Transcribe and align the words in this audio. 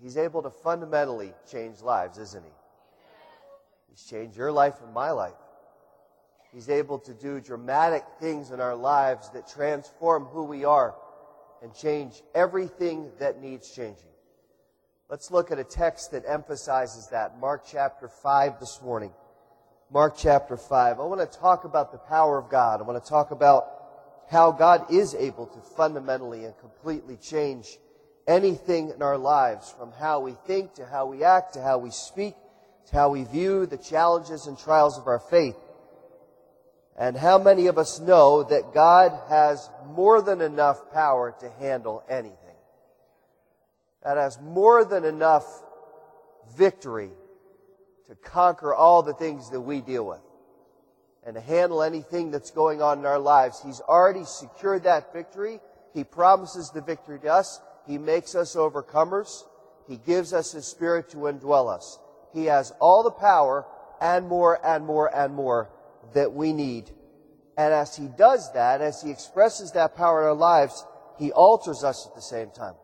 He's 0.00 0.16
able 0.16 0.42
to 0.42 0.50
fundamentally 0.50 1.32
change 1.50 1.80
lives, 1.80 2.18
isn't 2.18 2.44
he? 2.44 2.52
He's 3.90 4.04
changed 4.04 4.36
your 4.36 4.52
life 4.52 4.74
and 4.84 4.94
my 4.94 5.10
life. 5.10 5.32
He's 6.52 6.70
able 6.70 6.98
to 7.00 7.12
do 7.14 7.40
dramatic 7.40 8.04
things 8.20 8.52
in 8.52 8.60
our 8.60 8.76
lives 8.76 9.28
that 9.30 9.48
transform 9.48 10.24
who 10.24 10.44
we 10.44 10.64
are 10.64 10.94
and 11.62 11.74
change 11.74 12.22
everything 12.34 13.10
that 13.18 13.40
needs 13.40 13.70
changing. 13.70 14.08
Let's 15.10 15.30
look 15.30 15.50
at 15.50 15.58
a 15.58 15.64
text 15.64 16.12
that 16.12 16.24
emphasizes 16.26 17.08
that. 17.08 17.38
Mark 17.38 17.64
chapter 17.66 18.08
5 18.08 18.60
this 18.60 18.80
morning. 18.82 19.12
Mark 19.90 20.14
chapter 20.16 20.56
5. 20.56 21.00
I 21.00 21.02
want 21.02 21.20
to 21.20 21.38
talk 21.38 21.64
about 21.64 21.92
the 21.92 21.98
power 21.98 22.38
of 22.38 22.50
God. 22.50 22.80
I 22.80 22.84
want 22.84 23.02
to 23.02 23.08
talk 23.08 23.30
about 23.30 23.66
how 24.30 24.52
God 24.52 24.92
is 24.92 25.14
able 25.14 25.46
to 25.46 25.60
fundamentally 25.60 26.44
and 26.44 26.56
completely 26.58 27.16
change 27.16 27.78
anything 28.28 28.90
in 28.90 29.02
our 29.02 29.18
lives 29.18 29.74
from 29.76 29.90
how 29.90 30.20
we 30.20 30.34
think 30.46 30.74
to 30.74 30.86
how 30.86 31.06
we 31.06 31.24
act 31.24 31.54
to 31.54 31.62
how 31.62 31.78
we 31.78 31.90
speak 31.90 32.34
to 32.90 32.96
how 32.96 33.10
we 33.10 33.24
view 33.24 33.66
the 33.66 33.76
challenges 33.76 34.46
and 34.46 34.56
trials 34.56 34.96
of 34.96 35.08
our 35.08 35.18
faith. 35.18 35.56
And 36.96 37.16
how 37.16 37.38
many 37.38 37.66
of 37.66 37.78
us 37.78 38.00
know 38.00 38.44
that 38.44 38.72
God 38.72 39.12
has 39.28 39.68
more 39.88 40.22
than 40.22 40.40
enough 40.40 40.92
power 40.92 41.34
to 41.40 41.50
handle 41.58 42.04
anything? 42.08 42.38
that 44.08 44.16
has 44.16 44.40
more 44.40 44.84
than 44.84 45.04
enough 45.04 45.44
victory 46.56 47.10
to 48.08 48.14
conquer 48.14 48.74
all 48.74 49.02
the 49.02 49.12
things 49.12 49.50
that 49.50 49.60
we 49.60 49.80
deal 49.80 50.06
with 50.06 50.20
and 51.26 51.34
to 51.34 51.40
handle 51.40 51.82
anything 51.82 52.30
that's 52.30 52.50
going 52.50 52.80
on 52.80 53.00
in 53.00 53.06
our 53.06 53.18
lives. 53.18 53.60
He's 53.62 53.80
already 53.80 54.24
secured 54.24 54.84
that 54.84 55.12
victory. 55.12 55.60
He 55.92 56.04
promises 56.04 56.70
the 56.70 56.80
victory 56.80 57.18
to 57.20 57.28
us. 57.28 57.60
He 57.88 57.96
makes 57.96 58.34
us 58.34 58.54
overcomers. 58.54 59.44
He 59.88 59.96
gives 59.96 60.34
us 60.34 60.52
His 60.52 60.66
Spirit 60.66 61.08
to 61.10 61.16
indwell 61.16 61.74
us. 61.74 61.98
He 62.34 62.44
has 62.44 62.70
all 62.78 63.02
the 63.02 63.10
power 63.10 63.64
and 64.00 64.28
more 64.28 64.64
and 64.64 64.84
more 64.84 65.12
and 65.16 65.34
more 65.34 65.70
that 66.12 66.32
we 66.32 66.52
need. 66.52 66.90
And 67.56 67.72
as 67.72 67.96
He 67.96 68.08
does 68.08 68.52
that, 68.52 68.82
as 68.82 69.00
He 69.00 69.10
expresses 69.10 69.72
that 69.72 69.96
power 69.96 70.20
in 70.20 70.28
our 70.28 70.34
lives, 70.34 70.84
He 71.18 71.32
alters 71.32 71.82
us 71.82 72.06
at 72.06 72.14
the 72.14 72.20
same 72.20 72.50
time. 72.50 72.74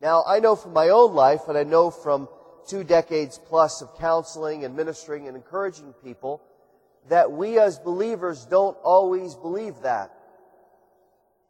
Now, 0.00 0.22
I 0.26 0.38
know 0.38 0.54
from 0.54 0.72
my 0.72 0.88
own 0.90 1.14
life, 1.14 1.42
and 1.48 1.58
I 1.58 1.64
know 1.64 1.90
from 1.90 2.28
two 2.68 2.84
decades 2.84 3.38
plus 3.48 3.82
of 3.82 3.98
counseling 3.98 4.64
and 4.64 4.76
ministering 4.76 5.26
and 5.26 5.36
encouraging 5.36 5.92
people, 6.04 6.40
that 7.08 7.32
we 7.32 7.58
as 7.58 7.80
believers 7.80 8.46
don't 8.46 8.78
always 8.84 9.34
believe 9.34 9.74
that. 9.82 10.12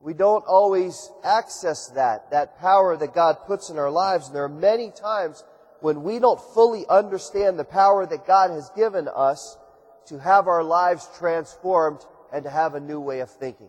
We 0.01 0.15
don't 0.15 0.45
always 0.47 1.11
access 1.23 1.89
that, 1.89 2.31
that 2.31 2.59
power 2.59 2.97
that 2.97 3.15
God 3.15 3.39
puts 3.47 3.69
in 3.71 3.79
our 3.79 3.91
lives. 3.91 4.27
And 4.27 4.35
there 4.35 4.45
are 4.45 4.49
many 4.49 4.91
times 4.91 5.45
when 5.81 6.03
we 6.03 6.19
don't 6.19 6.41
fully 6.55 6.87
understand 6.89 7.59
the 7.59 7.65
power 7.65 8.07
that 8.07 8.27
God 8.27 8.51
has 8.51 8.71
given 8.71 9.09
us 9.15 9.59
to 10.07 10.19
have 10.19 10.49
our 10.49 10.65
lives 10.65 11.09
transformed 11.19 12.01
and 12.33 12.45
to 12.45 12.51
have 12.51 12.75
a 12.75 12.81
new 12.81 13.01
way 13.01 13.21
of 13.21 13.31
thinking. 13.31 13.69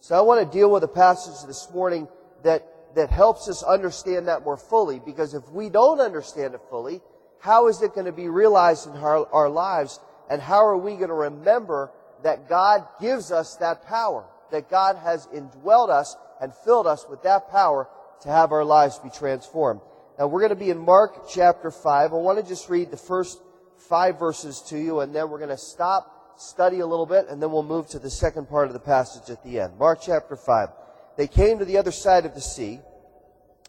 So 0.00 0.16
I 0.16 0.20
want 0.20 0.40
to 0.44 0.58
deal 0.58 0.70
with 0.70 0.84
a 0.84 0.88
passage 0.88 1.46
this 1.46 1.68
morning 1.72 2.08
that 2.44 2.66
that 2.94 3.10
helps 3.10 3.48
us 3.48 3.62
understand 3.62 4.28
that 4.28 4.44
more 4.44 4.56
fully 4.56 4.98
because 4.98 5.34
if 5.34 5.48
we 5.50 5.68
don't 5.68 6.00
understand 6.00 6.54
it 6.54 6.60
fully, 6.68 7.00
how 7.40 7.68
is 7.68 7.82
it 7.82 7.94
going 7.94 8.06
to 8.06 8.12
be 8.12 8.28
realized 8.28 8.86
in 8.86 8.96
our, 8.96 9.26
our 9.32 9.48
lives 9.48 9.98
and 10.30 10.40
how 10.40 10.64
are 10.64 10.76
we 10.76 10.96
going 10.96 11.08
to 11.08 11.14
remember 11.14 11.90
that 12.22 12.48
God 12.48 12.86
gives 13.00 13.32
us 13.32 13.56
that 13.56 13.84
power, 13.86 14.24
that 14.52 14.70
God 14.70 14.96
has 14.96 15.26
indwelled 15.28 15.90
us 15.90 16.16
and 16.40 16.54
filled 16.64 16.86
us 16.86 17.06
with 17.08 17.22
that 17.24 17.50
power 17.50 17.88
to 18.22 18.28
have 18.28 18.52
our 18.52 18.64
lives 18.64 18.98
be 18.98 19.10
transformed. 19.10 19.80
Now 20.18 20.28
we're 20.28 20.40
going 20.40 20.50
to 20.50 20.56
be 20.56 20.70
in 20.70 20.78
Mark 20.78 21.28
chapter 21.28 21.70
5. 21.70 22.12
I 22.12 22.14
want 22.14 22.38
to 22.38 22.48
just 22.48 22.68
read 22.68 22.90
the 22.90 22.96
first 22.96 23.40
five 23.76 24.18
verses 24.18 24.60
to 24.68 24.78
you 24.78 25.00
and 25.00 25.14
then 25.14 25.28
we're 25.28 25.38
going 25.38 25.50
to 25.50 25.56
stop, 25.56 26.38
study 26.40 26.80
a 26.80 26.86
little 26.86 27.06
bit, 27.06 27.26
and 27.28 27.42
then 27.42 27.50
we'll 27.50 27.62
move 27.62 27.88
to 27.88 27.98
the 27.98 28.10
second 28.10 28.48
part 28.48 28.68
of 28.68 28.72
the 28.72 28.80
passage 28.80 29.28
at 29.30 29.42
the 29.42 29.60
end. 29.60 29.78
Mark 29.78 30.00
chapter 30.00 30.36
5 30.36 30.68
they 31.16 31.26
came 31.26 31.58
to 31.58 31.64
the 31.64 31.78
other 31.78 31.92
side 31.92 32.24
of 32.24 32.34
the 32.34 32.40
sea, 32.40 32.80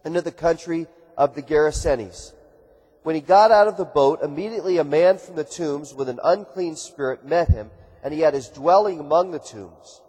into 0.06 0.22
the 0.22 0.32
country 0.32 0.88
of 1.18 1.36
the 1.36 1.42
Gerasenes. 1.42 2.34
When 3.04 3.16
he 3.16 3.22
got 3.22 3.52
out 3.52 3.68
of 3.68 3.78
the 3.78 3.86
boat, 3.86 4.22
immediately 4.24 4.78
a 4.78 4.84
man 4.84 5.18
from 5.18 5.36
the 5.36 5.44
tombs 5.44 5.94
with 5.94 6.08
an 6.08 6.20
unclean 6.24 6.76
spirit 6.76 7.26
met 7.26 7.50
him, 7.50 7.70
and 8.02 8.14
he 8.14 8.22
had 8.22 8.34
his 8.34 8.48
dwelling 8.48 9.00
among 9.00 9.32
the 9.32 9.40
tombs. 9.40 10.02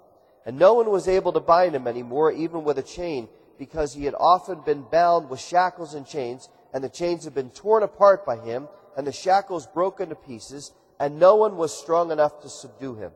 And 0.46 0.58
no 0.58 0.74
one 0.74 0.90
was 0.90 1.08
able 1.08 1.32
to 1.32 1.40
bind 1.40 1.74
him 1.74 1.86
anymore, 1.86 2.30
even 2.32 2.64
with 2.64 2.78
a 2.78 2.82
chain, 2.82 3.28
because 3.58 3.94
he 3.94 4.04
had 4.04 4.14
often 4.18 4.60
been 4.60 4.82
bound 4.82 5.30
with 5.30 5.40
shackles 5.40 5.94
and 5.94 6.06
chains, 6.06 6.48
and 6.72 6.84
the 6.84 6.88
chains 6.88 7.24
had 7.24 7.34
been 7.34 7.50
torn 7.50 7.82
apart 7.82 8.26
by 8.26 8.36
him, 8.36 8.68
and 8.96 9.06
the 9.06 9.12
shackles 9.12 9.66
broken 9.66 10.10
to 10.10 10.14
pieces, 10.14 10.72
and 11.00 11.18
no 11.18 11.36
one 11.36 11.56
was 11.56 11.72
strong 11.72 12.10
enough 12.10 12.42
to 12.42 12.48
subdue 12.48 12.94
him. 12.94 13.12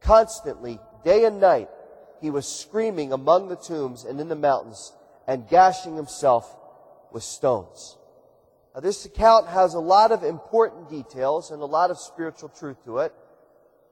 Constantly, 0.00 0.78
day 1.04 1.24
and 1.24 1.40
night, 1.40 1.68
he 2.20 2.30
was 2.30 2.46
screaming 2.46 3.12
among 3.12 3.48
the 3.48 3.56
tombs 3.56 4.04
and 4.04 4.20
in 4.20 4.28
the 4.28 4.36
mountains 4.36 4.92
and 5.26 5.48
gashing 5.48 5.96
himself 5.96 6.56
with 7.12 7.22
stones. 7.22 7.96
Now, 8.74 8.80
this 8.80 9.04
account 9.04 9.48
has 9.48 9.74
a 9.74 9.80
lot 9.80 10.12
of 10.12 10.24
important 10.24 10.90
details 10.90 11.50
and 11.50 11.62
a 11.62 11.66
lot 11.66 11.90
of 11.90 11.98
spiritual 11.98 12.48
truth 12.48 12.82
to 12.84 12.98
it. 12.98 13.14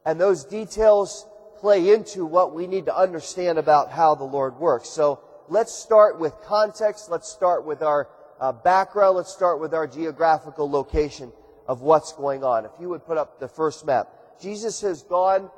And 0.05 0.21
those 0.21 0.45
details 0.45 1.27
play 1.63 1.95
into 1.95 2.27
what 2.27 2.53
we 2.53 2.67
need 2.67 2.87
to 2.87 2.95
understand 2.95 3.57
about 3.57 3.93
how 3.93 4.17
the 4.17 4.25
Lord 4.25 4.59
works. 4.59 4.89
So 4.89 5.21
let's 5.49 5.73
start 5.73 6.19
with 6.19 6.35
context. 6.43 7.09
Let's 7.09 7.29
start 7.29 7.65
with 7.65 7.83
our 7.83 8.09
uh, 8.41 8.51
background. 8.51 9.17
Let's 9.17 9.33
start 9.33 9.61
with 9.61 9.73
our 9.73 9.87
geographical 9.87 10.69
location 10.69 11.33
of 11.69 11.81
what's 11.81 12.13
going 12.15 12.43
on. 12.43 12.65
If 12.65 12.73
you 12.81 12.89
would 12.89 13.07
put 13.07 13.17
up 13.17 13.39
the 13.39 13.47
first 13.47 13.87
map. 13.87 14.09
Jesus 14.41 14.81
has 14.81 15.05
gone 15.05 15.53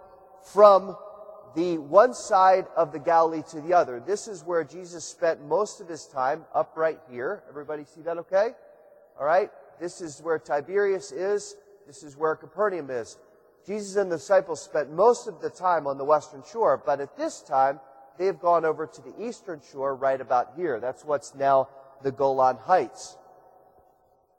from 0.53 0.95
the 1.57 1.79
one 1.79 2.13
side 2.13 2.67
of 2.77 2.93
the 2.93 2.99
Galilee 2.99 3.43
to 3.53 3.63
the 3.63 3.73
other. 3.73 3.99
This 3.99 4.29
is 4.29 4.45
where 4.45 4.63
Jesus 4.63 5.07
spent 5.07 5.43
most 5.43 5.81
of 5.81 5.89
his 5.89 6.07
time, 6.07 6.45
up 6.55 6.75
right 6.77 7.01
here. 7.11 7.45
Everybody 7.49 7.85
see 7.85 8.03
that 8.03 8.19
okay? 8.19 8.51
All 9.19 9.25
right? 9.25 9.51
This 9.81 10.03
is 10.03 10.21
where 10.21 10.39
Tiberias 10.39 11.13
is. 11.13 11.57
This 11.87 12.03
is 12.03 12.15
where 12.15 12.37
Capernaum 12.37 12.91
is. 12.91 13.17
Jesus 13.67 13.97
and 13.97 14.11
the 14.11 14.17
disciples 14.17 14.63
spent 14.63 14.93
most 14.93 15.27
of 15.27 15.41
the 15.41 15.51
time 15.51 15.87
on 15.87 15.99
the 15.99 16.05
western 16.05 16.43
shore, 16.51 16.83
but 16.85 17.01
at 17.01 17.17
this 17.17 17.41
time, 17.41 17.81
they've 18.19 18.39
gone 18.39 18.65
over 18.65 18.87
to 18.87 19.03
the 19.03 19.15
eastern 19.27 19.61
shore 19.73 19.95
right 19.95 20.21
about 20.21 20.53
here. 20.57 20.81
That's 20.81 21.05
what's 21.05 21.35
now 21.35 21.69
the 22.03 22.13
Golan 22.13 22.57
Heights. 22.57 23.17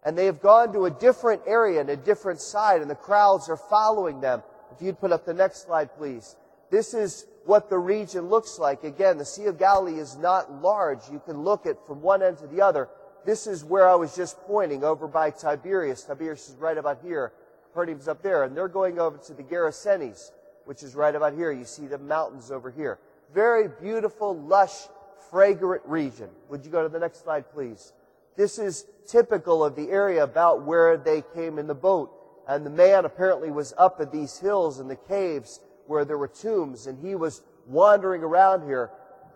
And 0.03 0.16
they 0.16 0.28
have 0.28 0.41
gone 0.41 0.72
to 0.74 0.86
a 0.86 0.91
different 0.91 1.41
area 1.47 1.81
and 1.81 1.90
a 1.90 1.96
different 1.96 2.40
side, 2.40 2.81
and 2.81 2.90
the 2.90 2.96
crowds 2.96 3.50
are 3.50 3.58
following 3.58 4.22
them. 4.22 4.44
If 4.72 4.81
you'd 4.81 5.00
put 5.00 5.12
up 5.12 5.25
the 5.25 5.34
next 5.34 5.66
slide, 5.66 5.96
please. 5.97 6.36
This 6.69 6.94
is 6.94 7.25
what 7.46 7.69
the 7.69 7.78
region 7.78 8.30
looks 8.30 8.59
like. 8.59 8.84
Again, 8.84 9.18
the 9.18 9.25
Sea 9.25 9.46
of 9.46 9.57
Galilee 9.57 10.00
is 10.00 10.18
not 10.18 10.62
large. 10.62 11.00
You 11.12 11.22
can 11.25 11.44
look 11.44 11.66
at 11.66 11.86
from 11.88 12.02
one 12.02 12.22
end 12.22 12.38
to 12.40 12.47
the 12.47 12.62
other. 12.62 12.90
This 13.25 13.47
is 13.47 13.63
where 13.63 13.90
I 13.90 13.96
was 13.96 14.16
just 14.16 14.40
pointing 14.42 14.84
over 14.84 15.07
by 15.07 15.31
Tiberias. 15.31 16.03
Tiberias 16.03 16.50
is 16.50 16.56
right 16.57 16.78
about 16.78 17.00
here. 17.03 17.34
Capernaum's 17.75 18.08
up 18.08 18.22
there. 18.22 18.44
And 18.44 18.56
they're 18.56 18.68
going 18.68 19.00
over 19.00 19.18
to 19.18 19.34
the 19.34 19.44
Gerasenes, 19.44 20.31
which 20.66 20.81
is 20.81 20.96
right 20.96 21.13
about 21.13 21.34
here. 21.34 21.52
You 21.52 21.66
see 21.66 21.88
the 21.88 21.97
mountains 21.97 22.52
over 22.52 22.72
here. 22.72 23.00
Very 23.34 23.68
beautiful, 23.68 24.38
lush, 24.38 24.88
fragrant 25.30 25.84
region. 25.86 26.30
Would 26.50 26.66
you 26.66 26.72
go 26.72 26.84
to 26.84 26.90
the 26.90 27.00
next 27.00 27.24
slide, 27.24 27.52
please? 27.52 27.91
This 28.38 28.59
is 28.59 28.86
typical 29.08 29.63
of 29.63 29.75
the 29.75 29.90
area 29.90 30.24
about 30.24 30.63
where 30.63 30.97
they 30.97 31.24
came 31.34 31.59
in 31.59 31.68
the 31.68 31.75
boat. 31.75 32.12
And 32.47 32.66
the 32.66 32.69
man 32.69 33.06
apparently 33.06 33.52
was 33.52 33.74
up 33.78 34.00
at 34.00 34.12
these 34.12 34.38
hills 34.38 34.80
and 34.80 34.90
the 34.90 34.96
caves 34.96 35.59
where 35.88 36.06
there 36.06 36.18
were 36.18 36.28
tombs 36.28 36.88
and 36.88 36.97
he 37.06 37.16
was 37.16 37.42
wandering 37.68 38.24
around 38.24 38.66
here. 38.66 38.92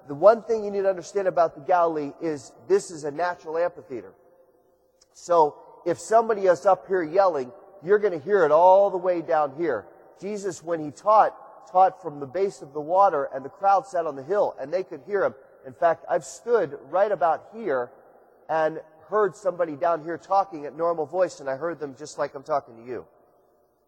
The 0.07 0.15
one 0.15 0.43
thing 0.43 0.63
you 0.63 0.71
need 0.71 0.83
to 0.83 0.89
understand 0.89 1.27
about 1.27 1.55
the 1.55 1.61
Galilee 1.61 2.11
is 2.21 2.51
this 2.67 2.89
is 2.89 3.03
a 3.03 3.11
natural 3.11 3.57
amphitheater. 3.57 4.13
So 5.13 5.55
if 5.85 5.99
somebody 5.99 6.43
is 6.43 6.65
up 6.65 6.87
here 6.87 7.03
yelling, 7.03 7.51
you're 7.83 7.99
going 7.99 8.17
to 8.17 8.23
hear 8.23 8.43
it 8.43 8.51
all 8.51 8.89
the 8.89 8.97
way 8.97 9.21
down 9.21 9.53
here. 9.57 9.85
Jesus, 10.19 10.63
when 10.63 10.83
he 10.83 10.91
taught, 10.91 11.69
taught 11.71 12.01
from 12.01 12.19
the 12.19 12.25
base 12.25 12.61
of 12.61 12.73
the 12.73 12.81
water 12.81 13.29
and 13.33 13.43
the 13.43 13.49
crowd 13.49 13.87
sat 13.87 14.05
on 14.05 14.15
the 14.15 14.23
hill 14.23 14.55
and 14.59 14.73
they 14.73 14.83
could 14.83 15.01
hear 15.05 15.23
him. 15.23 15.33
In 15.65 15.73
fact, 15.73 16.05
I've 16.09 16.25
stood 16.25 16.77
right 16.89 17.11
about 17.11 17.49
here 17.53 17.91
and 18.49 18.79
heard 19.07 19.35
somebody 19.35 19.75
down 19.75 20.03
here 20.03 20.17
talking 20.17 20.65
at 20.65 20.75
normal 20.75 21.05
voice 21.05 21.39
and 21.39 21.49
I 21.49 21.55
heard 21.55 21.79
them 21.79 21.95
just 21.97 22.17
like 22.17 22.35
I'm 22.35 22.43
talking 22.43 22.75
to 22.75 22.83
you. 22.83 23.05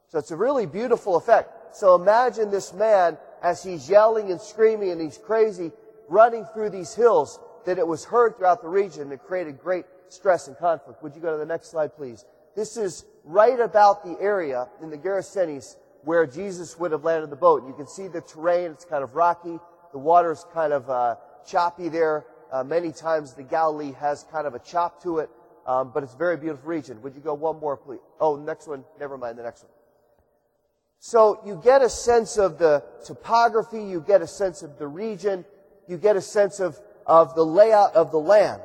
So 0.09 0.19
it's 0.19 0.31
a 0.31 0.35
really 0.35 0.65
beautiful 0.65 1.15
effect. 1.15 1.75
So 1.75 1.95
imagine 1.95 2.51
this 2.51 2.73
man 2.73 3.17
as 3.41 3.63
he's 3.63 3.89
yelling 3.89 4.29
and 4.31 4.41
screaming 4.41 4.91
and 4.91 5.01
he's 5.01 5.17
crazy 5.17 5.71
running 6.09 6.45
through 6.53 6.69
these 6.69 6.93
hills 6.93 7.39
that 7.65 7.77
it 7.77 7.87
was 7.87 8.03
heard 8.03 8.37
throughout 8.37 8.61
the 8.61 8.67
region 8.67 9.11
and 9.11 9.21
created 9.21 9.59
great 9.59 9.85
stress 10.09 10.47
and 10.47 10.57
conflict. 10.57 11.01
Would 11.01 11.15
you 11.15 11.21
go 11.21 11.31
to 11.31 11.37
the 11.37 11.45
next 11.45 11.71
slide, 11.71 11.95
please? 11.95 12.25
This 12.55 12.77
is 12.77 13.05
right 13.23 13.59
about 13.59 14.03
the 14.03 14.17
area 14.19 14.67
in 14.81 14.89
the 14.89 14.97
Gerasenes 14.97 15.75
where 16.03 16.25
Jesus 16.25 16.77
would 16.79 16.91
have 16.91 17.03
landed 17.03 17.29
the 17.29 17.35
boat. 17.35 17.65
You 17.67 17.73
can 17.73 17.87
see 17.87 18.07
the 18.07 18.21
terrain. 18.21 18.71
It's 18.71 18.85
kind 18.85 19.03
of 19.03 19.15
rocky. 19.15 19.59
The 19.91 19.99
water 19.99 20.31
is 20.31 20.45
kind 20.53 20.73
of 20.73 20.89
uh, 20.89 21.15
choppy 21.45 21.89
there. 21.89 22.25
Uh, 22.51 22.63
many 22.63 22.91
times 22.91 23.33
the 23.33 23.43
Galilee 23.43 23.93
has 23.93 24.25
kind 24.31 24.45
of 24.45 24.55
a 24.55 24.59
chop 24.59 25.01
to 25.03 25.19
it, 25.19 25.29
um, 25.65 25.91
but 25.93 26.03
it's 26.03 26.13
a 26.13 26.17
very 26.17 26.35
beautiful 26.35 26.67
region. 26.67 27.01
Would 27.01 27.15
you 27.15 27.21
go 27.21 27.33
one 27.33 27.59
more, 27.59 27.77
please? 27.77 27.99
Oh, 28.19 28.35
next 28.35 28.67
one. 28.67 28.83
Never 28.99 29.17
mind 29.17 29.37
the 29.37 29.43
next 29.43 29.63
one. 29.63 29.71
So 30.99 31.39
you 31.45 31.59
get 31.63 31.81
a 31.81 31.89
sense 31.89 32.37
of 32.37 32.57
the 32.57 32.83
topography, 33.05 33.81
you 33.81 34.01
get 34.01 34.21
a 34.21 34.27
sense 34.27 34.61
of 34.61 34.77
the 34.77 34.87
region, 34.87 35.45
you 35.87 35.97
get 35.97 36.15
a 36.15 36.21
sense 36.21 36.59
of, 36.59 36.79
of 37.07 37.33
the 37.33 37.43
layout 37.43 37.95
of 37.95 38.11
the 38.11 38.19
land. 38.19 38.61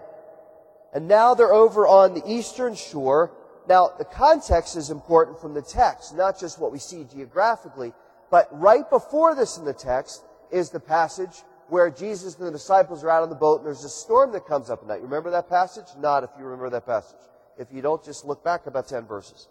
And 0.92 1.08
now 1.08 1.34
they're 1.34 1.52
over 1.52 1.86
on 1.86 2.14
the 2.14 2.22
eastern 2.26 2.74
shore. 2.74 3.32
Now, 3.68 3.92
the 3.98 4.04
context 4.04 4.76
is 4.76 4.90
important 4.90 5.40
from 5.40 5.54
the 5.54 5.62
text, 5.62 6.14
not 6.14 6.38
just 6.38 6.60
what 6.60 6.72
we 6.72 6.78
see 6.78 7.04
geographically, 7.04 7.92
but 8.30 8.48
right 8.52 8.88
before 8.88 9.34
this 9.34 9.58
in 9.58 9.64
the 9.64 9.72
text 9.72 10.22
is 10.50 10.70
the 10.70 10.80
passage 10.80 11.42
where 11.68 11.90
Jesus 11.90 12.36
and 12.36 12.46
the 12.46 12.52
disciples 12.52 13.02
are 13.02 13.10
out 13.10 13.22
on 13.22 13.28
the 13.28 13.34
boat 13.34 13.58
and 13.58 13.66
there's 13.66 13.84
a 13.84 13.88
storm 13.88 14.32
that 14.32 14.46
comes 14.46 14.70
up 14.70 14.82
at 14.82 14.88
night. 14.88 15.00
You 15.00 15.06
Remember 15.06 15.30
that 15.30 15.48
passage? 15.48 15.86
Not 15.98 16.22
if 16.22 16.30
you 16.38 16.44
remember 16.44 16.70
that 16.70 16.86
passage. 16.86 17.18
If 17.58 17.68
you 17.72 17.82
don't, 17.82 18.04
just 18.04 18.24
look 18.24 18.44
back 18.44 18.66
about 18.66 18.88
10 18.88 19.06
verses. 19.06 19.48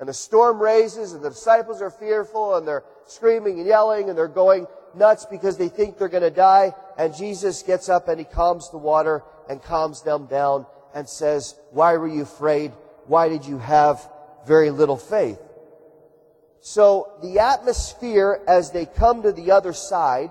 And 0.00 0.08
the 0.08 0.14
storm 0.14 0.60
raises 0.60 1.12
and 1.12 1.22
the 1.22 1.30
disciples 1.30 1.82
are 1.82 1.90
fearful 1.90 2.56
and 2.56 2.66
they're 2.66 2.84
screaming 3.06 3.58
and 3.58 3.66
yelling 3.66 4.08
and 4.08 4.16
they're 4.16 4.28
going 4.28 4.66
nuts 4.94 5.26
because 5.26 5.58
they 5.58 5.68
think 5.68 5.98
they're 5.98 6.08
going 6.08 6.22
to 6.22 6.30
die. 6.30 6.72
And 6.96 7.14
Jesus 7.14 7.62
gets 7.62 7.88
up 7.88 8.08
and 8.08 8.18
he 8.18 8.24
calms 8.24 8.70
the 8.70 8.78
water 8.78 9.22
and 9.50 9.62
calms 9.62 10.02
them 10.02 10.26
down 10.26 10.66
and 10.94 11.08
says, 11.08 11.56
why 11.72 11.96
were 11.96 12.08
you 12.08 12.22
afraid? 12.22 12.72
Why 13.08 13.28
did 13.28 13.46
you 13.46 13.58
have 13.58 14.08
very 14.46 14.70
little 14.70 14.96
faith? 14.96 15.40
So 16.60 17.12
the 17.22 17.38
atmosphere 17.38 18.40
as 18.46 18.70
they 18.70 18.84
come 18.84 19.22
to 19.22 19.32
the 19.32 19.50
other 19.50 19.72
side 19.72 20.30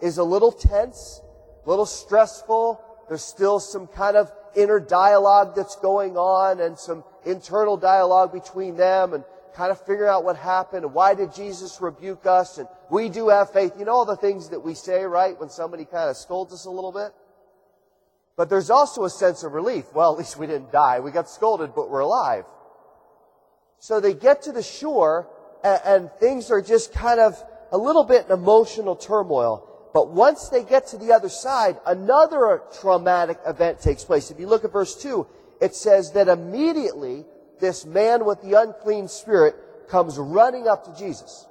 is 0.00 0.18
a 0.18 0.24
little 0.24 0.52
tense, 0.52 1.20
a 1.66 1.68
little 1.68 1.86
stressful. 1.86 2.80
There's 3.08 3.24
still 3.24 3.58
some 3.58 3.88
kind 3.88 4.16
of 4.16 4.30
inner 4.54 4.78
dialogue 4.78 5.56
that's 5.56 5.76
going 5.76 6.16
on 6.16 6.60
and 6.60 6.78
some 6.78 7.04
internal 7.24 7.76
dialogue 7.76 8.32
between 8.32 8.76
them 8.76 9.14
and 9.14 9.24
kind 9.54 9.70
of 9.70 9.84
figure 9.84 10.08
out 10.08 10.24
what 10.24 10.36
happened 10.36 10.84
and 10.84 10.94
why 10.94 11.14
did 11.14 11.34
Jesus 11.34 11.80
rebuke 11.80 12.26
us 12.26 12.58
and 12.58 12.68
we 12.90 13.08
do 13.08 13.28
have 13.28 13.52
faith. 13.52 13.72
You 13.78 13.84
know 13.84 13.92
all 13.92 14.04
the 14.04 14.16
things 14.16 14.50
that 14.50 14.60
we 14.60 14.74
say, 14.74 15.04
right, 15.04 15.38
when 15.38 15.50
somebody 15.50 15.84
kind 15.84 16.08
of 16.08 16.16
scolds 16.16 16.52
us 16.52 16.66
a 16.66 16.70
little 16.70 16.92
bit? 16.92 17.12
But 18.36 18.48
there's 18.48 18.70
also 18.70 19.04
a 19.04 19.10
sense 19.10 19.42
of 19.42 19.52
relief. 19.52 19.84
Well, 19.92 20.12
at 20.12 20.18
least 20.18 20.36
we 20.36 20.46
didn't 20.46 20.72
die. 20.72 21.00
We 21.00 21.10
got 21.10 21.28
scolded, 21.28 21.74
but 21.74 21.90
we're 21.90 22.00
alive. 22.00 22.44
So 23.78 24.00
they 24.00 24.14
get 24.14 24.42
to 24.42 24.52
the 24.52 24.62
shore 24.62 25.28
and, 25.64 25.80
and 25.84 26.12
things 26.20 26.50
are 26.50 26.62
just 26.62 26.92
kind 26.92 27.20
of 27.20 27.42
a 27.70 27.78
little 27.78 28.04
bit 28.04 28.26
in 28.26 28.32
emotional 28.32 28.96
turmoil. 28.96 29.68
But 29.92 30.10
once 30.10 30.48
they 30.48 30.64
get 30.64 30.86
to 30.88 30.98
the 30.98 31.12
other 31.12 31.28
side, 31.28 31.78
another 31.86 32.62
traumatic 32.80 33.38
event 33.46 33.80
takes 33.80 34.04
place. 34.04 34.30
If 34.30 34.40
you 34.40 34.46
look 34.46 34.64
at 34.64 34.72
verse 34.72 35.00
2, 35.02 35.26
it 35.60 35.74
says 35.74 36.12
that 36.12 36.28
immediately 36.28 37.24
this 37.60 37.84
man 37.84 38.24
with 38.24 38.40
the 38.42 38.60
unclean 38.60 39.08
spirit 39.08 39.54
comes 39.88 40.18
running 40.18 40.66
up 40.66 40.84
to 40.84 40.98
Jesus. 40.98 41.46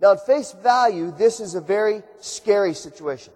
Now, 0.00 0.12
at 0.12 0.26
face 0.26 0.52
value, 0.52 1.12
this 1.16 1.40
is 1.40 1.54
a 1.54 1.60
very 1.60 2.02
scary 2.20 2.74
situation. 2.74 3.32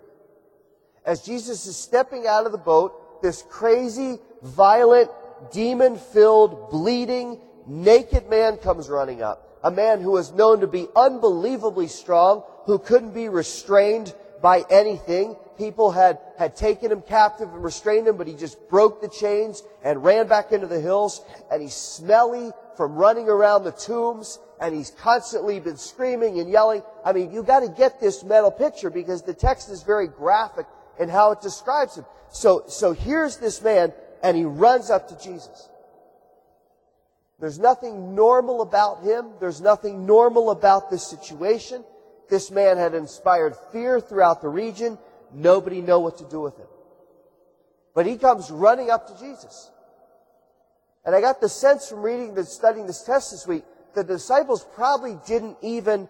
As 1.09 1.23
Jesus 1.23 1.65
is 1.67 1.75
stepping 1.75 2.27
out 2.27 2.45
of 2.45 2.53
the 2.53 2.59
boat, 2.59 3.23
this 3.23 3.43
crazy, 3.49 4.19
violent, 4.43 5.11
demon-filled, 5.51 6.69
bleeding, 6.69 7.41
naked 7.67 8.29
man 8.29 8.59
comes 8.59 8.91
running 8.91 9.23
up. 9.23 9.59
A 9.65 9.71
man 9.71 10.03
who 10.03 10.11
was 10.11 10.35
known 10.35 10.61
to 10.61 10.67
be 10.67 10.87
unbelievably 10.95 11.87
strong, 11.89 12.43
who 12.67 12.79
couldn't 12.79 13.15
be 13.15 13.31
restrained 13.31 14.15
by 14.43 14.67
anything. 14.69 15.35
People 15.57 15.93
had, 15.93 16.19
had 16.37 16.55
taken 16.55 16.93
him 16.93 17.01
captive 17.01 17.49
and 17.55 17.65
restrained 17.65 18.07
him, 18.07 18.19
but 18.19 18.27
he 18.27 18.35
just 18.35 18.69
broke 18.69 19.01
the 19.01 19.09
chains 19.09 19.63
and 19.83 20.05
ran 20.05 20.29
back 20.29 20.53
into 20.53 20.67
the 20.67 20.79
hills. 20.79 21.23
And 21.51 21.63
he's 21.63 21.73
smelly 21.73 22.51
from 22.77 22.97
running 22.97 23.31
around 23.31 23.65
the 23.65 23.73
tombs 23.73 24.39
and 24.61 24.75
he's 24.75 24.91
constantly 24.91 25.59
been 25.59 25.79
screaming 25.79 26.39
and 26.39 26.51
yelling. 26.51 26.83
I 27.03 27.13
mean, 27.15 27.33
you 27.33 27.43
gotta 27.43 27.69
get 27.69 27.99
this 27.99 28.23
mental 28.23 28.51
picture 28.51 28.91
because 28.91 29.23
the 29.23 29.33
text 29.33 29.71
is 29.71 29.83
very 29.83 30.07
graphic 30.07 30.67
in 30.99 31.09
how 31.09 31.33
it 31.33 31.41
describes 31.41 31.97
him. 31.97 32.05
So, 32.31 32.65
so 32.67 32.93
here's 32.93 33.39
this 33.39 33.63
man 33.63 33.93
and 34.23 34.37
he 34.37 34.45
runs 34.45 34.91
up 34.91 35.09
to 35.09 35.19
Jesus. 35.23 35.69
There's 37.39 37.59
nothing 37.59 38.15
normal 38.15 38.63
about 38.63 39.03
him. 39.03 39.31
There's 39.39 39.61
nothing 39.61 40.07
normal 40.07 40.51
about 40.51 40.91
this 40.91 41.07
situation. 41.07 41.85
This 42.29 42.51
man 42.51 42.77
had 42.77 42.95
inspired 42.95 43.55
fear 43.73 44.01
throughout 44.01 44.43
the 44.43 44.49
region. 44.49 44.99
Nobody 45.33 45.81
knew 45.81 46.01
what 46.01 46.19
to 46.19 46.25
do 46.25 46.41
with 46.41 46.57
him. 46.57 46.67
But 47.95 48.07
he 48.07 48.17
comes 48.17 48.51
running 48.51 48.91
up 48.91 49.07
to 49.07 49.25
Jesus. 49.25 49.71
And 51.05 51.15
I 51.15 51.21
got 51.21 51.41
the 51.41 51.49
sense 51.49 51.89
from 51.89 52.03
reading 52.03 52.37
and 52.37 52.47
studying 52.47 52.87
this 52.87 53.03
test 53.03 53.31
this 53.31 53.47
week 53.47 53.65
that 53.95 54.07
the 54.07 54.15
disciples 54.15 54.67
probably 54.75 55.19
didn't 55.27 55.57
even, 55.63 56.09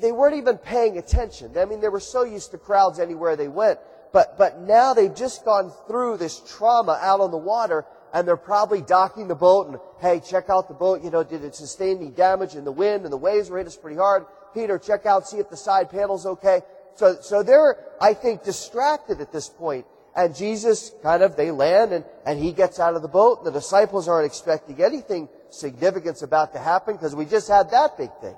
they 0.00 0.12
weren't 0.12 0.36
even 0.36 0.58
paying 0.58 0.98
attention. 0.98 1.56
I 1.58 1.64
mean, 1.64 1.80
they 1.80 1.88
were 1.88 2.00
so 2.00 2.24
used 2.24 2.52
to 2.52 2.58
crowds 2.58 2.98
anywhere 2.98 3.36
they 3.36 3.48
went. 3.48 3.78
But, 4.12 4.38
but 4.38 4.60
now 4.60 4.94
they've 4.94 5.14
just 5.14 5.44
gone 5.44 5.72
through 5.86 6.16
this 6.16 6.40
trauma 6.56 6.98
out 7.02 7.20
on 7.20 7.30
the 7.30 7.38
water 7.38 7.84
and 8.12 8.26
they're 8.26 8.36
probably 8.36 8.80
docking 8.80 9.28
the 9.28 9.34
boat 9.34 9.68
and, 9.68 9.78
hey, 10.00 10.20
check 10.20 10.48
out 10.48 10.68
the 10.68 10.74
boat. 10.74 11.02
You 11.02 11.10
know, 11.10 11.22
did 11.22 11.44
it 11.44 11.54
sustain 11.54 11.98
any 11.98 12.10
damage 12.10 12.54
in 12.54 12.64
the 12.64 12.72
wind 12.72 13.04
and 13.04 13.12
the 13.12 13.18
waves 13.18 13.50
were 13.50 13.58
hitting 13.58 13.68
us 13.68 13.76
pretty 13.76 13.98
hard? 13.98 14.24
Peter, 14.54 14.78
check 14.78 15.04
out, 15.04 15.28
see 15.28 15.38
if 15.38 15.50
the 15.50 15.56
side 15.56 15.90
panel's 15.90 16.24
okay. 16.24 16.62
So, 16.94 17.16
so 17.20 17.42
they're, 17.42 17.76
I 18.00 18.14
think, 18.14 18.44
distracted 18.44 19.20
at 19.20 19.30
this 19.30 19.48
point. 19.48 19.84
And 20.16 20.34
Jesus 20.34 20.92
kind 21.02 21.22
of, 21.22 21.36
they 21.36 21.50
land 21.50 21.92
and, 21.92 22.04
and 22.24 22.40
he 22.40 22.52
gets 22.52 22.80
out 22.80 22.96
of 22.96 23.02
the 23.02 23.08
boat. 23.08 23.38
and 23.38 23.46
The 23.46 23.52
disciples 23.52 24.08
aren't 24.08 24.26
expecting 24.26 24.82
anything 24.82 25.28
significant's 25.50 26.22
about 26.22 26.54
to 26.54 26.58
happen 26.58 26.94
because 26.94 27.14
we 27.14 27.24
just 27.26 27.48
had 27.48 27.70
that 27.70 27.98
big 27.98 28.10
thing. 28.20 28.34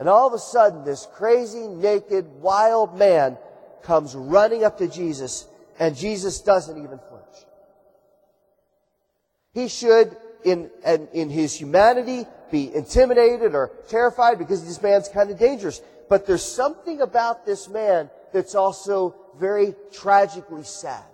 And 0.00 0.08
all 0.08 0.26
of 0.26 0.32
a 0.32 0.38
sudden, 0.38 0.82
this 0.82 1.06
crazy, 1.12 1.68
naked, 1.68 2.26
wild 2.40 2.98
man 2.98 3.36
comes 3.82 4.14
running 4.14 4.64
up 4.64 4.78
to 4.78 4.88
Jesus 4.88 5.46
and 5.78 5.94
Jesus 5.94 6.40
doesn't 6.40 6.76
even 6.78 6.98
flinch. 6.98 7.46
He 9.52 9.68
should, 9.68 10.16
in, 10.42 10.70
in, 10.86 11.08
in 11.12 11.28
his 11.28 11.54
humanity, 11.54 12.26
be 12.50 12.74
intimidated 12.74 13.54
or 13.54 13.72
terrified 13.88 14.38
because 14.38 14.64
this 14.64 14.80
man's 14.82 15.08
kind 15.08 15.30
of 15.30 15.38
dangerous. 15.38 15.82
But 16.08 16.26
there's 16.26 16.44
something 16.44 17.02
about 17.02 17.44
this 17.44 17.68
man 17.68 18.08
that's 18.32 18.54
also 18.54 19.14
very 19.38 19.74
tragically 19.92 20.64
sad. 20.64 21.04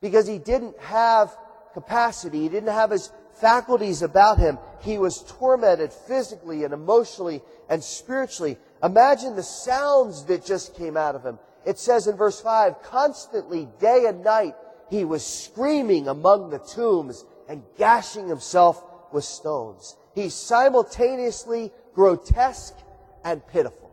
Because 0.00 0.26
he 0.26 0.38
didn't 0.38 0.78
have 0.80 1.36
capacity, 1.74 2.40
he 2.40 2.48
didn't 2.48 2.72
have 2.72 2.90
his 2.90 3.12
faculties 3.34 4.02
about 4.02 4.38
him. 4.38 4.58
He 4.82 4.98
was 4.98 5.22
tormented 5.22 5.92
physically 5.92 6.64
and 6.64 6.74
emotionally 6.74 7.42
and 7.68 7.82
spiritually. 7.82 8.58
Imagine 8.82 9.36
the 9.36 9.42
sounds 9.42 10.24
that 10.26 10.44
just 10.44 10.76
came 10.76 10.96
out 10.96 11.14
of 11.14 11.24
him. 11.24 11.38
It 11.64 11.78
says 11.78 12.06
in 12.06 12.16
verse 12.16 12.40
5, 12.40 12.82
constantly, 12.82 13.68
day 13.80 14.06
and 14.06 14.24
night, 14.24 14.54
he 14.90 15.04
was 15.04 15.24
screaming 15.24 16.08
among 16.08 16.50
the 16.50 16.58
tombs 16.58 17.24
and 17.48 17.62
gashing 17.78 18.28
himself 18.28 18.84
with 19.12 19.24
stones. 19.24 19.96
He's 20.14 20.34
simultaneously 20.34 21.72
grotesque 21.94 22.76
and 23.24 23.46
pitiful. 23.46 23.90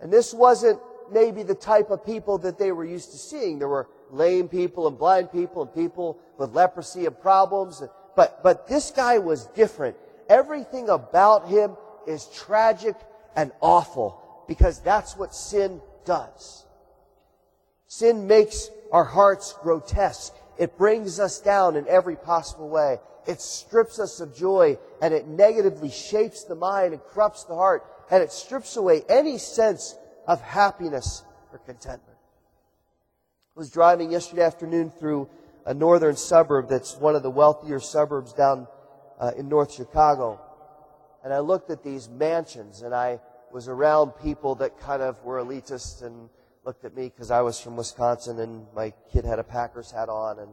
And 0.00 0.12
this 0.12 0.32
wasn't 0.32 0.80
maybe 1.12 1.42
the 1.42 1.54
type 1.54 1.90
of 1.90 2.04
people 2.04 2.38
that 2.38 2.58
they 2.58 2.72
were 2.72 2.84
used 2.84 3.12
to 3.12 3.18
seeing. 3.18 3.58
There 3.58 3.68
were 3.68 3.88
lame 4.14 4.48
people 4.48 4.86
and 4.86 4.98
blind 4.98 5.32
people 5.32 5.62
and 5.62 5.74
people 5.74 6.18
with 6.38 6.54
leprosy 6.54 7.06
and 7.06 7.18
problems. 7.20 7.82
But, 8.16 8.42
but 8.42 8.68
this 8.68 8.90
guy 8.90 9.18
was 9.18 9.46
different. 9.48 9.96
Everything 10.28 10.88
about 10.88 11.48
him 11.48 11.76
is 12.06 12.26
tragic 12.26 12.96
and 13.36 13.52
awful 13.60 14.44
because 14.48 14.80
that's 14.80 15.16
what 15.16 15.34
sin 15.34 15.80
does. 16.04 16.64
Sin 17.86 18.26
makes 18.26 18.70
our 18.92 19.04
hearts 19.04 19.54
grotesque. 19.62 20.34
It 20.58 20.78
brings 20.78 21.18
us 21.20 21.40
down 21.40 21.76
in 21.76 21.86
every 21.88 22.16
possible 22.16 22.68
way. 22.68 22.98
It 23.26 23.40
strips 23.40 23.98
us 23.98 24.20
of 24.20 24.36
joy 24.36 24.78
and 25.00 25.14
it 25.14 25.26
negatively 25.26 25.90
shapes 25.90 26.44
the 26.44 26.54
mind 26.54 26.92
and 26.92 27.02
corrupts 27.02 27.44
the 27.44 27.54
heart 27.54 27.84
and 28.10 28.22
it 28.22 28.32
strips 28.32 28.76
away 28.76 29.02
any 29.08 29.38
sense 29.38 29.96
of 30.26 30.40
happiness 30.40 31.24
or 31.52 31.58
contentment. 31.58 32.13
I 33.56 33.60
was 33.60 33.70
driving 33.70 34.10
yesterday 34.10 34.42
afternoon 34.42 34.90
through 34.90 35.28
a 35.64 35.72
northern 35.72 36.16
suburb 36.16 36.68
that's 36.68 36.96
one 36.96 37.14
of 37.14 37.22
the 37.22 37.30
wealthier 37.30 37.78
suburbs 37.78 38.32
down 38.32 38.66
uh, 39.20 39.30
in 39.36 39.48
North 39.48 39.72
Chicago. 39.72 40.40
And 41.22 41.32
I 41.32 41.38
looked 41.38 41.70
at 41.70 41.84
these 41.84 42.08
mansions 42.08 42.82
and 42.82 42.92
I 42.92 43.20
was 43.52 43.68
around 43.68 44.10
people 44.20 44.56
that 44.56 44.80
kind 44.80 45.02
of 45.02 45.22
were 45.22 45.38
elitist 45.38 46.02
and 46.02 46.28
looked 46.64 46.84
at 46.84 46.96
me 46.96 47.04
because 47.04 47.30
I 47.30 47.42
was 47.42 47.60
from 47.60 47.76
Wisconsin 47.76 48.40
and 48.40 48.66
my 48.74 48.92
kid 49.12 49.24
had 49.24 49.38
a 49.38 49.44
Packers 49.44 49.92
hat 49.92 50.08
on 50.08 50.40
and, 50.40 50.50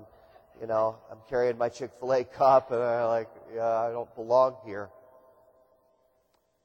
you 0.62 0.67
know, 0.67 0.98
I'm 1.12 1.17
carrying 1.27 1.58
my 1.58 1.70
Chick-fil-A 1.70 2.25
cup 2.25 2.72
and 2.72 2.84
I'm 2.84 3.08
like, 3.08 3.29
yeah, 3.55 3.65
I 3.65 3.89
don't 3.89 4.13
belong 4.13 4.58
here. 4.63 4.91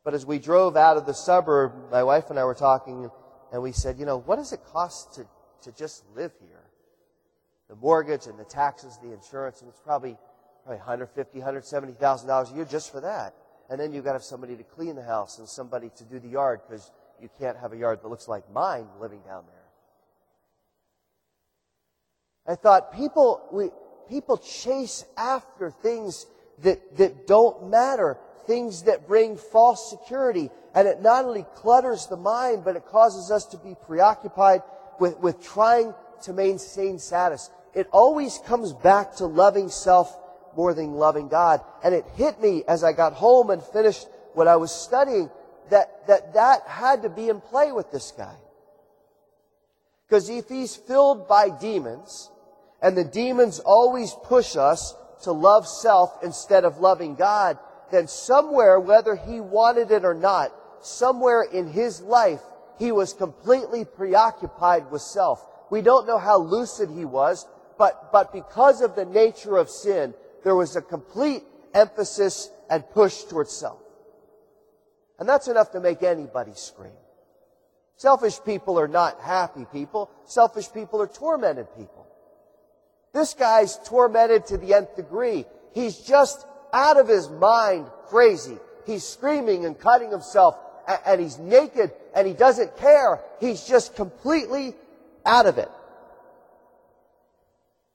But 0.05 0.13
as 0.13 0.27
we 0.27 0.39
drove 0.39 0.77
out 0.77 0.99
of 0.99 1.07
the 1.07 1.15
suburb, 1.15 1.73
my 1.91 2.03
wife 2.03 2.29
and 2.29 2.39
I 2.39 2.45
were 2.45 2.55
talking, 2.55 3.11
and 3.55 3.63
we 3.63 3.73
said, 3.73 3.99
you 3.99 4.05
know, 4.05 4.19
what 4.19 4.37
does 4.37 4.53
it 4.53 4.61
cost 4.71 5.15
to, 5.15 5.27
to 5.63 5.73
just 5.73 6.05
live 6.15 6.33
here? 6.41 6.63
The 7.69 7.77
mortgage 7.77 8.27
and 8.27 8.39
the 8.39 8.45
taxes, 8.45 8.99
the 9.03 9.13
insurance, 9.13 9.61
and 9.61 9.69
it's 9.69 9.81
probably, 9.81 10.17
probably 10.65 10.79
150, 10.79 11.39
170,000 11.39 12.29
dollars 12.29 12.51
a 12.51 12.55
year 12.55 12.65
just 12.65 12.93
for 12.93 13.01
that. 13.01 13.35
And 13.69 13.81
then 13.81 13.93
you've 13.93 14.05
got 14.05 14.11
to 14.11 14.17
have 14.17 14.25
somebody 14.25 14.57
to 14.57 14.63
clean 14.63 14.95
the 14.95 15.03
house 15.03 15.39
and 15.39 15.49
somebody 15.49 15.91
to 15.97 16.05
do 16.05 16.21
the 16.21 16.29
yard 16.29 16.61
because 16.69 16.91
you 17.21 17.29
can't 17.39 17.57
have 17.57 17.73
a 17.73 17.77
yard 17.77 18.01
that 18.03 18.09
looks 18.09 18.29
like 18.29 18.51
mine 18.53 18.87
living 19.01 19.21
down 19.27 19.45
there. 19.47 19.57
I 22.47 22.55
thought 22.55 22.95
people, 22.95 23.49
we, 23.51 23.71
people 24.09 24.37
chase 24.37 25.05
after 25.17 25.71
things 25.71 26.27
that, 26.63 26.97
that 26.97 27.27
don't 27.27 27.69
matter, 27.71 28.19
things 28.47 28.85
that 28.85 29.09
bring 29.09 29.37
false 29.37 29.91
security. 29.91 30.51
And 30.75 30.87
it 30.87 31.03
not 31.03 31.25
only 31.25 31.45
clutters 31.55 32.07
the 32.07 32.17
mind, 32.17 32.65
but 32.65 32.77
it 32.77 32.87
causes 32.87 33.31
us 33.31 33.47
to 33.47 33.57
be 33.57 33.75
preoccupied 33.87 34.63
with, 34.99 35.19
with 35.19 35.43
trying 35.43 35.95
to 36.23 36.33
maintain 36.33 36.99
status. 36.99 37.51
It 37.75 37.89
always 37.93 38.39
comes 38.47 38.73
back 38.73 39.17
to 39.17 39.27
loving 39.27 39.69
self 39.69 40.17
more 40.57 40.73
than 40.75 40.95
loving 40.95 41.29
God. 41.29 41.61
And 41.85 41.95
it 41.95 42.05
hit 42.15 42.41
me 42.41 42.65
as 42.67 42.83
I 42.83 42.93
got 42.93 43.13
home 43.13 43.51
and 43.51 43.63
finished 43.63 44.07
what 44.35 44.49
I 44.49 44.57
was 44.57 44.73
studying 44.73 45.31
that, 45.71 46.07
that 46.07 46.35
that 46.35 46.63
had 46.67 47.03
to 47.03 47.09
be 47.09 47.29
in 47.29 47.41
play 47.41 47.73
with 47.73 47.91
this 47.91 48.13
guy. 48.17 48.35
Because 50.07 50.29
if 50.29 50.49
he's 50.49 50.77
filled 50.77 51.29
by 51.29 51.49
demons, 51.51 52.31
and 52.81 52.97
the 52.97 53.05
demons 53.05 53.59
always 53.59 54.15
push 54.25 54.57
us 54.57 54.95
to 55.23 55.33
love 55.33 55.67
self 55.67 56.23
instead 56.23 56.65
of 56.65 56.79
loving 56.79 57.15
God, 57.15 57.59
then 57.91 58.07
somewhere, 58.07 58.79
whether 58.79 59.17
he 59.17 59.41
wanted 59.41 59.91
it 59.91 60.05
or 60.05 60.15
not, 60.15 60.53
somewhere 60.81 61.43
in 61.43 61.67
his 61.67 62.01
life, 62.01 62.41
he 62.79 62.93
was 62.93 63.13
completely 63.13 63.85
preoccupied 63.85 64.91
with 64.91 65.03
self. 65.03 65.47
We 65.71 65.83
don't 65.83 66.07
know 66.07 66.19
how 66.19 66.39
lucid 66.39 66.91
he 66.91 67.05
was, 67.05 67.47
but, 67.79 68.13
but 68.13 68.33
because 68.33 68.81
of 68.81 68.95
the 68.95 69.05
nature 69.05 69.57
of 69.57 69.71
sin, 69.71 70.15
there 70.45 70.55
was 70.55 70.77
a 70.77 70.83
complete 70.83 71.43
emphasis 71.75 72.51
and 72.71 72.89
push 72.91 73.23
towards 73.25 73.53
self. 73.53 73.81
And 75.19 75.29
that's 75.29 75.49
enough 75.49 75.73
to 75.73 75.81
make 75.81 76.03
anybody 76.03 76.53
scream. 76.55 76.93
Selfish 77.97 78.39
people 78.45 78.79
are 78.79 78.89
not 78.89 79.21
happy 79.21 79.67
people. 79.73 80.11
Selfish 80.27 80.71
people 80.73 81.01
are 81.01 81.07
tormented 81.07 81.67
people. 81.77 82.07
This 83.15 83.33
guy's 83.33 83.79
tormented 83.87 84.47
to 84.47 84.59
the 84.59 84.75
nth 84.75 84.95
degree. 84.97 85.47
He's 85.73 85.97
just 85.99 86.47
out 86.73 86.99
of 86.99 87.09
his 87.09 87.31
mind 87.31 87.87
crazy. 88.07 88.59
He's 88.85 89.05
screaming 89.05 89.65
and 89.65 89.79
cutting 89.79 90.11
himself 90.11 90.57
and 91.07 91.21
he's 91.21 91.39
naked 91.39 91.93
and 92.15 92.27
he 92.27 92.33
doesn't 92.33 92.77
care. 92.77 93.21
He's 93.41 93.65
just 93.65 93.97
completely 93.97 94.75
out 95.25 95.47
of 95.47 95.59
it. 95.59 95.71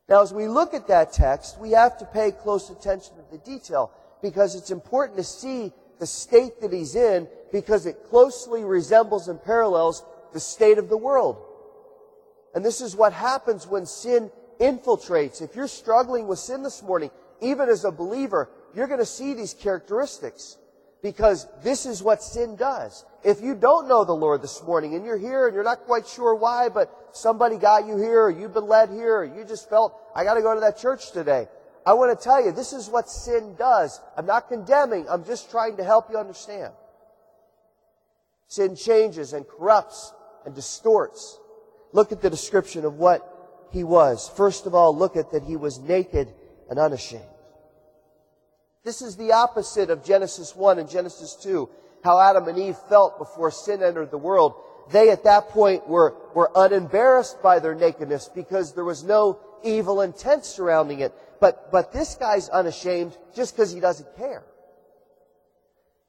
Now, 0.09 0.21
as 0.21 0.33
we 0.33 0.47
look 0.47 0.73
at 0.73 0.87
that 0.87 1.13
text, 1.13 1.57
we 1.59 1.71
have 1.71 1.97
to 1.99 2.05
pay 2.05 2.31
close 2.31 2.69
attention 2.69 3.15
to 3.15 3.23
the 3.31 3.37
detail 3.37 3.91
because 4.21 4.55
it's 4.55 4.71
important 4.71 5.17
to 5.17 5.23
see 5.23 5.71
the 5.99 6.05
state 6.05 6.59
that 6.61 6.73
he's 6.73 6.95
in 6.95 7.27
because 7.51 7.85
it 7.85 8.03
closely 8.09 8.63
resembles 8.63 9.27
and 9.27 9.41
parallels 9.41 10.03
the 10.33 10.39
state 10.39 10.77
of 10.77 10.89
the 10.89 10.97
world. 10.97 11.37
And 12.53 12.65
this 12.65 12.81
is 12.81 12.95
what 12.95 13.13
happens 13.13 13.65
when 13.65 13.85
sin 13.85 14.31
infiltrates. 14.59 15.41
If 15.41 15.55
you're 15.55 15.67
struggling 15.67 16.27
with 16.27 16.39
sin 16.39 16.63
this 16.63 16.83
morning, 16.83 17.09
even 17.41 17.69
as 17.69 17.85
a 17.85 17.91
believer, 17.91 18.49
you're 18.75 18.87
going 18.87 18.99
to 18.99 19.05
see 19.05 19.33
these 19.33 19.53
characteristics 19.53 20.57
because 21.01 21.47
this 21.63 21.85
is 21.85 22.03
what 22.03 22.21
sin 22.21 22.55
does. 22.55 23.05
If 23.23 23.41
you 23.41 23.55
don't 23.55 23.87
know 23.87 24.03
the 24.03 24.13
Lord 24.13 24.41
this 24.41 24.61
morning 24.63 24.95
and 24.95 25.05
you're 25.05 25.17
here 25.17 25.47
and 25.47 25.55
you're 25.55 25.63
not 25.63 25.81
quite 25.81 26.07
sure 26.07 26.35
why, 26.35 26.69
but 26.69 26.91
somebody 27.11 27.57
got 27.57 27.87
you 27.87 27.97
here 27.97 28.23
or 28.23 28.31
you've 28.31 28.53
been 28.53 28.67
led 28.67 28.89
here 28.89 29.17
or 29.17 29.25
you 29.25 29.43
just 29.43 29.69
felt, 29.69 29.95
I 30.15 30.23
got 30.23 30.35
to 30.35 30.41
go 30.41 30.53
to 30.53 30.61
that 30.61 30.77
church 30.77 31.11
today. 31.11 31.47
I 31.85 31.93
want 31.93 32.17
to 32.17 32.23
tell 32.23 32.43
you, 32.43 32.51
this 32.51 32.73
is 32.73 32.89
what 32.89 33.09
sin 33.09 33.55
does. 33.57 33.99
I'm 34.15 34.27
not 34.27 34.49
condemning. 34.49 35.07
I'm 35.09 35.25
just 35.25 35.49
trying 35.49 35.77
to 35.77 35.83
help 35.83 36.11
you 36.11 36.17
understand. 36.17 36.73
Sin 38.47 38.75
changes 38.75 39.33
and 39.33 39.47
corrupts 39.47 40.13
and 40.45 40.53
distorts. 40.53 41.39
Look 41.93 42.11
at 42.11 42.21
the 42.21 42.29
description 42.29 42.85
of 42.85 42.95
what 42.95 43.27
he 43.71 43.83
was. 43.83 44.29
First 44.29 44.67
of 44.67 44.75
all, 44.75 44.95
look 44.95 45.15
at 45.15 45.31
that 45.31 45.43
he 45.43 45.55
was 45.55 45.79
naked 45.79 46.31
and 46.69 46.77
unashamed. 46.77 47.23
This 48.83 49.01
is 49.01 49.15
the 49.15 49.33
opposite 49.33 49.89
of 49.89 50.03
Genesis 50.03 50.55
1 50.55 50.79
and 50.79 50.89
Genesis 50.89 51.35
2, 51.35 51.69
how 52.03 52.19
Adam 52.19 52.47
and 52.47 52.57
Eve 52.57 52.77
felt 52.89 53.19
before 53.19 53.51
sin 53.51 53.83
entered 53.83 54.09
the 54.09 54.17
world. 54.17 54.55
They 54.91 55.11
at 55.11 55.23
that 55.23 55.49
point 55.49 55.87
were, 55.87 56.15
were 56.33 56.51
unembarrassed 56.55 57.41
by 57.43 57.59
their 57.59 57.75
nakedness 57.75 58.29
because 58.33 58.73
there 58.73 58.83
was 58.83 59.03
no 59.03 59.39
evil 59.63 60.01
intent 60.01 60.45
surrounding 60.45 60.99
it. 61.01 61.13
But, 61.39 61.71
but 61.71 61.93
this 61.93 62.15
guy's 62.15 62.49
unashamed 62.49 63.15
just 63.35 63.55
because 63.55 63.71
he 63.71 63.79
doesn't 63.79 64.17
care. 64.17 64.43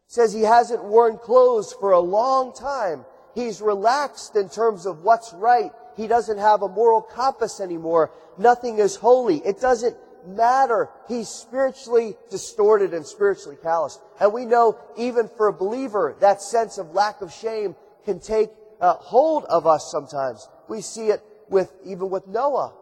Says 0.06 0.32
he 0.32 0.42
hasn't 0.42 0.82
worn 0.82 1.18
clothes 1.18 1.74
for 1.78 1.92
a 1.92 2.00
long 2.00 2.54
time. 2.54 3.04
He's 3.34 3.60
relaxed 3.60 4.36
in 4.36 4.48
terms 4.48 4.86
of 4.86 5.02
what's 5.02 5.32
right. 5.34 5.70
He 5.96 6.06
doesn't 6.06 6.38
have 6.38 6.62
a 6.62 6.68
moral 6.68 7.02
compass 7.02 7.60
anymore. 7.60 8.10
Nothing 8.38 8.78
is 8.78 8.96
holy. 8.96 9.38
It 9.38 9.60
doesn't 9.60 9.96
matter. 10.26 10.90
He's 11.08 11.28
spiritually 11.28 12.16
distorted 12.30 12.94
and 12.94 13.06
spiritually 13.06 13.56
callous. 13.62 13.98
And 14.20 14.32
we 14.32 14.46
know 14.46 14.78
even 14.96 15.28
for 15.28 15.48
a 15.48 15.52
believer, 15.52 16.16
that 16.20 16.42
sense 16.42 16.78
of 16.78 16.94
lack 16.94 17.20
of 17.20 17.32
shame 17.32 17.76
can 18.04 18.20
take 18.20 18.50
uh, 18.80 18.94
hold 18.94 19.44
of 19.44 19.66
us 19.66 19.90
sometimes. 19.90 20.48
We 20.68 20.80
see 20.80 21.08
it 21.08 21.22
with, 21.48 21.72
even 21.84 22.10
with 22.10 22.26
Noah. 22.26 22.72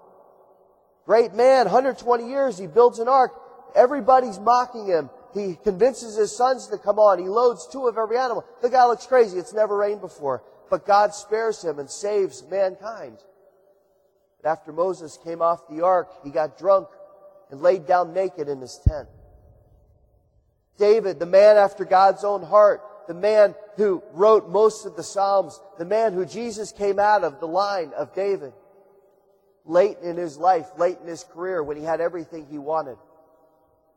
Great 1.04 1.34
man, 1.34 1.66
120 1.66 2.28
years, 2.28 2.58
he 2.58 2.66
builds 2.66 2.98
an 2.98 3.08
ark. 3.08 3.32
Everybody's 3.74 4.38
mocking 4.38 4.86
him. 4.86 5.10
He 5.34 5.56
convinces 5.62 6.16
his 6.16 6.36
sons 6.36 6.68
to 6.68 6.78
come 6.78 6.98
on. 6.98 7.18
He 7.18 7.28
loads 7.28 7.68
two 7.70 7.86
of 7.86 7.96
every 7.96 8.16
animal. 8.16 8.44
The 8.62 8.70
guy 8.70 8.84
looks 8.86 9.06
crazy. 9.06 9.38
It's 9.38 9.52
never 9.52 9.76
rained 9.76 10.00
before. 10.00 10.42
But 10.70 10.86
God 10.86 11.14
spares 11.14 11.62
him 11.62 11.78
and 11.78 11.90
saves 11.90 12.44
mankind. 12.48 13.18
But 14.42 14.50
after 14.50 14.72
Moses 14.72 15.18
came 15.22 15.42
off 15.42 15.68
the 15.68 15.84
ark, 15.84 16.08
he 16.24 16.30
got 16.30 16.58
drunk 16.58 16.88
and 17.50 17.60
laid 17.60 17.86
down 17.86 18.12
naked 18.12 18.48
in 18.48 18.60
his 18.60 18.80
tent. 18.86 19.08
David, 20.78 21.18
the 21.18 21.26
man 21.26 21.56
after 21.56 21.84
God's 21.84 22.24
own 22.24 22.42
heart, 22.42 22.82
the 23.06 23.14
man 23.14 23.54
who 23.76 24.02
wrote 24.12 24.48
most 24.48 24.86
of 24.86 24.96
the 24.96 25.02
Psalms, 25.02 25.60
the 25.78 25.84
man 25.84 26.12
who 26.12 26.24
Jesus 26.24 26.72
came 26.72 26.98
out 26.98 27.24
of 27.24 27.40
the 27.40 27.46
line 27.46 27.92
of 27.96 28.14
David 28.14 28.52
late 29.64 29.98
in 30.02 30.16
his 30.16 30.38
life, 30.38 30.66
late 30.78 30.98
in 31.00 31.06
his 31.06 31.24
career, 31.24 31.62
when 31.62 31.76
he 31.76 31.82
had 31.82 32.00
everything 32.00 32.46
he 32.46 32.58
wanted. 32.58 32.96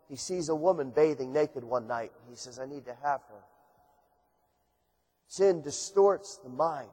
He 0.10 0.16
sees 0.16 0.50
a 0.50 0.56
woman 0.56 0.92
bathing 0.92 1.32
naked 1.32 1.64
one 1.64 1.88
night. 1.88 2.12
He 2.30 2.36
says, 2.36 2.60
I 2.60 2.66
need 2.66 2.86
to 2.86 2.96
have 3.04 3.22
her. 3.30 3.44
Sin 5.28 5.62
distorts 5.62 6.40
the 6.44 6.50
mind. 6.50 6.90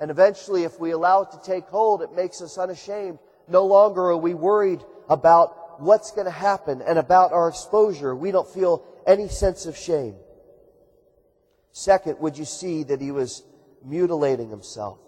And 0.00 0.10
eventually, 0.10 0.64
if 0.64 0.80
we 0.80 0.92
allow 0.92 1.22
it 1.22 1.30
to 1.32 1.40
take 1.44 1.66
hold, 1.66 2.02
it 2.02 2.14
makes 2.14 2.40
us 2.40 2.56
unashamed. 2.58 3.18
No 3.48 3.64
longer 3.64 4.10
are 4.10 4.16
we 4.16 4.34
worried 4.34 4.84
about 5.08 5.80
what's 5.80 6.10
going 6.10 6.26
to 6.26 6.30
happen 6.30 6.82
and 6.82 6.98
about 6.98 7.32
our 7.32 7.48
exposure. 7.48 8.14
We 8.14 8.30
don't 8.30 8.48
feel 8.48 8.84
any 9.06 9.28
sense 9.28 9.66
of 9.66 9.76
shame. 9.76 10.14
Second, 11.72 12.18
would 12.18 12.36
you 12.36 12.44
see 12.44 12.82
that 12.84 13.00
he 13.00 13.10
was 13.10 13.42
mutilating 13.84 14.50
himself? 14.50 14.98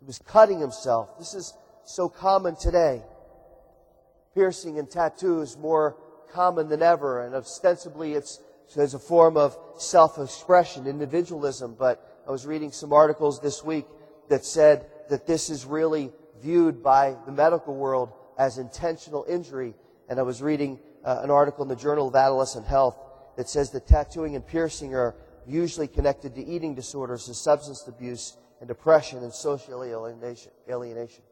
He 0.00 0.06
was 0.06 0.18
cutting 0.18 0.58
himself. 0.58 1.18
This 1.18 1.34
is 1.34 1.54
so 1.84 2.08
common 2.08 2.56
today. 2.56 3.02
Piercing 4.34 4.78
and 4.78 4.90
tattoos 4.90 5.56
more 5.56 5.96
common 6.32 6.68
than 6.68 6.82
ever, 6.82 7.24
and 7.24 7.34
ostensibly 7.34 8.14
it's 8.14 8.40
as 8.76 8.94
a 8.94 8.98
form 8.98 9.36
of 9.36 9.56
self-expression, 9.76 10.86
individualism. 10.86 11.76
But 11.78 12.22
I 12.26 12.30
was 12.30 12.46
reading 12.46 12.72
some 12.72 12.92
articles 12.92 13.40
this 13.40 13.62
week 13.62 13.86
that 14.28 14.44
said 14.44 14.86
that 15.10 15.26
this 15.26 15.50
is 15.50 15.66
really 15.66 16.10
viewed 16.42 16.82
by 16.82 17.16
the 17.26 17.32
medical 17.32 17.74
world 17.74 18.12
as 18.38 18.58
intentional 18.58 19.24
injury. 19.28 19.74
And 20.08 20.18
I 20.18 20.22
was 20.22 20.42
reading 20.42 20.80
uh, 21.04 21.20
an 21.22 21.30
article 21.30 21.62
in 21.62 21.68
the 21.68 21.76
Journal 21.76 22.08
of 22.08 22.16
Adolescent 22.16 22.66
Health 22.66 22.96
that 23.36 23.48
says 23.48 23.70
that 23.70 23.86
tattooing 23.86 24.36
and 24.36 24.46
piercing 24.46 24.94
are 24.94 25.14
usually 25.46 25.88
connected 25.88 26.34
to 26.34 26.44
eating 26.44 26.74
disorders 26.74 27.26
and 27.28 27.36
substance 27.36 27.86
abuse 27.86 28.36
and 28.60 28.68
depression 28.68 29.22
and 29.22 29.32
social 29.32 29.82
alienation. 29.82 31.22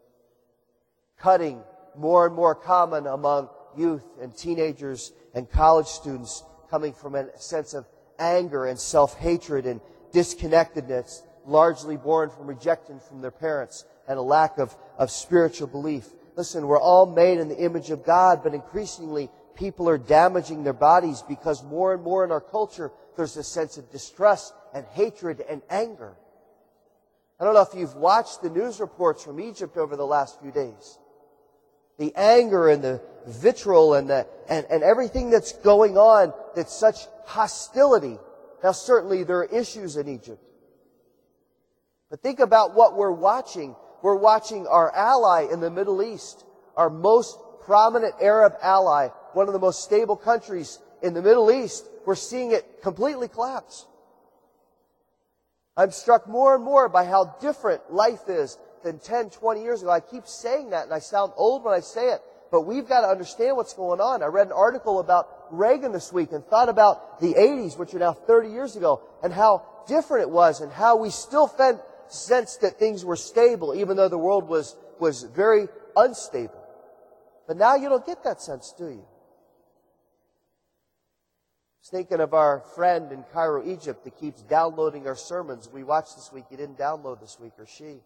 Cutting 1.18 1.62
more 1.96 2.26
and 2.26 2.34
more 2.34 2.54
common 2.54 3.06
among 3.06 3.48
youth 3.76 4.04
and 4.20 4.36
teenagers 4.36 5.12
and 5.34 5.50
college 5.50 5.86
students 5.86 6.42
coming 6.70 6.92
from 6.92 7.14
a 7.14 7.26
sense 7.38 7.74
of 7.74 7.86
anger 8.18 8.66
and 8.66 8.78
self-hatred 8.78 9.66
and 9.66 9.80
disconnectedness, 10.12 11.22
largely 11.46 11.96
born 11.96 12.30
from 12.30 12.46
rejection 12.46 13.00
from 13.00 13.20
their 13.20 13.30
parents 13.30 13.84
and 14.10 14.18
a 14.18 14.22
lack 14.22 14.58
of, 14.58 14.76
of 14.98 15.08
spiritual 15.08 15.68
belief. 15.68 16.08
Listen, 16.36 16.66
we're 16.66 16.80
all 16.80 17.06
made 17.06 17.38
in 17.38 17.48
the 17.48 17.56
image 17.56 17.90
of 17.90 18.04
God, 18.04 18.42
but 18.42 18.54
increasingly 18.54 19.30
people 19.54 19.88
are 19.88 19.98
damaging 19.98 20.64
their 20.64 20.72
bodies 20.72 21.22
because 21.28 21.62
more 21.62 21.94
and 21.94 22.02
more 22.02 22.24
in 22.24 22.32
our 22.32 22.40
culture, 22.40 22.90
there's 23.16 23.36
a 23.36 23.44
sense 23.44 23.78
of 23.78 23.88
distrust 23.92 24.52
and 24.74 24.84
hatred 24.86 25.44
and 25.48 25.62
anger. 25.70 26.16
I 27.38 27.44
don't 27.44 27.54
know 27.54 27.62
if 27.62 27.72
you've 27.72 27.94
watched 27.94 28.42
the 28.42 28.50
news 28.50 28.80
reports 28.80 29.22
from 29.22 29.38
Egypt 29.38 29.76
over 29.76 29.94
the 29.94 30.06
last 30.06 30.40
few 30.40 30.50
days. 30.50 30.98
The 31.96 32.12
anger 32.16 32.68
and 32.68 32.82
the 32.82 33.00
vitriol 33.28 33.94
and 33.94 34.10
the, 34.10 34.26
and, 34.48 34.66
and 34.70 34.82
everything 34.82 35.30
that's 35.30 35.52
going 35.52 35.96
on 35.96 36.34
that's 36.56 36.74
such 36.74 37.06
hostility. 37.26 38.18
Now 38.64 38.72
certainly 38.72 39.22
there 39.22 39.38
are 39.38 39.44
issues 39.44 39.96
in 39.96 40.08
Egypt. 40.08 40.42
But 42.10 42.22
think 42.22 42.40
about 42.40 42.74
what 42.74 42.96
we're 42.96 43.12
watching. 43.12 43.76
We're 44.02 44.16
watching 44.16 44.66
our 44.66 44.94
ally 44.94 45.46
in 45.52 45.60
the 45.60 45.70
Middle 45.70 46.02
East, 46.02 46.44
our 46.76 46.90
most 46.90 47.38
prominent 47.64 48.14
Arab 48.20 48.54
ally, 48.62 49.08
one 49.32 49.46
of 49.46 49.52
the 49.52 49.60
most 49.60 49.82
stable 49.84 50.16
countries 50.16 50.78
in 51.02 51.14
the 51.14 51.22
Middle 51.22 51.50
East. 51.50 51.86
We're 52.06 52.14
seeing 52.14 52.52
it 52.52 52.82
completely 52.82 53.28
collapse. 53.28 53.86
I'm 55.76 55.92
struck 55.92 56.26
more 56.26 56.54
and 56.54 56.64
more 56.64 56.88
by 56.88 57.04
how 57.04 57.36
different 57.40 57.92
life 57.92 58.28
is 58.28 58.58
than 58.82 58.98
10, 58.98 59.30
20 59.30 59.62
years 59.62 59.82
ago. 59.82 59.90
I 59.90 60.00
keep 60.00 60.26
saying 60.26 60.70
that 60.70 60.84
and 60.84 60.92
I 60.92 60.98
sound 60.98 61.32
old 61.36 61.64
when 61.64 61.74
I 61.74 61.80
say 61.80 62.08
it, 62.08 62.20
but 62.50 62.62
we've 62.62 62.88
got 62.88 63.02
to 63.02 63.08
understand 63.08 63.56
what's 63.56 63.74
going 63.74 64.00
on. 64.00 64.22
I 64.22 64.26
read 64.26 64.48
an 64.48 64.52
article 64.52 64.98
about 64.98 65.46
Reagan 65.50 65.92
this 65.92 66.12
week 66.12 66.32
and 66.32 66.44
thought 66.44 66.68
about 66.68 67.20
the 67.20 67.34
80s, 67.34 67.78
which 67.78 67.94
are 67.94 67.98
now 67.98 68.12
30 68.12 68.50
years 68.50 68.76
ago, 68.76 69.02
and 69.22 69.32
how 69.32 69.62
different 69.86 70.22
it 70.22 70.30
was 70.30 70.60
and 70.60 70.72
how 70.72 70.96
we 70.96 71.10
still 71.10 71.46
felt, 71.46 71.80
sensed 72.12 72.60
that 72.62 72.78
things 72.78 73.04
were 73.04 73.16
stable 73.16 73.74
even 73.74 73.96
though 73.96 74.08
the 74.08 74.18
world 74.18 74.48
was, 74.48 74.76
was 74.98 75.22
very 75.22 75.68
unstable. 75.96 76.62
But 77.46 77.56
now 77.56 77.74
you 77.74 77.88
don't 77.88 78.06
get 78.06 78.22
that 78.24 78.40
sense, 78.40 78.74
do 78.76 78.86
you? 78.86 79.04
Thinking 81.90 82.20
of 82.20 82.34
our 82.34 82.62
friend 82.76 83.10
in 83.10 83.24
Cairo, 83.32 83.68
Egypt 83.68 84.04
that 84.04 84.16
keeps 84.16 84.42
downloading 84.42 85.08
our 85.08 85.16
sermons. 85.16 85.68
We 85.68 85.82
watched 85.82 86.14
this 86.14 86.30
week. 86.32 86.44
He 86.48 86.54
didn't 86.54 86.78
download 86.78 87.20
this 87.20 87.36
week, 87.40 87.54
or 87.58 87.66
she. 87.66 87.96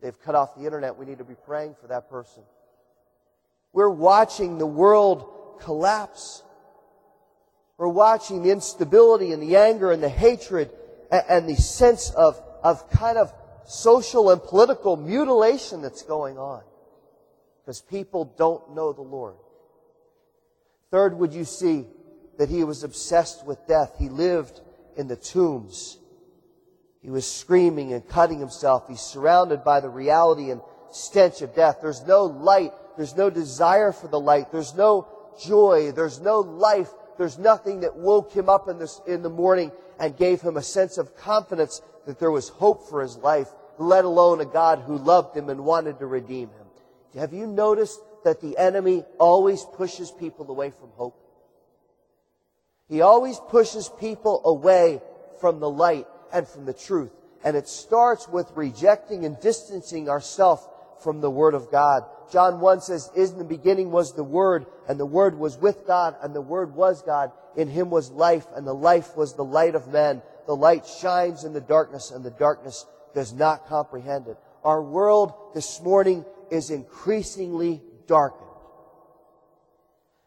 They've 0.00 0.18
cut 0.20 0.36
off 0.36 0.54
the 0.54 0.64
internet. 0.64 0.96
We 0.96 1.04
need 1.04 1.18
to 1.18 1.24
be 1.24 1.34
praying 1.34 1.74
for 1.80 1.88
that 1.88 2.08
person. 2.08 2.44
We're 3.72 3.90
watching 3.90 4.58
the 4.58 4.66
world 4.66 5.58
collapse. 5.60 6.44
We're 7.76 7.88
watching 7.88 8.44
the 8.44 8.52
instability 8.52 9.32
and 9.32 9.42
the 9.42 9.56
anger 9.56 9.90
and 9.90 10.00
the 10.00 10.08
hatred 10.08 10.70
and, 11.10 11.48
the 11.48 11.56
sense 11.56 12.10
of, 12.10 12.40
of 12.66 12.90
kind 12.90 13.16
of 13.16 13.32
social 13.64 14.30
and 14.30 14.42
political 14.42 14.96
mutilation 14.96 15.82
that's 15.82 16.02
going 16.02 16.36
on. 16.36 16.62
Because 17.62 17.80
people 17.80 18.34
don't 18.36 18.74
know 18.74 18.92
the 18.92 19.02
Lord. 19.02 19.36
Third, 20.90 21.16
would 21.16 21.32
you 21.32 21.44
see 21.44 21.86
that 22.38 22.48
he 22.48 22.64
was 22.64 22.82
obsessed 22.82 23.46
with 23.46 23.66
death. 23.68 23.94
He 23.98 24.08
lived 24.08 24.60
in 24.96 25.06
the 25.06 25.16
tombs. 25.16 25.98
He 27.02 27.10
was 27.10 27.30
screaming 27.30 27.92
and 27.92 28.06
cutting 28.08 28.40
himself. 28.40 28.88
He's 28.88 29.00
surrounded 29.00 29.62
by 29.62 29.78
the 29.80 29.88
reality 29.88 30.50
and 30.50 30.60
stench 30.90 31.40
of 31.42 31.54
death. 31.54 31.78
There's 31.80 32.04
no 32.04 32.24
light. 32.24 32.72
There's 32.96 33.16
no 33.16 33.30
desire 33.30 33.92
for 33.92 34.08
the 34.08 34.18
light. 34.20 34.50
There's 34.50 34.74
no 34.74 35.06
joy. 35.40 35.92
There's 35.92 36.20
no 36.20 36.40
life. 36.40 36.90
There's 37.16 37.38
nothing 37.38 37.80
that 37.80 37.96
woke 37.96 38.32
him 38.32 38.48
up 38.48 38.68
in, 38.68 38.78
this, 38.78 39.00
in 39.06 39.22
the 39.22 39.30
morning 39.30 39.70
and 39.98 40.16
gave 40.16 40.40
him 40.40 40.56
a 40.56 40.62
sense 40.62 40.98
of 40.98 41.16
confidence 41.16 41.80
that 42.06 42.18
there 42.18 42.30
was 42.30 42.48
hope 42.48 42.88
for 42.88 43.02
his 43.02 43.16
life, 43.16 43.48
let 43.78 44.04
alone 44.04 44.40
a 44.40 44.46
God 44.46 44.80
who 44.86 44.96
loved 44.96 45.36
him 45.36 45.50
and 45.50 45.64
wanted 45.64 45.98
to 45.98 46.06
redeem 46.06 46.48
him. 46.48 46.66
Have 47.16 47.32
you 47.32 47.46
noticed 47.46 48.00
that 48.24 48.40
the 48.40 48.56
enemy 48.58 49.04
always 49.18 49.64
pushes 49.64 50.10
people 50.10 50.50
away 50.50 50.70
from 50.70 50.90
hope? 50.96 51.18
He 52.88 53.00
always 53.00 53.40
pushes 53.48 53.90
people 54.00 54.42
away 54.44 55.00
from 55.40 55.60
the 55.60 55.70
light 55.70 56.06
and 56.32 56.46
from 56.46 56.66
the 56.66 56.72
truth. 56.72 57.10
And 57.42 57.56
it 57.56 57.68
starts 57.68 58.28
with 58.28 58.50
rejecting 58.54 59.24
and 59.24 59.38
distancing 59.40 60.08
ourselves 60.08 60.66
from 61.02 61.20
the 61.20 61.30
Word 61.30 61.54
of 61.54 61.70
God. 61.70 62.04
John 62.32 62.60
1 62.60 62.80
says, 62.80 63.10
In 63.14 63.38
the 63.38 63.44
beginning 63.44 63.90
was 63.90 64.14
the 64.14 64.24
Word, 64.24 64.66
and 64.88 64.98
the 64.98 65.06
Word 65.06 65.38
was 65.38 65.56
with 65.56 65.86
God, 65.86 66.16
and 66.22 66.34
the 66.34 66.40
Word 66.40 66.74
was 66.74 67.02
God. 67.02 67.32
In 67.56 67.68
Him 67.68 67.90
was 67.90 68.10
life, 68.10 68.46
and 68.54 68.66
the 68.66 68.74
life 68.74 69.16
was 69.16 69.34
the 69.34 69.44
light 69.44 69.74
of 69.74 69.88
men. 69.88 70.22
The 70.46 70.56
light 70.56 70.86
shines 70.86 71.44
in 71.44 71.52
the 71.52 71.60
darkness, 71.60 72.10
and 72.10 72.24
the 72.24 72.30
darkness 72.30 72.86
does 73.14 73.32
not 73.32 73.66
comprehend 73.68 74.28
it. 74.28 74.36
Our 74.64 74.82
world 74.82 75.32
this 75.54 75.80
morning 75.80 76.24
is 76.50 76.70
increasingly 76.70 77.82
darkened. 78.06 78.42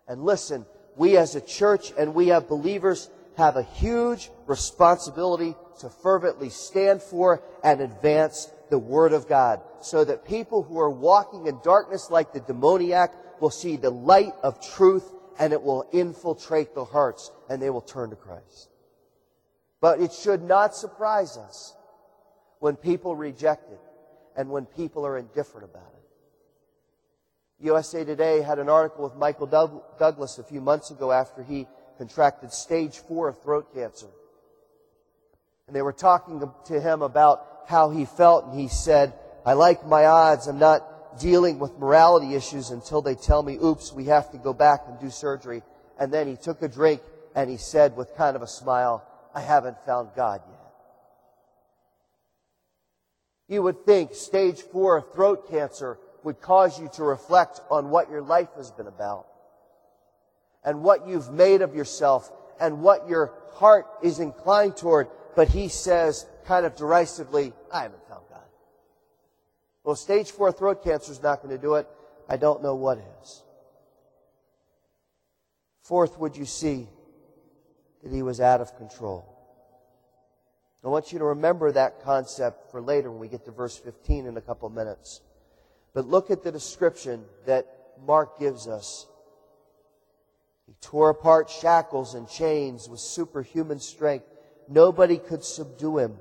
And 0.08 0.23
listen, 0.23 0.65
we 0.95 1.17
as 1.17 1.36
a 1.36 1.41
church 1.41 1.93
and 1.97 2.13
we 2.13 2.32
as 2.32 2.43
believers 2.43 3.10
have 3.38 3.55
a 3.55 3.63
huge 3.63 4.29
responsibility 4.47 5.55
to 5.79 5.89
fervently 5.89 6.49
stand 6.49 7.01
for 7.01 7.41
and 7.63 7.79
advance 7.79 8.51
the 8.69 8.79
Word 8.79 9.13
of 9.13 9.27
God 9.27 9.62
so 9.82 10.03
that 10.03 10.25
people 10.25 10.63
who 10.63 10.79
are 10.79 10.89
walking 10.89 11.47
in 11.47 11.60
darkness 11.63 12.10
like 12.12 12.34
the 12.34 12.41
demoniac 12.41 13.13
will 13.41 13.49
see 13.49 13.77
the 13.77 13.89
light 13.89 14.34
of 14.43 14.60
truth 14.75 15.10
and 15.39 15.53
it 15.53 15.62
will 15.62 15.88
infiltrate 15.93 16.75
their 16.75 16.84
hearts 16.84 17.32
and 17.49 17.62
they 17.62 17.69
will 17.69 17.82
turn 17.82 18.10
to 18.10 18.15
Christ. 18.15 18.69
But 19.82 20.02
it 20.02 20.12
should 20.12 20.44
not 20.44 20.76
surprise 20.76 21.38
us 21.38 21.74
when 22.60 22.76
people 22.76 23.15
reject 23.15 23.72
it 23.72 23.80
and 24.36 24.50
when 24.50 24.65
people 24.65 25.06
are 25.06 25.18
indifferent 25.18 25.70
about 25.70 25.94
it. 25.94 27.65
USA 27.65 28.04
Today 28.04 28.42
had 28.42 28.60
an 28.60 28.70
article 28.70 29.04
with 29.04 29.15
Michael 29.15 29.48
Douglas 29.48 30.38
a 30.38 30.44
few 30.44 30.62
months 30.62 30.92
ago 30.92 31.12
after 31.12 31.44
he 31.44 31.68
contracted 31.98 32.54
stage 32.54 32.98
four 33.00 33.34
throat 33.34 33.74
cancer. 33.74 34.08
And 35.68 35.76
they 35.76 35.82
were 35.82 35.94
talking 35.94 36.50
to 36.65 36.82
him 36.82 37.02
about 37.02 37.46
how 37.68 37.89
he 37.89 38.06
felt 38.06 38.46
and 38.46 38.60
he 38.60 38.70
said, 38.70 39.13
I 39.46 39.54
like 39.54 39.86
my 39.86 40.06
odds. 40.06 40.48
I'm 40.48 40.60
not 40.60 41.20
dealing 41.20 41.60
with 41.60 41.78
morality 41.78 42.34
issues 42.34 42.72
until 42.72 43.02
they 43.02 43.15
tell 43.15 43.44
me, 43.44 43.58
oops, 43.62 43.92
we 43.92 44.06
have 44.06 44.32
to 44.32 44.38
go 44.38 44.54
back 44.54 44.84
and 44.88 45.00
do 45.00 45.10
surgery. 45.10 45.62
And 46.00 46.13
then 46.13 46.28
he 46.28 46.36
took 46.36 46.62
a 46.62 46.68
drink 46.68 47.02
and 47.36 47.50
he 47.50 47.58
said 47.58 47.96
with 47.96 48.15
kind 48.15 48.36
of 48.36 48.42
a 48.42 48.48
smile, 48.48 49.06
I 49.39 49.41
haven't 49.41 49.80
found 49.86 50.10
God 50.17 50.41
yet. 50.49 50.60
You 53.47 53.63
would 53.63 53.86
think 53.86 54.13
stage 54.13 54.62
four 54.62 54.97
of 54.97 55.13
throat 55.13 55.49
cancer 55.49 55.97
would 56.23 56.41
cause 56.41 56.78
you 56.78 56.89
to 56.95 57.04
reflect 57.04 57.62
on 57.71 57.89
what 57.89 58.10
your 58.10 58.21
life 58.21 58.49
has 58.58 58.69
been 58.69 58.88
about 58.88 59.28
and 60.65 60.84
what 60.84 61.08
you've 61.08 61.32
made 61.32 61.62
of 61.62 61.73
yourself 61.73 62.30
and 62.60 62.82
what 62.82 63.08
your 63.08 63.32
heart 63.54 63.86
is 64.04 64.19
inclined 64.19 64.75
toward. 64.75 65.08
But 65.38 65.47
he 65.47 65.69
says, 65.69 66.25
kind 66.45 66.65
of 66.65 66.75
derisively, 66.75 67.54
I 67.71 67.84
haven't 67.84 68.06
found 68.10 68.23
God. 68.30 68.43
Well, 69.86 69.95
stage 69.95 70.32
four 70.32 70.52
throat 70.52 70.84
cancer 70.84 71.13
is 71.13 71.23
not 71.23 71.41
going 71.41 71.56
to 71.56 71.62
do 71.62 71.75
it. 71.75 71.88
I 72.28 72.36
don't 72.36 72.62
know 72.62 72.75
what 72.75 72.97
is. 73.21 73.41
Fourth, 75.82 76.19
would 76.19 76.36
you 76.36 76.45
see 76.45 76.89
that 78.03 78.12
he 78.12 78.21
was 78.21 78.39
out 78.39 78.62
of 78.62 78.75
control? 78.77 79.35
I 80.83 80.88
want 80.88 81.12
you 81.12 81.19
to 81.19 81.25
remember 81.25 81.71
that 81.71 82.01
concept 82.03 82.71
for 82.71 82.79
later 82.79 83.12
when 83.12 83.19
we 83.19 83.27
get 83.27 83.43
to 83.45 83.51
verse 83.51 83.77
15 83.77 84.25
in 84.25 84.38
a 84.38 84.41
couple 84.41 84.69
minutes. 84.69 85.21
But 85.93 86.07
look 86.07 86.31
at 86.31 86.43
the 86.43 86.51
description 86.51 87.25
that 87.45 87.67
Mark 88.05 88.39
gives 88.39 88.67
us. 88.67 89.05
He 90.67 90.73
tore 90.81 91.09
apart 91.09 91.49
shackles 91.49 92.13
and 92.13 92.29
chains 92.29 92.88
with 92.88 93.01
superhuman 93.01 93.79
strength. 93.79 94.25
Nobody 94.69 95.17
could 95.17 95.43
subdue 95.43 95.97
him. 95.97 96.17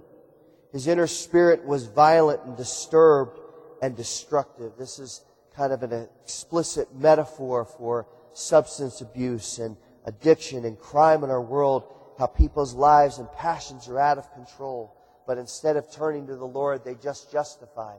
His 0.73 0.89
inner 0.89 1.07
spirit 1.07 1.65
was 1.65 1.87
violent 1.87 2.43
and 2.45 2.57
disturbed 2.57 3.39
and 3.81 3.97
destructive. 3.97 4.73
This 4.77 4.99
is 4.99 5.23
kind 5.55 5.73
of 5.73 5.83
an 5.83 6.09
explicit 6.23 6.95
metaphor 6.95 7.65
for 7.65 8.07
substance 8.33 9.01
abuse 9.01 9.59
and 9.59 9.77
addiction 10.09 10.65
and 10.65 10.79
crime 10.79 11.23
in 11.23 11.31
our 11.31 11.43
world, 11.43 11.85
how 12.19 12.27
people's 12.27 12.75
lives 12.75 13.19
and 13.19 13.31
passions 13.33 13.89
are 13.89 13.99
out 13.99 14.19
of 14.19 14.33
control. 14.33 14.95
But 15.27 15.39
instead 15.39 15.77
of 15.77 15.93
turning 15.93 16.27
to 16.27 16.37
the 16.37 16.47
Lord, 16.47 16.85
they 16.85 16.95
just 16.95 17.31
justify 17.31 17.97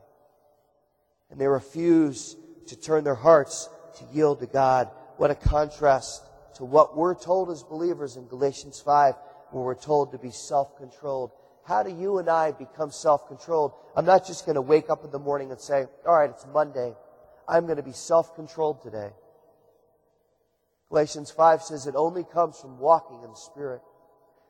and 1.29 1.39
they 1.39 1.47
refuse 1.47 2.35
to 2.67 2.75
turn 2.75 3.03
their 3.03 3.15
hearts 3.15 3.69
to 3.97 4.05
yield 4.11 4.39
to 4.39 4.47
God. 4.47 4.89
What 5.17 5.31
a 5.31 5.35
contrast 5.35 6.23
to 6.55 6.65
what 6.65 6.97
we're 6.97 7.15
told 7.15 7.51
as 7.51 7.63
believers 7.63 8.17
in 8.17 8.27
Galatians 8.27 8.81
5, 8.81 9.13
where 9.51 9.63
we're 9.63 9.75
told 9.75 10.11
to 10.11 10.17
be 10.17 10.31
self-controlled. 10.31 11.31
How 11.63 11.83
do 11.83 11.91
you 11.91 12.17
and 12.17 12.29
I 12.29 12.51
become 12.51 12.91
self-controlled? 12.91 13.73
I'm 13.95 14.05
not 14.05 14.25
just 14.25 14.45
going 14.45 14.55
to 14.55 14.61
wake 14.61 14.89
up 14.89 15.05
in 15.05 15.11
the 15.11 15.19
morning 15.19 15.51
and 15.51 15.59
say, 15.59 15.85
all 16.07 16.15
right, 16.15 16.29
it's 16.29 16.45
Monday. 16.51 16.95
I'm 17.47 17.65
going 17.65 17.77
to 17.77 17.83
be 17.83 17.91
self-controlled 17.93 18.81
today. 18.81 19.11
Galatians 20.89 21.29
5 21.31 21.61
says 21.61 21.87
it 21.87 21.95
only 21.95 22.23
comes 22.23 22.59
from 22.59 22.79
walking 22.79 23.21
in 23.23 23.29
the 23.29 23.35
Spirit. 23.35 23.81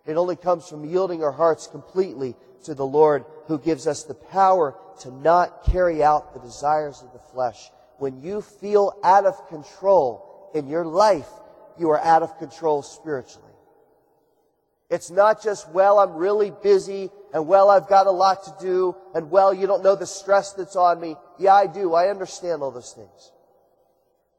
It 0.05 0.15
only 0.15 0.37
comes 0.37 0.67
from 0.67 0.85
yielding 0.85 1.23
our 1.23 1.31
hearts 1.31 1.67
completely 1.67 2.35
to 2.63 2.73
the 2.73 2.85
Lord 2.85 3.25
who 3.47 3.59
gives 3.59 3.87
us 3.87 4.03
the 4.03 4.15
power 4.15 4.75
to 5.01 5.11
not 5.11 5.63
carry 5.65 6.01
out 6.01 6.33
the 6.33 6.39
desires 6.39 7.01
of 7.01 7.11
the 7.13 7.19
flesh. 7.19 7.69
When 7.97 8.21
you 8.21 8.41
feel 8.41 8.97
out 9.03 9.25
of 9.25 9.47
control 9.49 10.49
in 10.55 10.67
your 10.67 10.85
life, 10.85 11.27
you 11.77 11.89
are 11.89 11.99
out 11.99 12.23
of 12.23 12.37
control 12.37 12.81
spiritually. 12.81 13.45
It's 14.89 15.11
not 15.11 15.43
just, 15.43 15.69
well, 15.69 15.99
I'm 15.99 16.13
really 16.13 16.51
busy 16.63 17.11
and 17.33 17.47
well, 17.47 17.69
I've 17.69 17.87
got 17.87 18.07
a 18.07 18.11
lot 18.11 18.43
to 18.45 18.55
do 18.59 18.95
and 19.13 19.29
well, 19.29 19.53
you 19.53 19.67
don't 19.67 19.83
know 19.83 19.95
the 19.95 20.07
stress 20.07 20.53
that's 20.53 20.75
on 20.75 20.99
me. 20.99 21.15
Yeah, 21.37 21.53
I 21.53 21.67
do. 21.67 21.93
I 21.93 22.09
understand 22.09 22.63
all 22.63 22.71
those 22.71 22.93
things. 22.93 23.31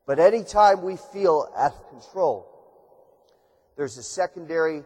But 0.06 0.18
anytime 0.18 0.82
we 0.82 0.96
feel 0.96 1.52
out 1.56 1.72
of 1.72 1.88
control, 1.90 2.46
there's 3.76 3.96
a 3.96 4.02
secondary 4.02 4.82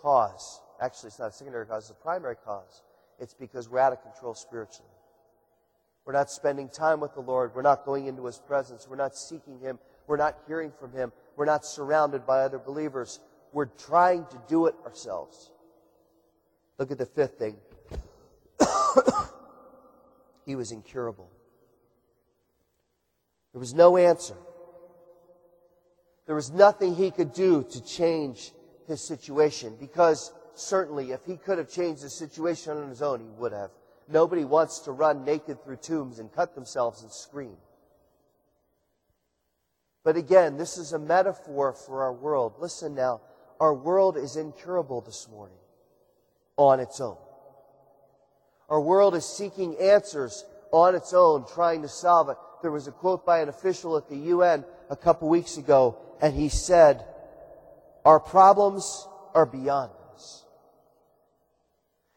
cause. 0.00 0.60
Actually, 0.80 1.08
it's 1.08 1.18
not 1.18 1.28
a 1.28 1.32
secondary 1.32 1.66
cause, 1.66 1.90
it's 1.90 1.98
a 1.98 2.02
primary 2.02 2.36
cause. 2.44 2.82
It's 3.20 3.34
because 3.34 3.68
we're 3.68 3.78
out 3.78 3.92
of 3.92 4.02
control 4.02 4.34
spiritually. 4.34 4.90
We're 6.04 6.12
not 6.12 6.30
spending 6.30 6.68
time 6.68 7.00
with 7.00 7.14
the 7.14 7.20
Lord. 7.20 7.54
We're 7.54 7.62
not 7.62 7.84
going 7.84 8.06
into 8.06 8.26
His 8.26 8.38
presence. 8.38 8.86
We're 8.88 8.96
not 8.96 9.16
seeking 9.16 9.58
Him. 9.60 9.78
We're 10.06 10.18
not 10.18 10.36
hearing 10.46 10.72
from 10.78 10.92
Him. 10.92 11.12
We're 11.36 11.46
not 11.46 11.64
surrounded 11.64 12.26
by 12.26 12.40
other 12.40 12.58
believers. 12.58 13.20
We're 13.52 13.66
trying 13.66 14.26
to 14.26 14.42
do 14.48 14.66
it 14.66 14.74
ourselves. 14.84 15.50
Look 16.78 16.90
at 16.90 16.98
the 16.98 17.06
fifth 17.06 17.38
thing. 17.38 17.56
he 20.44 20.56
was 20.56 20.72
incurable. 20.72 21.30
There 23.54 23.60
was 23.60 23.72
no 23.72 23.96
answer. 23.96 24.34
There 26.26 26.34
was 26.34 26.50
nothing 26.50 26.96
he 26.96 27.12
could 27.12 27.32
do 27.32 27.62
to 27.70 27.84
change 27.84 28.50
his 28.88 29.00
situation 29.00 29.76
because 29.78 30.32
certainly 30.56 31.12
if 31.12 31.24
he 31.24 31.36
could 31.36 31.58
have 31.58 31.70
changed 31.70 32.02
the 32.02 32.10
situation 32.10 32.76
on 32.76 32.88
his 32.88 33.00
own, 33.00 33.20
he 33.20 33.28
would 33.38 33.52
have. 33.52 33.70
Nobody 34.08 34.44
wants 34.44 34.80
to 34.80 34.92
run 34.92 35.24
naked 35.24 35.62
through 35.62 35.76
tombs 35.76 36.18
and 36.18 36.32
cut 36.32 36.56
themselves 36.56 37.02
and 37.02 37.12
scream. 37.12 37.56
But 40.02 40.16
again, 40.16 40.56
this 40.56 40.76
is 40.76 40.92
a 40.92 40.98
metaphor 40.98 41.74
for 41.74 42.02
our 42.02 42.12
world. 42.12 42.54
Listen 42.58 42.96
now, 42.96 43.20
our 43.60 43.72
world 43.72 44.16
is 44.16 44.34
incurable 44.34 45.00
this 45.00 45.28
morning 45.30 45.56
on 46.56 46.80
its 46.80 47.00
own. 47.00 47.16
Our 48.68 48.80
world 48.80 49.14
is 49.14 49.24
seeking 49.24 49.76
answers 49.78 50.44
on 50.72 50.96
its 50.96 51.14
own, 51.14 51.46
trying 51.46 51.82
to 51.82 51.88
solve 51.88 52.28
it. 52.30 52.36
There 52.64 52.72
was 52.72 52.88
a 52.88 52.92
quote 52.92 53.26
by 53.26 53.40
an 53.40 53.50
official 53.50 53.98
at 53.98 54.08
the 54.08 54.16
UN 54.16 54.64
a 54.88 54.96
couple 54.96 55.28
weeks 55.28 55.58
ago, 55.58 55.98
and 56.22 56.32
he 56.32 56.48
said, 56.48 57.04
Our 58.06 58.18
problems 58.18 59.06
are 59.34 59.44
beyond 59.44 59.90
us. 60.14 60.44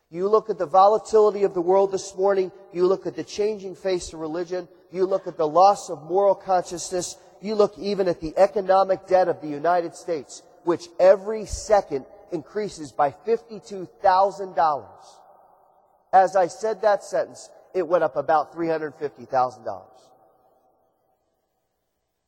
You 0.10 0.29
look 0.29 0.49
at 0.49 0.57
the 0.57 0.65
volatility 0.65 1.43
of 1.43 1.53
the 1.53 1.60
world 1.60 1.91
this 1.91 2.15
morning, 2.15 2.53
you 2.71 2.88
look 2.88 3.05
at 3.05 3.17
the 3.17 3.25
changing 3.25 3.75
face 3.75 4.13
of 4.13 4.21
religion, 4.21 4.69
you 4.89 5.05
look 5.05 5.27
at 5.27 5.36
the 5.36 5.45
loss 5.45 5.89
of 5.89 6.03
moral 6.03 6.33
consciousness, 6.33 7.17
you 7.41 7.53
look 7.53 7.77
even 7.77 8.07
at 8.07 8.21
the 8.21 8.33
economic 8.38 9.05
debt 9.05 9.27
of 9.27 9.41
the 9.41 9.49
United 9.49 9.97
States, 9.97 10.43
which 10.63 10.88
every 10.97 11.45
second 11.45 12.05
increases 12.31 12.93
by 12.93 13.12
$52,000. 13.12 14.88
As 16.13 16.38
I 16.38 16.47
said 16.47 16.83
that 16.83 17.03
sentence, 17.03 17.49
it 17.73 17.86
went 17.86 18.05
up 18.05 18.15
about 18.15 18.55
$350,000. 18.55 19.83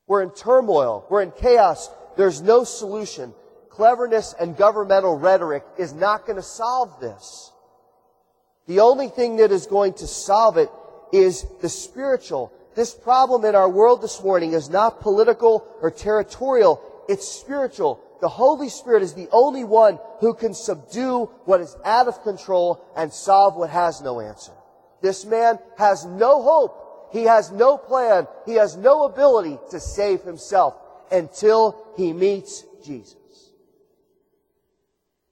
We're 0.10 0.24
in 0.24 0.32
turmoil. 0.32 1.06
We're 1.10 1.22
in 1.22 1.32
chaos. 1.32 1.90
There's 2.18 2.42
no 2.42 2.66
solution. 2.66 3.34
Cleverness 3.70 4.36
and 4.38 4.58
governmental 4.58 5.18
rhetoric 5.18 5.64
is 5.78 5.94
not 5.94 6.26
going 6.26 6.36
to 6.36 6.44
solve 6.44 7.00
this. 7.00 7.54
The 8.68 8.82
only 8.82 9.08
thing 9.08 9.38
that 9.38 9.54
is 9.54 9.66
going 9.66 9.94
to 9.94 10.08
solve 10.08 10.58
it 10.58 10.70
is 11.14 11.46
the 11.62 11.70
spiritual. 11.70 12.52
This 12.76 12.94
problem 12.94 13.46
in 13.46 13.56
our 13.56 13.70
world 13.70 14.02
this 14.02 14.22
morning 14.22 14.52
is 14.52 14.70
not 14.70 15.00
political 15.00 15.66
or 15.82 15.90
territorial. 15.90 16.82
It's 17.08 17.26
spiritual 17.26 18.04
the 18.22 18.30
Holy 18.30 18.70
Spirit 18.70 19.04
is 19.04 19.14
the 19.14 19.30
only 19.32 19.64
one 19.64 20.00
who 20.20 20.34
can 20.34 20.54
subdue 20.54 21.26
what 21.46 21.62
is 21.62 21.76
out 21.86 22.08
of 22.08 22.22
control 22.24 22.84
and 22.96 23.12
solve 23.12 23.56
what 23.56 23.70
has 23.70 24.02
no 24.02 24.20
answer. 24.20 24.52
This 25.02 25.26
man 25.26 25.60
has 25.78 26.06
no 26.06 26.42
hope. 26.42 26.86
He 27.12 27.24
has 27.24 27.52
no 27.52 27.78
plan. 27.78 28.28
He 28.46 28.56
has 28.56 28.78
no 28.78 29.06
ability 29.06 29.58
to 29.72 29.80
save 29.80 30.22
himself 30.24 30.76
until 31.12 31.86
he 31.98 32.14
meets 32.14 32.64
Jesus. 32.86 33.16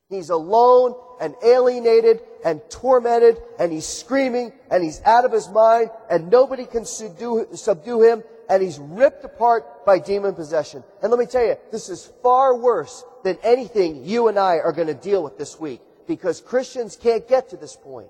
He's 0.09 0.29
alone 0.29 0.95
and 1.19 1.35
alienated 1.43 2.21
and 2.45 2.61
tormented 2.69 3.37
and 3.59 3.71
he's 3.71 3.85
screaming 3.85 4.53
and 4.71 4.83
he's 4.83 5.01
out 5.03 5.25
of 5.25 5.31
his 5.31 5.49
mind 5.49 5.89
and 6.09 6.31
nobody 6.31 6.65
can 6.65 6.85
subdue, 6.85 8.01
him 8.01 8.23
and 8.49 8.63
he's 8.63 8.79
ripped 8.79 9.25
apart 9.25 9.85
by 9.85 9.99
demon 9.99 10.33
possession. 10.33 10.83
And 11.01 11.11
let 11.11 11.19
me 11.19 11.25
tell 11.25 11.45
you, 11.45 11.57
this 11.71 11.89
is 11.89 12.09
far 12.23 12.55
worse 12.55 13.03
than 13.23 13.37
anything 13.43 14.05
you 14.05 14.29
and 14.29 14.39
I 14.39 14.59
are 14.59 14.71
going 14.71 14.87
to 14.87 14.93
deal 14.93 15.21
with 15.21 15.37
this 15.37 15.59
week 15.59 15.81
because 16.07 16.39
Christians 16.39 16.95
can't 16.95 17.27
get 17.27 17.49
to 17.49 17.57
this 17.57 17.75
point. 17.75 18.07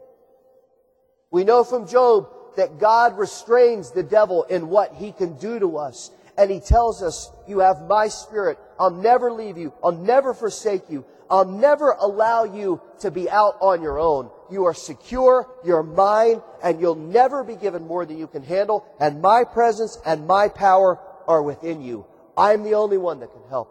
We 1.32 1.44
know 1.44 1.64
from 1.64 1.88
Job 1.88 2.30
that 2.58 2.80
God 2.80 3.18
restrains 3.18 3.92
the 3.92 4.04
devil 4.04 4.44
in 4.44 4.68
what 4.68 4.94
he 4.96 5.12
can 5.12 5.38
do 5.38 5.58
to 5.60 5.78
us. 5.78 6.12
And 6.38 6.52
he 6.52 6.60
tells 6.60 7.02
us, 7.02 7.32
you 7.48 7.60
have 7.60 7.88
my 7.88 8.10
spirit. 8.10 8.60
I'll 8.80 8.92
never 8.92 9.32
leave 9.32 9.58
you. 9.58 9.74
I'll 9.84 9.92
never 9.92 10.34
forsake 10.34 10.90
you. 10.90 11.06
I'll 11.30 11.46
never 11.46 11.92
allow 11.92 12.44
you 12.44 12.82
to 13.00 13.12
be 13.12 13.30
out 13.30 13.58
on 13.60 13.82
your 13.82 14.00
own. 14.00 14.30
You 14.52 14.66
are 14.66 14.74
secure, 14.74 15.50
you're 15.66 15.84
mine, 15.84 16.42
and 16.64 16.80
you'll 16.80 16.96
never 16.96 17.44
be 17.44 17.56
given 17.56 17.86
more 17.86 18.06
than 18.06 18.18
you 18.18 18.28
can 18.28 18.44
handle, 18.44 18.86
and 19.00 19.22
my 19.22 19.44
presence 19.44 19.98
and 20.06 20.26
my 20.26 20.48
power 20.48 21.00
are 21.28 21.42
within 21.42 21.82
you. 21.82 22.06
I'm 22.38 22.64
the 22.64 22.76
only 22.76 22.98
one 22.98 23.20
that 23.20 23.34
can 23.34 23.42
help 23.50 23.70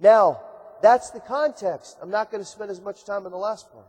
you. 0.00 0.06
Now, 0.06 0.42
that's 0.82 1.10
the 1.10 1.20
context. 1.20 1.96
I'm 2.02 2.10
not 2.10 2.30
going 2.30 2.42
to 2.42 2.48
spend 2.48 2.70
as 2.70 2.80
much 2.80 3.04
time 3.04 3.24
on 3.24 3.32
the 3.32 3.38
last 3.38 3.72
part. 3.72 3.86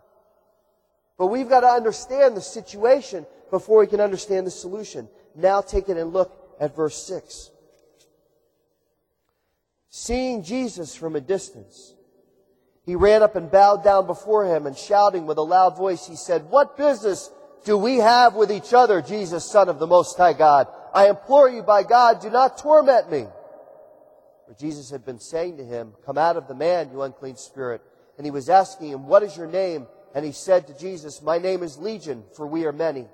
But 1.17 1.27
we've 1.27 1.49
got 1.49 1.62
to 1.62 1.67
understand 1.67 2.38
the 2.38 2.41
situation 2.41 3.25
before 3.49 3.80
we 3.80 3.88
can 3.88 4.01
understand 4.01 4.45
the 4.45 4.51
solution. 4.51 5.10
Now 5.36 5.62
take 5.62 5.89
it 5.89 5.97
and 5.97 6.13
look 6.13 6.32
at 6.60 6.75
verse 6.75 7.01
6. 7.08 7.51
Seeing 9.89 10.43
Jesus 10.43 10.95
from 10.95 11.15
a 11.15 11.21
distance, 11.21 11.93
he 12.86 12.95
ran 12.95 13.23
up 13.23 13.36
and 13.36 13.49
bowed 13.49 13.84
down 13.84 14.06
before 14.06 14.45
him 14.45 14.67
and 14.67 14.77
shouting 14.77 15.25
with 15.25 15.38
a 15.38 15.41
loud 15.43 15.75
voice, 15.75 16.08
he 16.08 16.15
said, 16.15 16.49
What 16.49 16.77
business 16.77 17.32
do 17.65 17.77
we 17.77 17.97
have 17.97 18.36
with 18.36 18.51
each 18.51 18.73
other, 18.73 19.01
Jesus, 19.01 19.43
Son 19.43 19.69
of 19.69 19.80
the 19.80 19.88
Most 19.88 20.17
High 20.17 20.34
God? 20.34 20.67
I 20.93 21.10
implore 21.10 21.49
you 21.49 21.63
by 21.63 21.84
God, 21.84 22.21
do 22.21 22.30
not 22.30 22.58
torment 22.58 23.12
me. 23.12 23.25
For 24.47 24.53
Jesus 24.53 24.89
had 24.89 25.03
been 25.03 25.19
saying 25.19 25.58
to 25.58 25.65
him, 25.65 25.93
Come 26.06 26.17
out 26.17 26.38
of 26.38 26.47
the 26.47 26.56
man, 26.56 26.91
you 26.91 27.01
unclean 27.01 27.36
spirit. 27.36 27.82
And 28.17 28.25
he 28.25 28.32
was 28.32 28.49
asking 28.49 28.89
him, 28.89 29.08
What 29.08 29.23
is 29.23 29.36
your 29.36 29.47
name? 29.47 29.88
And 30.15 30.26
he 30.26 30.32
said 30.32 30.67
to 30.67 30.78
Jesus, 30.78 31.22
My 31.22 31.38
name 31.38 31.63
is 31.63 31.78
Legion, 31.78 32.24
for 32.36 32.48
we 32.48 32.65
are 32.65 32.72
many. 32.72 33.08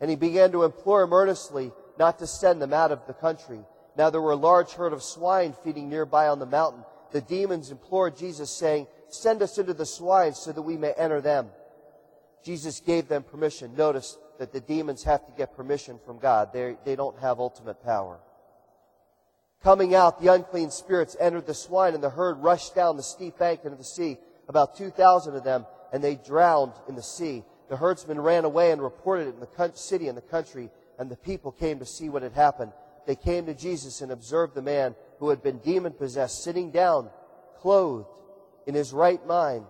And 0.00 0.10
he 0.10 0.16
began 0.16 0.52
to 0.52 0.64
implore 0.64 1.02
him 1.02 1.12
earnestly 1.12 1.72
not 1.98 2.18
to 2.18 2.26
send 2.26 2.60
them 2.60 2.72
out 2.72 2.92
of 2.92 3.06
the 3.06 3.14
country. 3.14 3.60
Now 3.96 4.10
there 4.10 4.20
were 4.20 4.32
a 4.32 4.36
large 4.36 4.72
herd 4.72 4.92
of 4.92 5.02
swine 5.02 5.54
feeding 5.64 5.88
nearby 5.88 6.28
on 6.28 6.38
the 6.38 6.46
mountain. 6.46 6.84
The 7.12 7.20
demons 7.20 7.70
implored 7.70 8.16
Jesus, 8.16 8.50
saying, 8.50 8.88
Send 9.08 9.42
us 9.42 9.58
into 9.58 9.74
the 9.74 9.86
swine 9.86 10.34
so 10.34 10.50
that 10.52 10.62
we 10.62 10.76
may 10.76 10.92
enter 10.92 11.20
them. 11.20 11.50
Jesus 12.44 12.80
gave 12.80 13.08
them 13.08 13.22
permission. 13.22 13.76
Notice 13.76 14.18
that 14.38 14.52
the 14.52 14.60
demons 14.60 15.04
have 15.04 15.24
to 15.26 15.32
get 15.32 15.56
permission 15.56 16.00
from 16.04 16.18
God. 16.18 16.52
They, 16.52 16.76
they 16.84 16.96
don't 16.96 17.18
have 17.20 17.38
ultimate 17.38 17.82
power. 17.84 18.18
Coming 19.62 19.94
out, 19.94 20.20
the 20.20 20.32
unclean 20.32 20.70
spirits 20.70 21.16
entered 21.18 21.46
the 21.46 21.54
swine, 21.54 21.94
and 21.94 22.02
the 22.02 22.10
herd 22.10 22.38
rushed 22.38 22.74
down 22.74 22.96
the 22.96 23.02
steep 23.02 23.38
bank 23.38 23.60
into 23.64 23.78
the 23.78 23.84
sea, 23.84 24.18
about 24.46 24.76
2,000 24.76 25.36
of 25.36 25.44
them, 25.44 25.64
and 25.94 26.04
they 26.04 26.16
drowned 26.16 26.74
in 26.90 26.94
the 26.94 27.02
sea. 27.02 27.42
The 27.70 27.78
herdsmen 27.78 28.20
ran 28.20 28.44
away 28.44 28.70
and 28.72 28.82
reported 28.82 29.28
it 29.28 29.34
in 29.34 29.40
the 29.40 29.72
city 29.74 30.08
and 30.08 30.18
the 30.18 30.22
country, 30.22 30.68
and 30.98 31.10
the 31.10 31.16
people 31.16 31.52
came 31.52 31.78
to 31.78 31.86
see 31.86 32.10
what 32.10 32.22
had 32.22 32.32
happened 32.32 32.72
they 33.06 33.16
came 33.16 33.46
to 33.46 33.54
Jesus 33.54 34.00
and 34.00 34.12
observed 34.12 34.54
the 34.54 34.62
man 34.62 34.94
who 35.18 35.28
had 35.28 35.42
been 35.42 35.58
demon 35.58 35.92
possessed 35.92 36.42
sitting 36.42 36.70
down, 36.70 37.10
clothed 37.58 38.08
in 38.66 38.74
his 38.74 38.92
right 38.92 39.24
mind, 39.26 39.66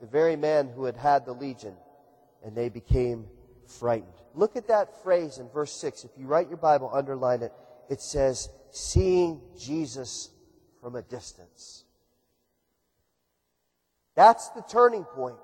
the 0.00 0.06
very 0.06 0.36
man 0.36 0.68
who 0.68 0.84
had 0.84 0.96
had 0.96 1.24
the 1.24 1.32
legion, 1.32 1.74
and 2.44 2.56
they 2.56 2.68
became 2.68 3.26
frightened. 3.66 4.12
Look 4.34 4.56
at 4.56 4.68
that 4.68 5.02
phrase 5.02 5.38
in 5.38 5.48
verse 5.48 5.72
6. 5.72 6.04
If 6.04 6.10
you 6.16 6.26
write 6.26 6.48
your 6.48 6.58
Bible, 6.58 6.90
underline 6.92 7.42
it. 7.42 7.52
It 7.88 8.00
says, 8.00 8.48
seeing 8.70 9.40
Jesus 9.58 10.30
from 10.80 10.94
a 10.94 11.02
distance. 11.02 11.84
That's 14.18 14.48
the 14.48 14.62
turning 14.62 15.04
point. 15.04 15.36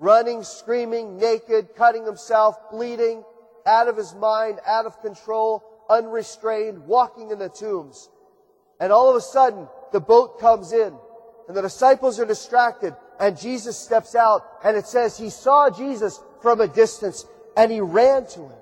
Running, 0.00 0.42
screaming, 0.42 1.16
naked, 1.16 1.76
cutting 1.76 2.04
himself, 2.04 2.56
bleeding 2.72 3.22
out 3.64 3.86
of 3.86 3.96
his 3.96 4.16
mind, 4.16 4.58
out 4.66 4.84
of 4.84 5.00
control, 5.00 5.62
unrestrained, 5.88 6.84
walking 6.88 7.30
in 7.30 7.38
the 7.38 7.48
tombs. 7.48 8.10
And 8.80 8.92
all 8.92 9.08
of 9.08 9.14
a 9.14 9.20
sudden, 9.20 9.68
the 9.92 10.00
boat 10.00 10.40
comes 10.40 10.72
in, 10.72 10.92
and 11.46 11.56
the 11.56 11.62
disciples 11.62 12.18
are 12.18 12.26
distracted, 12.26 12.96
and 13.20 13.38
Jesus 13.38 13.78
steps 13.78 14.16
out, 14.16 14.42
and 14.64 14.76
it 14.76 14.88
says 14.88 15.16
he 15.16 15.30
saw 15.30 15.70
Jesus 15.70 16.20
from 16.42 16.60
a 16.60 16.66
distance, 16.66 17.26
and 17.56 17.70
he 17.70 17.80
ran 17.80 18.26
to 18.26 18.40
him. 18.40 18.58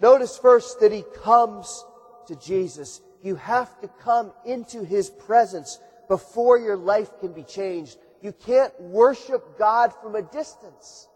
Notice 0.00 0.36
first 0.36 0.80
that 0.80 0.90
he 0.90 1.04
comes 1.22 1.84
to 2.26 2.34
Jesus. 2.34 3.02
You 3.22 3.36
have 3.36 3.80
to 3.82 3.88
come 4.02 4.32
into 4.44 4.82
his 4.82 5.10
presence 5.10 5.78
before 6.08 6.58
your 6.58 6.76
life 6.76 7.10
can 7.20 7.32
be 7.32 7.42
changed. 7.42 7.98
You 8.22 8.32
can't 8.32 8.78
worship 8.80 9.58
God 9.58 9.92
from 10.02 10.14
a 10.14 10.22
distance. 10.22 11.08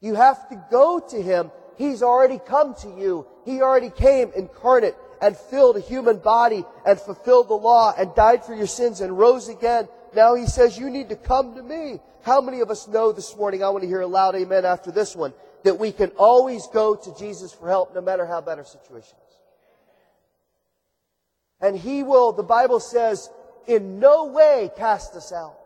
You 0.00 0.14
have 0.14 0.48
to 0.48 0.64
go 0.70 1.00
to 1.10 1.22
him. 1.22 1.50
He's 1.76 2.02
already 2.02 2.38
come 2.38 2.74
to 2.82 2.88
you. 2.88 3.26
He 3.44 3.62
already 3.62 3.90
came 3.90 4.30
incarnate 4.36 4.96
and 5.20 5.36
filled 5.36 5.76
a 5.76 5.80
human 5.80 6.18
body 6.18 6.64
and 6.84 7.00
fulfilled 7.00 7.48
the 7.48 7.54
law 7.54 7.94
and 7.96 8.14
died 8.14 8.44
for 8.44 8.54
your 8.54 8.66
sins 8.66 9.00
and 9.00 9.16
rose 9.16 9.48
again. 9.48 9.88
Now 10.14 10.34
he 10.34 10.46
says, 10.46 10.76
you 10.76 10.90
need 10.90 11.08
to 11.08 11.16
come 11.16 11.54
to 11.54 11.62
me. 11.62 12.00
How 12.22 12.40
many 12.40 12.60
of 12.60 12.70
us 12.70 12.86
know 12.86 13.12
this 13.12 13.36
morning, 13.36 13.64
I 13.64 13.70
want 13.70 13.82
to 13.82 13.88
hear 13.88 14.00
a 14.00 14.06
loud 14.06 14.34
amen 14.34 14.64
after 14.64 14.90
this 14.90 15.16
one, 15.16 15.32
that 15.64 15.78
we 15.78 15.92
can 15.92 16.10
always 16.18 16.66
go 16.68 16.94
to 16.94 17.14
Jesus 17.18 17.52
for 17.52 17.68
help 17.68 17.94
no 17.94 18.00
matter 18.00 18.26
how 18.26 18.40
bad 18.40 18.58
our 18.58 18.64
situation 18.64 19.16
is. 19.28 19.36
And 21.60 21.76
he 21.76 22.02
will, 22.02 22.32
the 22.32 22.42
Bible 22.42 22.80
says, 22.80 23.30
in 23.66 23.98
no 23.98 24.26
way 24.26 24.70
cast 24.76 25.14
us 25.14 25.32
out. 25.32 25.56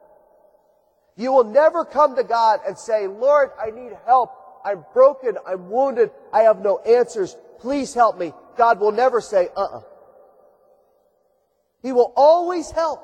You 1.17 1.33
will 1.33 1.45
never 1.45 1.85
come 1.85 2.17
to 2.17 2.25
God 2.25 2.61
and 2.67 2.79
say, 2.79 3.07
Lord, 3.07 3.51
I 3.61 3.71
need 3.71 3.93
help. 4.05 4.33
I'm 4.65 4.85
broken. 4.93 5.39
I'm 5.47 5.71
wounded. 5.71 6.11
I 6.33 6.43
have 6.43 6.61
no 6.61 6.79
answers. 6.79 7.37
Please 7.59 7.95
help 7.95 8.19
me. 8.19 8.33
God 8.59 8.81
will 8.81 8.93
never 8.93 9.21
say, 9.21 9.49
uh-uh. 9.57 9.81
He 11.83 11.93
will 11.93 12.13
always 12.17 12.71
help. 12.71 13.03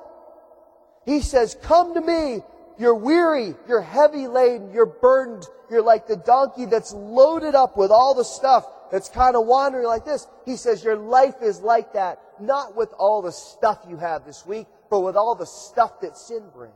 He 1.07 1.21
says, 1.21 1.57
come 1.63 1.95
to 1.95 2.01
me. 2.01 2.43
You're 2.79 2.95
weary. 2.95 3.55
You're 3.69 3.83
heavy 3.83 4.27
laden. 4.27 4.73
You're 4.73 4.87
burdened. 4.87 5.47
You're 5.71 5.83
like 5.83 6.07
the 6.07 6.17
donkey 6.17 6.67
that's 6.67 6.93
loaded 6.93 7.55
up 7.55 7.77
with 7.77 7.91
all 7.91 8.15
the 8.15 8.25
stuff 8.25 8.67
that's 8.91 9.09
kind 9.09 9.37
of 9.37 9.47
wandering 9.47 9.87
like 9.87 10.05
this. 10.05 10.27
He 10.45 10.57
says, 10.57 10.85
your 10.85 10.97
life 10.97 11.37
is 11.43 11.61
like 11.61 11.95
that. 11.95 12.21
Not 12.41 12.77
with 12.77 12.93
all 12.99 13.23
the 13.23 13.33
stuff 13.33 13.87
you 13.89 13.97
have 13.97 14.27
this 14.27 14.45
week, 14.45 14.67
but 14.93 15.01
with 15.01 15.17
all 15.17 15.35
the 15.35 15.47
stuff 15.47 16.03
that 16.03 16.19
sin 16.19 16.43
brings. 16.55 16.75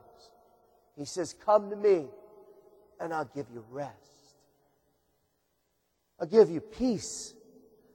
He 0.96 1.05
says, 1.05 1.35
come 1.35 1.68
to 1.68 1.76
me 1.76 2.07
and 2.98 3.12
I'll 3.12 3.31
give 3.35 3.44
you 3.52 3.62
rest. 3.70 3.92
I'll 6.18 6.26
give 6.26 6.48
you 6.48 6.62
peace. 6.62 7.35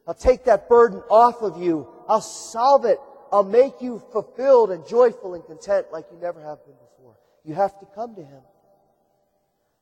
I'll 0.08 0.14
take 0.14 0.44
that 0.44 0.70
burden 0.70 1.02
off 1.10 1.42
of 1.42 1.60
you. 1.60 1.88
I'll 2.08 2.22
solve 2.22 2.86
it. 2.86 3.00
I'll 3.32 3.44
make 3.44 3.82
you 3.82 3.98
fulfilled 4.12 4.70
and 4.70 4.88
joyful 4.88 5.34
and 5.34 5.44
content 5.44 5.88
like 5.92 6.06
you 6.12 6.20
never 6.22 6.40
have 6.40 6.64
been 6.68 6.76
before. 6.76 7.16
You 7.44 7.56
have 7.56 7.80
to 7.80 7.88
come 7.96 8.14
to 8.14 8.22
Him. 8.22 8.44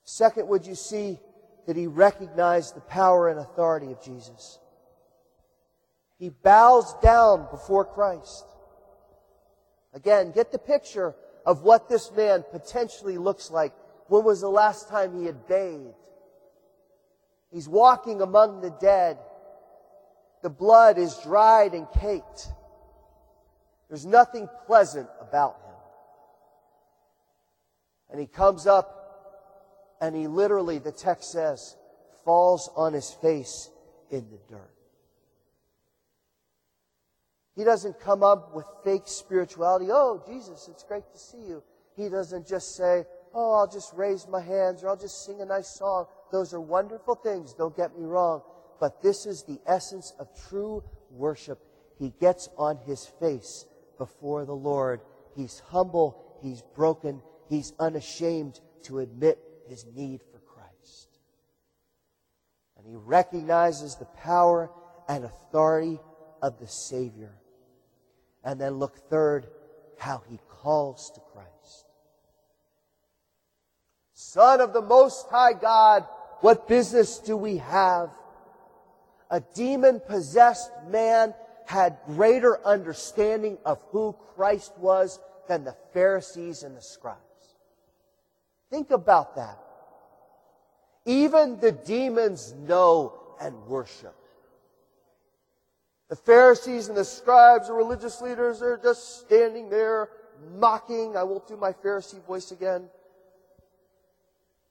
Second, 0.06 0.48
would 0.48 0.66
you 0.66 0.76
see 0.76 1.20
that 1.68 1.76
he 1.76 1.88
recognized 1.88 2.78
the 2.78 2.82
power 2.82 3.28
and 3.28 3.42
authority 3.42 3.92
of 3.92 4.02
Jesus? 4.02 4.58
He 6.18 6.30
bows 6.30 6.94
down 7.02 7.48
before 7.52 7.84
Christ. 7.84 8.46
Again, 9.94 10.32
get 10.32 10.52
the 10.52 10.60
picture 10.60 11.16
of 11.46 11.64
what 11.64 11.90
this 11.90 12.12
man 12.12 12.44
potentially 12.52 13.18
looks 13.18 13.50
like. 13.50 13.74
When 14.08 14.24
was 14.24 14.42
the 14.42 14.50
last 14.50 14.90
time 14.90 15.20
he 15.20 15.26
had 15.26 15.48
bathed? 15.48 15.94
He's 17.52 17.68
walking 17.68 18.22
among 18.22 18.62
the 18.62 18.70
dead. 18.70 19.18
The 20.42 20.50
blood 20.50 20.98
is 20.98 21.18
dried 21.24 21.74
and 21.74 21.88
caked. 22.00 22.48
There's 23.88 24.06
nothing 24.06 24.48
pleasant 24.68 25.10
about 25.20 25.56
him. 25.56 25.76
And 28.12 28.20
he 28.20 28.28
comes 28.28 28.68
up 28.68 29.98
and 30.02 30.16
he 30.16 30.28
literally, 30.28 30.80
the 30.80 30.92
text 30.92 31.32
says, 31.32 31.76
falls 32.24 32.70
on 32.76 32.94
his 32.94 33.12
face 33.12 33.70
in 34.12 34.30
the 34.30 34.40
dirt. 34.48 34.79
He 37.60 37.66
doesn't 37.66 38.00
come 38.00 38.24
up 38.24 38.56
with 38.56 38.66
fake 38.86 39.02
spirituality. 39.04 39.88
Oh, 39.92 40.24
Jesus, 40.26 40.70
it's 40.72 40.86
great 40.86 41.04
to 41.12 41.20
see 41.20 41.40
you. 41.46 41.62
He 41.98 42.08
doesn't 42.08 42.48
just 42.48 42.78
say, 42.78 43.04
Oh, 43.34 43.56
I'll 43.56 43.68
just 43.68 43.94
raise 43.96 44.26
my 44.30 44.40
hands 44.40 44.82
or 44.82 44.88
I'll 44.88 44.96
just 44.96 45.26
sing 45.26 45.42
a 45.42 45.46
nice 45.46 45.68
song. 45.68 46.06
Those 46.32 46.54
are 46.54 46.62
wonderful 46.62 47.16
things. 47.16 47.54
Don't 47.54 47.76
get 47.76 48.00
me 48.00 48.06
wrong. 48.06 48.44
But 48.80 49.02
this 49.02 49.26
is 49.26 49.44
the 49.44 49.60
essence 49.68 50.14
of 50.20 50.30
true 50.48 50.86
worship. 51.12 51.60
He 51.98 52.14
gets 52.22 52.48
on 52.58 52.78
his 52.78 53.06
face 53.20 53.66
before 53.98 54.46
the 54.46 54.56
Lord. 54.56 55.02
He's 55.36 55.60
humble. 55.60 56.40
He's 56.42 56.62
broken. 56.62 57.22
He's 57.50 57.74
unashamed 57.78 58.62
to 58.84 59.00
admit 59.00 59.38
his 59.68 59.86
need 59.94 60.22
for 60.32 60.40
Christ. 60.40 61.10
And 62.78 62.88
he 62.88 62.96
recognizes 62.96 63.98
the 63.98 64.06
power 64.06 64.72
and 65.10 65.26
authority 65.26 66.00
of 66.42 66.58
the 66.58 66.68
Savior. 66.68 67.39
And 68.44 68.60
then 68.60 68.74
look 68.74 68.98
third, 69.10 69.48
how 69.98 70.24
he 70.30 70.40
calls 70.50 71.12
to 71.12 71.22
Christ. 71.34 71.86
Son 74.14 74.62
of 74.62 74.74
the 74.74 74.82
Most 74.82 75.28
High 75.30 75.54
God, 75.54 76.06
what 76.42 76.68
business 76.68 77.20
do 77.20 77.36
we 77.36 77.58
have? 77.58 78.10
A 79.30 79.42
demon 79.54 80.02
possessed 80.08 80.72
man 80.88 81.34
had 81.66 81.98
greater 82.06 82.66
understanding 82.66 83.58
of 83.66 83.82
who 83.92 84.16
Christ 84.36 84.74
was 84.78 85.20
than 85.48 85.64
the 85.64 85.76
Pharisees 85.94 86.64
and 86.64 86.76
the 86.76 86.82
scribes. 86.82 87.20
Think 88.70 88.92
about 88.92 89.36
that. 89.36 89.60
Even 91.06 91.60
the 91.60 91.72
demons 91.72 92.54
know 92.54 93.14
and 93.40 93.56
worship. 93.68 94.16
The 96.10 96.16
Pharisees 96.16 96.88
and 96.88 96.98
the 96.98 97.06
scribes, 97.06 97.68
the 97.68 97.74
religious 97.74 98.20
leaders, 98.20 98.64
are 98.64 98.78
just 98.78 99.20
standing 99.20 99.70
there 99.70 100.10
mocking. 100.58 101.16
I 101.16 101.24
won't 101.24 101.48
do 101.48 101.56
my 101.56 101.72
Pharisee 101.72 102.24
voice 102.26 102.52
again. 102.52 102.90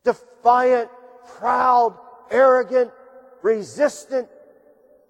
Defiant, 0.04 0.90
proud, 1.38 1.96
arrogant, 2.30 2.90
resistant, 3.42 4.28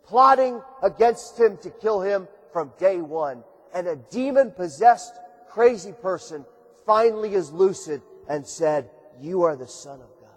plotting 0.04 0.60
against 0.82 1.38
him 1.38 1.56
to 1.58 1.70
kill 1.70 2.02
him 2.02 2.28
from 2.52 2.72
day 2.78 3.00
one. 3.00 3.42
And 3.74 3.86
a 3.86 3.96
demon 3.96 4.50
possessed 4.50 5.14
crazy 5.48 5.92
person 5.92 6.44
finally 6.84 7.34
is 7.34 7.52
lucid 7.52 8.02
and 8.28 8.46
said, 8.46 8.90
You 9.18 9.42
are 9.42 9.56
the 9.56 9.66
Son 9.66 10.00
of 10.00 10.08
God. 10.20 10.28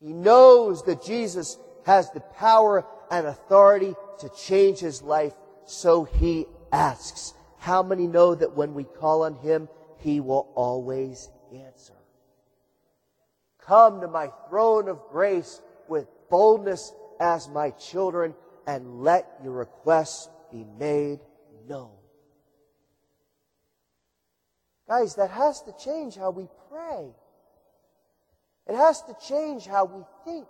He 0.00 0.12
knows 0.12 0.84
that 0.84 1.02
Jesus 1.02 1.58
has 1.84 2.10
the 2.10 2.20
power 2.20 2.84
and 3.10 3.26
authority 3.26 3.94
to 4.20 4.28
change 4.30 4.78
his 4.78 5.02
life, 5.02 5.32
so 5.64 6.04
he 6.04 6.46
asks. 6.72 7.34
How 7.58 7.82
many 7.82 8.06
know 8.06 8.34
that 8.34 8.56
when 8.56 8.74
we 8.74 8.84
call 8.84 9.24
on 9.24 9.34
him, 9.34 9.68
he 9.98 10.20
will 10.20 10.50
always 10.54 11.28
answer? 11.54 11.94
Come 13.58 14.00
to 14.00 14.08
my 14.08 14.30
throne 14.48 14.88
of 14.88 15.00
grace 15.10 15.60
with 15.88 16.08
boldness 16.30 16.92
as 17.20 17.48
my 17.48 17.70
children 17.70 18.34
and 18.66 19.02
let 19.02 19.26
your 19.42 19.52
requests 19.52 20.28
be 20.50 20.64
made 20.78 21.20
known. 21.68 21.90
Guys, 24.88 25.14
that 25.14 25.30
has 25.30 25.62
to 25.62 25.72
change 25.72 26.16
how 26.16 26.30
we 26.30 26.48
pray. 26.68 27.10
It 28.66 28.74
has 28.74 29.02
to 29.02 29.14
change 29.26 29.66
how 29.66 29.84
we 29.84 30.02
think. 30.24 30.48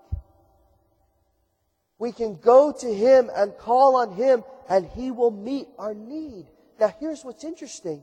We 2.00 2.12
can 2.12 2.36
go 2.36 2.72
to 2.72 2.92
Him 2.92 3.30
and 3.36 3.56
call 3.58 3.96
on 3.96 4.14
Him 4.14 4.42
and 4.68 4.86
He 4.86 5.10
will 5.10 5.30
meet 5.30 5.68
our 5.78 5.94
need. 5.94 6.46
Now 6.80 6.92
here's 6.98 7.22
what's 7.22 7.44
interesting. 7.44 8.02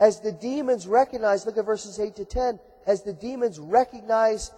As 0.00 0.20
the 0.20 0.32
demons 0.32 0.86
recognize, 0.86 1.44
look 1.44 1.58
at 1.58 1.66
verses 1.66 2.00
8 2.00 2.16
to 2.16 2.24
10, 2.24 2.58
as 2.86 3.02
the 3.02 3.12
demons 3.12 3.58
recognize 3.58 4.50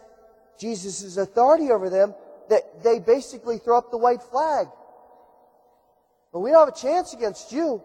Jesus' 0.58 1.16
authority 1.16 1.72
over 1.72 1.90
them, 1.90 2.14
that 2.48 2.84
they 2.84 3.00
basically 3.00 3.58
throw 3.58 3.76
up 3.76 3.90
the 3.90 3.98
white 3.98 4.22
flag. 4.22 4.68
But 6.32 6.40
we 6.40 6.52
don't 6.52 6.66
have 6.66 6.74
a 6.76 6.78
chance 6.78 7.12
against 7.14 7.50
you. 7.50 7.82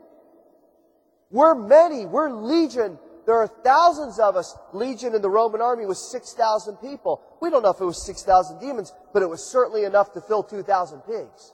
We're 1.31 1.55
many. 1.55 2.05
We're 2.05 2.29
legion. 2.29 2.99
There 3.27 3.35
are 3.35 3.47
thousands 3.47 4.19
of 4.19 4.37
us. 4.37 4.57
Legion 4.71 5.13
in 5.13 5.21
the 5.21 5.29
Roman 5.29 5.61
army 5.61 5.85
was 5.85 5.99
6,000 6.11 6.77
people. 6.77 7.21
We 7.41 7.49
don't 7.49 7.61
know 7.61 7.71
if 7.71 7.81
it 7.81 7.85
was 7.85 8.01
6,000 8.05 8.57
demons, 8.59 8.93
but 9.13 9.21
it 9.21 9.29
was 9.29 9.43
certainly 9.43 9.83
enough 9.83 10.13
to 10.13 10.21
fill 10.21 10.43
2,000 10.43 11.01
pigs. 11.01 11.53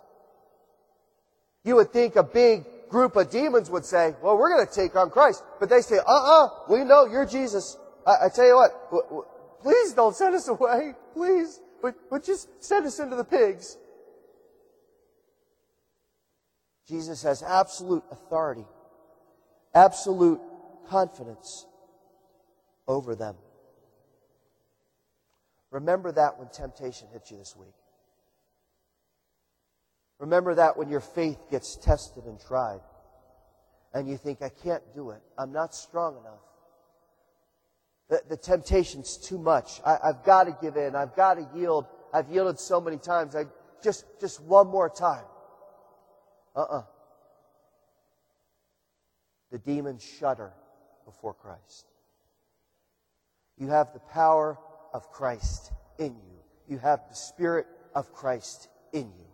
You 1.64 1.76
would 1.78 1.92
think 1.92 2.16
a 2.16 2.24
big 2.24 2.66
group 2.90 3.16
of 3.16 3.32
demons 3.32 3.72
would 3.72 3.86
say, 3.86 4.14
well, 4.22 4.38
we're 4.38 4.56
going 4.56 4.68
to 4.68 4.72
take 4.72 4.96
on 4.96 5.10
Christ. 5.10 5.44
But 5.60 5.70
they 5.70 5.82
say, 5.82 5.98
uh-uh, 5.98 6.50
we 6.70 6.84
know 6.84 7.06
you're 7.06 7.26
Jesus. 7.26 7.76
I, 8.06 8.26
I 8.26 8.30
tell 8.30 8.46
you 8.46 8.56
what, 8.56 9.62
please 9.64 9.94
don't 9.94 10.16
send 10.16 10.36
us 10.36 10.48
away. 10.48 10.94
Please. 11.14 11.60
But, 11.82 11.96
but 12.12 12.24
just 12.24 12.50
send 12.64 12.86
us 12.86 13.00
into 13.00 13.16
the 13.16 13.24
pigs. 13.24 13.78
Jesus 16.88 17.24
has 17.24 17.42
absolute 17.42 18.04
authority, 18.12 18.66
absolute 19.74 20.40
confidence 20.88 21.66
over 22.88 23.16
them. 23.16 23.36
Remember 25.72 26.12
that 26.12 26.38
when 26.38 26.50
temptation 26.50 27.08
hits 27.12 27.32
you 27.32 27.38
this 27.38 27.56
week. 27.58 27.74
Remember 30.20 30.56
that 30.56 30.78
when 30.78 30.90
your 30.90 31.00
faith 31.00 31.40
gets 31.50 31.76
tested 31.76 32.26
and 32.26 32.40
tried 32.40 32.80
and 33.94 34.08
you 34.08 34.18
think, 34.18 34.42
I 34.42 34.50
can't 34.50 34.84
do 34.94 35.12
it. 35.12 35.22
I'm 35.38 35.52
not 35.52 35.74
strong 35.74 36.18
enough. 36.18 36.40
The, 38.10 38.22
the 38.30 38.38
temptation's 38.38 39.18
too 39.18 39.38
much. 39.38 39.82
I, 39.86 39.98
I've 40.04 40.24
got 40.24 40.46
to 40.46 40.58
give 40.62 40.78
in. 40.78 40.96
I've 40.96 41.16
got 41.16 41.36
to 41.36 41.48
yield. 41.58 41.86
I've 42.14 42.30
yielded 42.30 42.60
so 42.60 42.80
many 42.80 42.98
times. 42.98 43.36
I 43.36 43.46
just, 43.84 44.06
just 44.22 44.42
one 44.42 44.68
more 44.68 44.90
time. 44.90 45.26
Uh-uh. 46.56 46.84
The 49.52 49.60
demons 49.60 50.04
shudder 50.04 50.54
before 51.06 51.34
Christ. 51.34 51.86
You 53.58 53.68
have 53.68 53.94
the 53.94 54.00
power 54.00 54.58
of 54.94 55.12
Christ 55.12 55.72
in 55.98 56.16
you. 56.16 56.40
You 56.68 56.78
have 56.80 57.02
the 57.10 57.16
Spirit 57.16 57.68
of 57.94 58.14
Christ 58.14 58.68
in 58.92 59.04
you. 59.04 59.26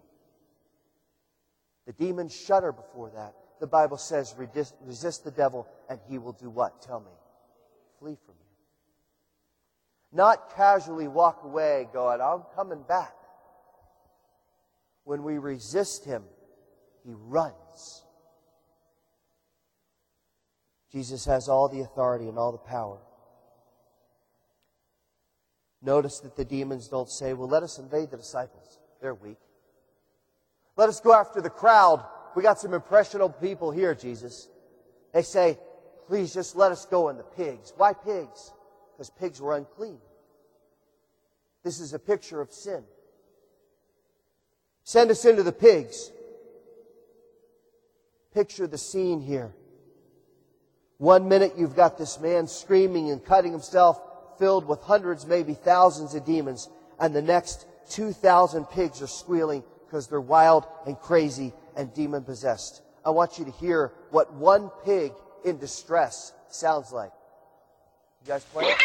The 1.86 1.94
demons 1.94 2.36
shudder 2.36 2.72
before 2.72 3.12
that. 3.16 3.34
The 3.60 3.68
Bible 3.68 3.98
says, 3.98 4.36
resist, 4.38 5.24
the 5.24 5.32
devil 5.32 5.68
and 5.90 6.00
he 6.08 6.18
will 6.18 6.34
do 6.34 6.50
what? 6.50 6.82
Tell 6.82 7.00
me. 7.00 7.12
Flee 8.00 8.18
from 8.26 8.36
you. 8.40 10.18
Not 10.18 10.56
casually 10.56 11.08
walk 11.08 11.44
away 11.44 11.88
going, 11.94 12.22
I'm 12.22 12.44
coming 12.56 12.84
back. 12.88 13.14
When 15.04 15.24
we 15.24 15.38
resist 15.38 16.06
him, 16.06 16.24
he 17.06 17.14
runs. 17.14 18.04
Jesus 20.92 21.26
has 21.26 21.48
all 21.48 21.70
the 21.70 21.82
authority 21.82 22.28
and 22.28 22.38
all 22.38 22.52
the 22.52 22.58
power. 22.58 22.98
Notice 25.82 26.20
that 26.20 26.36
the 26.36 26.46
demons 26.46 26.88
don't 26.88 27.10
say, 27.10 27.34
well, 27.34 27.48
let 27.48 27.64
us 27.64 27.80
invade 27.80 28.12
the 28.12 28.18
disciples. 28.18 28.80
They're 29.02 29.14
weak. 29.14 29.38
Let 30.76 30.90
us 30.90 31.00
go 31.00 31.14
after 31.14 31.42
the 31.42 31.50
crowd. 31.50 32.04
We 32.36 32.44
got 32.44 32.60
some 32.60 32.74
impressionable 32.74 33.30
people 33.30 33.72
here, 33.72 33.96
Jesus. 33.96 34.50
They 35.14 35.22
say, 35.22 35.58
please 36.08 36.34
just 36.34 36.56
let 36.56 36.72
us 36.72 36.86
go 36.86 37.10
in 37.10 37.18
the 37.18 37.24
pigs. 37.24 37.74
Why 37.78 37.94
pigs? 37.94 38.52
Because 38.94 39.10
pigs 39.10 39.40
were 39.40 39.56
unclean. 39.56 40.00
This 41.64 41.80
is 41.80 41.94
a 41.94 42.00
picture 42.00 42.42
of 42.42 42.52
sin. 42.52 42.84
Send 44.84 45.12
us 45.12 45.24
into 45.24 45.44
the 45.44 45.52
pigs. 45.52 46.12
Picture 48.34 48.68
the 48.68 48.78
scene 48.78 49.22
here. 49.22 49.54
One 51.00 51.30
minute 51.30 51.54
you've 51.58 51.78
got 51.78 51.98
this 51.98 52.20
man 52.20 52.46
screaming 52.46 53.10
and 53.10 53.24
cutting 53.24 53.54
himself, 53.54 54.02
filled 54.38 54.68
with 54.68 54.82
hundreds, 54.82 55.26
maybe 55.26 55.54
thousands 55.54 56.14
of 56.14 56.26
demons, 56.26 56.68
and 57.00 57.16
the 57.16 57.22
next 57.22 57.66
2,000 57.92 58.66
pigs 58.66 59.02
are 59.02 59.08
squealing 59.08 59.64
because 59.86 60.08
they're 60.08 60.20
wild 60.20 60.66
and 60.86 61.00
crazy 61.00 61.54
and 61.78 61.94
demon 61.94 62.24
possessed. 62.24 62.82
I 63.06 63.12
want 63.12 63.40
you 63.40 63.46
to 63.46 63.52
hear 63.52 63.94
what 64.12 64.34
one 64.34 64.70
pig 64.84 65.14
in 65.46 65.58
distress 65.58 66.34
sounds 66.50 66.92
like. 66.92 67.12
You 68.26 68.34
guys 68.34 68.44
play 68.44 68.66
it? 68.66 68.78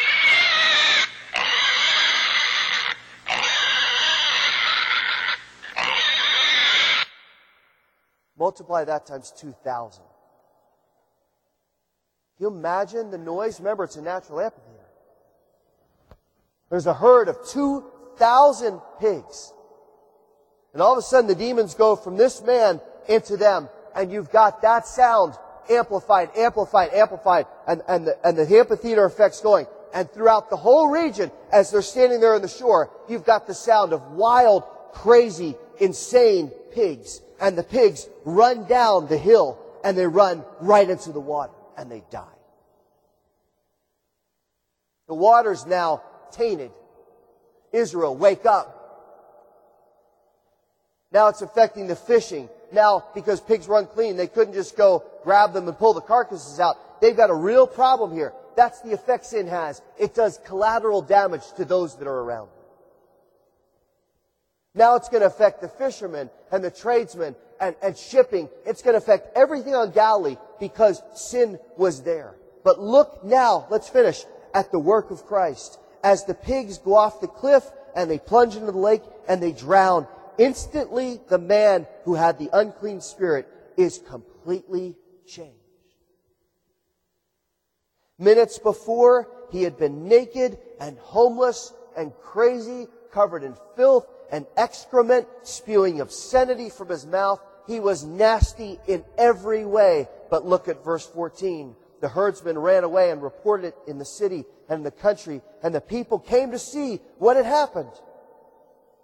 Multiply 8.38 8.84
that 8.84 9.04
times 9.04 9.32
2,000. 9.36 10.04
You 12.38 12.48
imagine 12.48 13.10
the 13.10 13.18
noise? 13.18 13.60
Remember, 13.60 13.84
it's 13.84 13.96
a 13.96 14.02
natural 14.02 14.40
amphitheater. 14.40 14.70
There's 16.70 16.86
a 16.86 16.94
herd 16.94 17.28
of 17.28 17.36
2,000 17.48 18.80
pigs. 19.00 19.52
And 20.72 20.82
all 20.82 20.92
of 20.92 20.98
a 20.98 21.02
sudden 21.02 21.28
the 21.28 21.36
demons 21.36 21.74
go 21.74 21.94
from 21.94 22.16
this 22.16 22.42
man 22.42 22.80
into 23.08 23.36
them. 23.36 23.68
And 23.94 24.10
you've 24.10 24.32
got 24.32 24.62
that 24.62 24.86
sound 24.86 25.34
amplified, 25.70 26.30
amplified, 26.36 26.92
amplified. 26.92 27.46
And, 27.68 27.82
and, 27.86 28.06
the, 28.08 28.26
and 28.26 28.36
the 28.36 28.58
amphitheater 28.58 29.04
effect's 29.04 29.40
going. 29.40 29.66
And 29.94 30.10
throughout 30.10 30.50
the 30.50 30.56
whole 30.56 30.88
region, 30.88 31.30
as 31.52 31.70
they're 31.70 31.82
standing 31.82 32.18
there 32.18 32.34
on 32.34 32.42
the 32.42 32.48
shore, 32.48 32.90
you've 33.08 33.24
got 33.24 33.46
the 33.46 33.54
sound 33.54 33.92
of 33.92 34.02
wild, 34.10 34.64
crazy, 34.92 35.54
insane 35.78 36.50
pigs. 36.72 37.20
And 37.40 37.56
the 37.56 37.62
pigs 37.62 38.08
run 38.24 38.66
down 38.66 39.06
the 39.06 39.18
hill 39.18 39.60
and 39.84 39.96
they 39.96 40.08
run 40.08 40.44
right 40.60 40.90
into 40.90 41.12
the 41.12 41.20
water 41.20 41.52
and 41.76 41.90
they 41.90 42.02
die. 42.10 42.24
The 45.06 45.14
water's 45.14 45.66
now 45.66 46.02
tainted. 46.32 46.70
Israel, 47.72 48.16
wake 48.16 48.46
up. 48.46 48.80
Now 51.12 51.28
it's 51.28 51.42
affecting 51.42 51.86
the 51.86 51.96
fishing. 51.96 52.48
Now, 52.72 53.04
because 53.14 53.40
pigs 53.40 53.68
run 53.68 53.86
clean, 53.86 54.16
they 54.16 54.26
couldn't 54.26 54.54
just 54.54 54.76
go 54.76 55.04
grab 55.22 55.52
them 55.52 55.68
and 55.68 55.78
pull 55.78 55.94
the 55.94 56.00
carcasses 56.00 56.58
out. 56.58 57.00
They've 57.00 57.16
got 57.16 57.30
a 57.30 57.34
real 57.34 57.66
problem 57.66 58.12
here. 58.12 58.32
That's 58.56 58.80
the 58.80 58.92
effect 58.92 59.26
sin 59.26 59.46
has. 59.46 59.82
It 59.98 60.14
does 60.14 60.38
collateral 60.44 61.02
damage 61.02 61.42
to 61.56 61.64
those 61.64 61.96
that 61.98 62.08
are 62.08 62.20
around. 62.20 62.48
Now 64.74 64.96
it's 64.96 65.08
going 65.08 65.20
to 65.20 65.26
affect 65.26 65.60
the 65.60 65.68
fishermen 65.68 66.30
and 66.50 66.64
the 66.64 66.70
tradesmen 66.70 67.36
and, 67.60 67.76
and 67.82 67.96
shipping. 67.96 68.48
It's 68.66 68.82
going 68.82 68.94
to 68.94 68.98
affect 68.98 69.36
everything 69.36 69.74
on 69.74 69.92
Galilee 69.92 70.36
because 70.60 71.02
sin 71.14 71.58
was 71.76 72.02
there. 72.02 72.36
But 72.62 72.80
look 72.80 73.24
now, 73.24 73.66
let's 73.70 73.88
finish, 73.88 74.24
at 74.54 74.70
the 74.70 74.78
work 74.78 75.10
of 75.10 75.26
Christ. 75.26 75.78
As 76.02 76.24
the 76.24 76.34
pigs 76.34 76.78
go 76.78 76.94
off 76.94 77.20
the 77.20 77.28
cliff 77.28 77.64
and 77.94 78.10
they 78.10 78.18
plunge 78.18 78.56
into 78.56 78.72
the 78.72 78.78
lake 78.78 79.02
and 79.28 79.42
they 79.42 79.52
drown, 79.52 80.06
instantly 80.38 81.20
the 81.28 81.38
man 81.38 81.86
who 82.04 82.14
had 82.14 82.38
the 82.38 82.50
unclean 82.52 83.00
spirit 83.00 83.48
is 83.76 83.98
completely 84.08 84.96
changed. 85.26 85.58
Minutes 88.18 88.58
before, 88.58 89.28
he 89.50 89.62
had 89.62 89.76
been 89.76 90.08
naked 90.08 90.58
and 90.80 90.98
homeless 90.98 91.72
and 91.96 92.12
crazy, 92.22 92.86
covered 93.10 93.42
in 93.42 93.56
filth 93.76 94.06
and 94.30 94.46
excrement, 94.56 95.26
spewing 95.42 96.00
obscenity 96.00 96.70
from 96.70 96.88
his 96.88 97.06
mouth. 97.06 97.40
He 97.66 97.80
was 97.80 98.04
nasty 98.04 98.78
in 98.86 99.04
every 99.16 99.64
way. 99.64 100.08
But 100.30 100.46
look 100.46 100.68
at 100.68 100.84
verse 100.84 101.06
14. 101.06 101.74
The 102.00 102.08
herdsmen 102.08 102.58
ran 102.58 102.84
away 102.84 103.10
and 103.10 103.22
reported 103.22 103.68
it 103.68 103.76
in 103.86 103.98
the 103.98 104.04
city 104.04 104.44
and 104.68 104.84
the 104.84 104.90
country, 104.90 105.40
and 105.62 105.74
the 105.74 105.80
people 105.80 106.18
came 106.18 106.50
to 106.50 106.58
see 106.58 107.00
what 107.18 107.36
had 107.36 107.46
happened. 107.46 107.92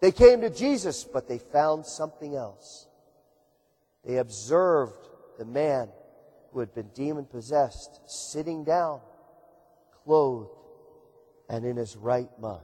They 0.01 0.13
came 0.13 0.41
to 0.41 0.51
Jesus, 0.51 1.05
but 1.05 1.29
they 1.29 1.39
found 1.39 1.87
something 1.87 2.35
else. 2.35 2.87
They 4.05 4.17
observed 4.17 5.09
the 5.39 5.45
man 5.45 5.89
who 6.53 6.61
had 6.61 6.75
been 6.75 6.89
demon 6.95 7.27
possessed 7.27 8.01
sitting 8.07 8.65
down, 8.65 9.01
clothed, 10.05 10.51
and 11.49 11.65
in 11.65 11.77
his 11.77 11.97
right 11.97 12.31
mind. 12.39 12.61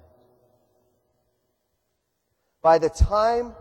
By 2.62 2.78
the 2.78 2.88
time 2.88 3.54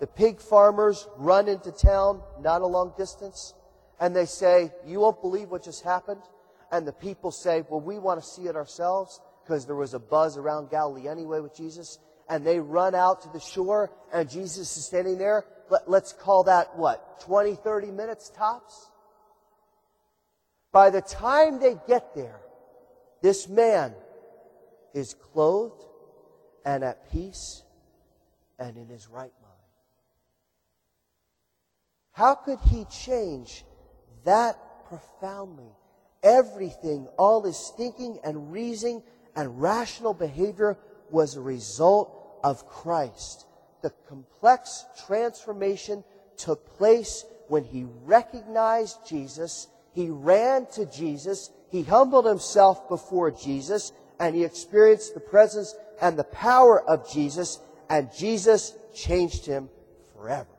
the 0.00 0.06
pig 0.06 0.40
farmers 0.40 1.06
run 1.16 1.48
into 1.48 1.70
town, 1.72 2.22
not 2.40 2.62
a 2.62 2.66
long 2.66 2.92
distance, 2.96 3.54
and 4.00 4.14
they 4.14 4.26
say, 4.26 4.72
You 4.86 5.00
won't 5.00 5.20
believe 5.20 5.50
what 5.50 5.64
just 5.64 5.84
happened. 5.84 6.22
And 6.72 6.86
the 6.86 6.92
people 6.92 7.30
say, 7.30 7.64
Well, 7.68 7.80
we 7.80 7.98
want 7.98 8.20
to 8.20 8.26
see 8.26 8.42
it 8.42 8.56
ourselves 8.56 9.20
because 9.44 9.66
there 9.66 9.76
was 9.76 9.94
a 9.94 9.98
buzz 9.98 10.36
around 10.36 10.70
Galilee 10.70 11.08
anyway 11.08 11.40
with 11.40 11.54
Jesus. 11.56 11.98
And 12.28 12.46
they 12.46 12.58
run 12.58 12.94
out 12.94 13.22
to 13.22 13.28
the 13.28 13.40
shore 13.40 13.92
and 14.12 14.28
Jesus 14.28 14.76
is 14.76 14.86
standing 14.86 15.18
there. 15.18 15.44
Let, 15.70 15.88
let's 15.88 16.12
call 16.12 16.44
that 16.44 16.76
what? 16.76 17.20
20, 17.20 17.54
30 17.54 17.90
minutes 17.90 18.30
tops? 18.30 18.90
By 20.72 20.90
the 20.90 21.02
time 21.02 21.60
they 21.60 21.76
get 21.86 22.14
there, 22.14 22.40
this 23.22 23.48
man 23.48 23.94
is 24.94 25.14
clothed 25.14 25.84
and 26.64 26.82
at 26.82 27.10
peace 27.12 27.62
and 28.58 28.76
in 28.76 28.88
his 28.88 29.08
right 29.08 29.32
mind. 29.42 29.43
How 32.14 32.34
could 32.34 32.58
he 32.70 32.86
change 32.86 33.64
that 34.24 34.58
profoundly. 34.88 35.70
Everything, 36.22 37.06
all 37.18 37.42
his 37.42 37.72
thinking 37.76 38.18
and 38.24 38.52
reasoning 38.52 39.02
and 39.36 39.60
rational 39.60 40.14
behavior 40.14 40.78
was 41.10 41.36
a 41.36 41.40
result 41.40 42.38
of 42.42 42.66
Christ. 42.66 43.46
The 43.82 43.90
complex 44.08 44.84
transformation 45.06 46.04
took 46.36 46.76
place 46.78 47.24
when 47.48 47.64
he 47.64 47.86
recognized 48.04 49.06
Jesus, 49.06 49.68
he 49.92 50.08
ran 50.08 50.66
to 50.72 50.86
Jesus, 50.86 51.50
he 51.70 51.82
humbled 51.82 52.24
himself 52.24 52.88
before 52.88 53.30
Jesus, 53.30 53.92
and 54.18 54.34
he 54.34 54.44
experienced 54.44 55.12
the 55.12 55.20
presence 55.20 55.74
and 56.00 56.18
the 56.18 56.24
power 56.24 56.82
of 56.88 57.10
Jesus, 57.10 57.60
and 57.90 58.08
Jesus 58.16 58.74
changed 58.94 59.44
him 59.44 59.68
forever. 60.16 60.53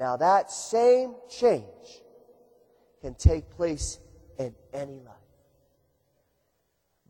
Now 0.00 0.16
that 0.16 0.50
same 0.50 1.14
change 1.28 2.02
can 3.02 3.14
take 3.14 3.50
place 3.50 3.98
in 4.38 4.54
any 4.72 4.98
life. 4.98 5.14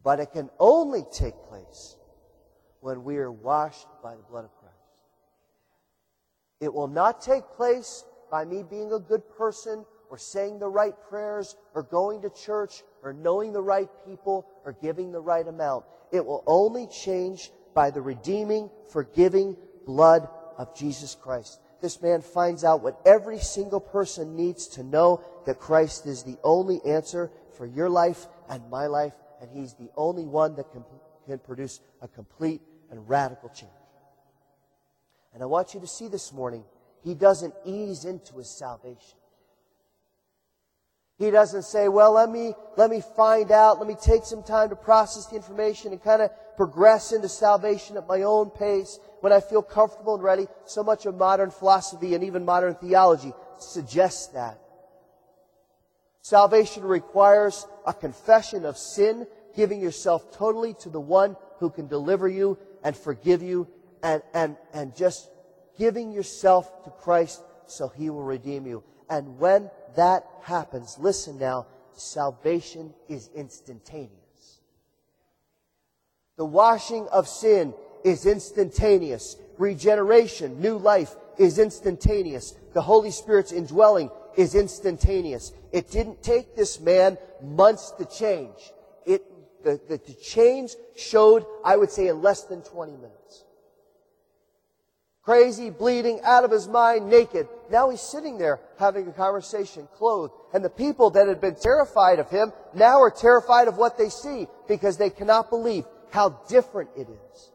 But 0.02 0.18
it 0.18 0.32
can 0.32 0.50
only 0.58 1.04
take 1.12 1.34
place 1.48 1.94
when 2.80 3.04
we 3.04 3.18
are 3.18 3.30
washed 3.30 3.86
by 4.02 4.16
the 4.16 4.22
blood 4.22 4.44
of 4.44 4.56
Christ. 4.56 4.74
It 6.58 6.74
will 6.74 6.88
not 6.88 7.20
take 7.20 7.44
place 7.54 8.04
by 8.28 8.44
me 8.44 8.64
being 8.68 8.92
a 8.92 8.98
good 8.98 9.22
person 9.36 9.84
or 10.10 10.18
saying 10.18 10.58
the 10.58 10.68
right 10.68 10.94
prayers 11.08 11.54
or 11.74 11.84
going 11.84 12.22
to 12.22 12.30
church 12.30 12.82
or 13.04 13.12
knowing 13.12 13.52
the 13.52 13.62
right 13.62 13.88
people 14.04 14.48
or 14.64 14.72
giving 14.72 15.12
the 15.12 15.20
right 15.20 15.46
amount. 15.46 15.84
It 16.10 16.26
will 16.26 16.42
only 16.44 16.88
change 16.88 17.52
by 17.72 17.90
the 17.90 18.02
redeeming, 18.02 18.68
forgiving 18.88 19.56
blood 19.86 20.28
of 20.58 20.74
Jesus 20.74 21.14
Christ. 21.14 21.60
This 21.80 22.02
man 22.02 22.20
finds 22.20 22.64
out 22.64 22.82
what 22.82 23.00
every 23.06 23.38
single 23.38 23.80
person 23.80 24.36
needs 24.36 24.66
to 24.68 24.82
know 24.82 25.22
that 25.46 25.58
Christ 25.58 26.06
is 26.06 26.22
the 26.22 26.36
only 26.44 26.80
answer 26.84 27.30
for 27.56 27.66
your 27.66 27.88
life 27.88 28.26
and 28.48 28.68
my 28.70 28.86
life, 28.86 29.14
and 29.40 29.50
he's 29.50 29.74
the 29.74 29.90
only 29.96 30.24
one 30.24 30.56
that 30.56 30.70
can, 30.72 30.84
can 31.26 31.38
produce 31.38 31.80
a 32.02 32.08
complete 32.08 32.60
and 32.90 33.08
radical 33.08 33.48
change. 33.48 33.72
And 35.32 35.42
I 35.42 35.46
want 35.46 35.74
you 35.74 35.80
to 35.80 35.86
see 35.86 36.08
this 36.08 36.32
morning, 36.32 36.64
he 37.02 37.14
doesn't 37.14 37.54
ease 37.64 38.04
into 38.04 38.38
his 38.38 38.50
salvation. 38.50 39.16
He 41.18 41.30
doesn't 41.30 41.64
say, 41.64 41.88
well, 41.88 42.12
let 42.12 42.30
me, 42.30 42.54
let 42.78 42.90
me 42.90 43.02
find 43.14 43.52
out, 43.52 43.78
let 43.78 43.86
me 43.86 43.94
take 43.94 44.24
some 44.24 44.42
time 44.42 44.70
to 44.70 44.76
process 44.76 45.26
the 45.26 45.36
information 45.36 45.92
and 45.92 46.02
kind 46.02 46.22
of 46.22 46.30
progress 46.60 47.12
into 47.12 47.26
salvation 47.26 47.96
at 47.96 48.06
my 48.06 48.20
own 48.20 48.50
pace 48.50 49.00
when 49.20 49.32
I 49.32 49.40
feel 49.40 49.62
comfortable 49.62 50.16
and 50.16 50.22
ready. 50.22 50.46
So 50.66 50.84
much 50.84 51.06
of 51.06 51.16
modern 51.16 51.50
philosophy 51.50 52.14
and 52.14 52.22
even 52.22 52.44
modern 52.44 52.74
theology 52.74 53.32
suggests 53.58 54.26
that. 54.34 54.60
Salvation 56.20 56.82
requires 56.82 57.66
a 57.86 57.94
confession 57.94 58.66
of 58.66 58.76
sin, 58.76 59.26
giving 59.56 59.80
yourself 59.80 60.36
totally 60.36 60.74
to 60.80 60.90
the 60.90 61.00
one 61.00 61.34
who 61.60 61.70
can 61.70 61.86
deliver 61.86 62.28
you 62.28 62.58
and 62.84 62.94
forgive 62.94 63.42
you 63.42 63.66
and, 64.02 64.22
and, 64.34 64.58
and 64.74 64.94
just 64.94 65.30
giving 65.78 66.12
yourself 66.12 66.84
to 66.84 66.90
Christ 66.90 67.42
so 67.68 67.88
he 67.88 68.10
will 68.10 68.22
redeem 68.22 68.66
you. 68.66 68.84
And 69.08 69.38
when 69.38 69.70
that 69.96 70.26
happens, 70.42 70.98
listen 70.98 71.38
now, 71.38 71.68
salvation 71.94 72.92
is 73.08 73.30
instantaneous. 73.34 74.19
The 76.40 76.46
washing 76.46 77.06
of 77.08 77.28
sin 77.28 77.74
is 78.02 78.24
instantaneous. 78.24 79.36
Regeneration, 79.58 80.58
new 80.58 80.78
life 80.78 81.14
is 81.36 81.58
instantaneous. 81.58 82.54
The 82.72 82.80
Holy 82.80 83.10
Spirit's 83.10 83.52
indwelling 83.52 84.10
is 84.38 84.54
instantaneous. 84.54 85.52
It 85.70 85.90
didn't 85.90 86.22
take 86.22 86.56
this 86.56 86.80
man 86.80 87.18
months 87.42 87.90
to 87.98 88.06
change. 88.06 88.56
It, 89.04 89.22
the, 89.62 89.78
the, 89.86 89.98
the 89.98 90.14
change 90.14 90.76
showed, 90.96 91.44
I 91.62 91.76
would 91.76 91.90
say, 91.90 92.08
in 92.08 92.22
less 92.22 92.44
than 92.44 92.62
20 92.62 92.92
minutes 92.92 93.44
crazy, 95.22 95.70
bleeding, 95.70 96.20
out 96.24 96.42
of 96.42 96.50
his 96.50 96.66
mind, 96.66 97.08
naked. 97.08 97.46
Now 97.70 97.90
he's 97.90 98.00
sitting 98.00 98.36
there 98.36 98.58
having 98.80 99.06
a 99.06 99.12
conversation, 99.12 99.86
clothed. 99.94 100.32
And 100.52 100.64
the 100.64 100.70
people 100.70 101.10
that 101.10 101.28
had 101.28 101.40
been 101.40 101.54
terrified 101.54 102.18
of 102.18 102.28
him 102.30 102.52
now 102.74 103.00
are 103.00 103.12
terrified 103.12 103.68
of 103.68 103.76
what 103.76 103.96
they 103.96 104.08
see 104.08 104.48
because 104.66 104.96
they 104.96 105.10
cannot 105.10 105.48
believe 105.48 105.84
how 106.10 106.40
different 106.48 106.90
it 106.96 107.08
is. 107.08 107.50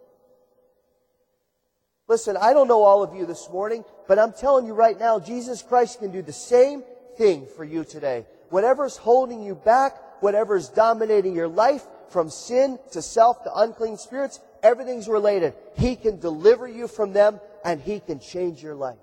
Listen, 2.08 2.38
I 2.38 2.54
don't 2.54 2.68
know 2.68 2.84
all 2.84 3.02
of 3.02 3.16
you 3.16 3.26
this 3.26 3.50
morning, 3.50 3.84
but 4.08 4.20
I'm 4.20 4.32
telling 4.32 4.68
you 4.68 4.74
right 4.74 5.00
now, 5.00 5.20
Jesus 5.20 5.62
Christ 5.62 6.00
can 6.00 6.12
do 6.12 6.22
the 6.22 6.34
same 6.34 6.84
thing 7.18 7.48
for 7.56 7.64
you 7.64 7.84
today. 7.84 8.26
Whatever's 8.50 8.96
holding 8.96 9.42
you 9.42 9.56
back, 9.56 10.22
whatever's 10.22 10.70
dominating 10.70 11.34
your 11.36 11.48
life, 11.48 11.84
from 12.10 12.30
sin 12.30 12.80
to 12.92 13.02
self 13.02 13.44
to 13.44 13.54
unclean 13.56 13.98
spirits, 13.98 14.40
everything's 14.62 15.08
related. 15.08 15.54
He 15.76 15.96
can 15.96 16.20
deliver 16.20 16.68
you 16.68 16.88
from 16.88 17.14
them 17.14 17.40
and 17.64 17.82
He 17.82 18.00
can 18.00 18.20
change 18.20 18.62
your 18.62 18.76
life. 18.76 19.00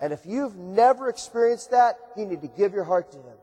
And 0.00 0.12
if 0.12 0.26
you've 0.26 0.56
never 0.56 1.08
experienced 1.08 1.70
that, 1.70 1.98
you 2.16 2.26
need 2.26 2.42
to 2.42 2.48
give 2.48 2.74
your 2.74 2.84
heart 2.84 3.10
to 3.12 3.18
Him. 3.18 3.36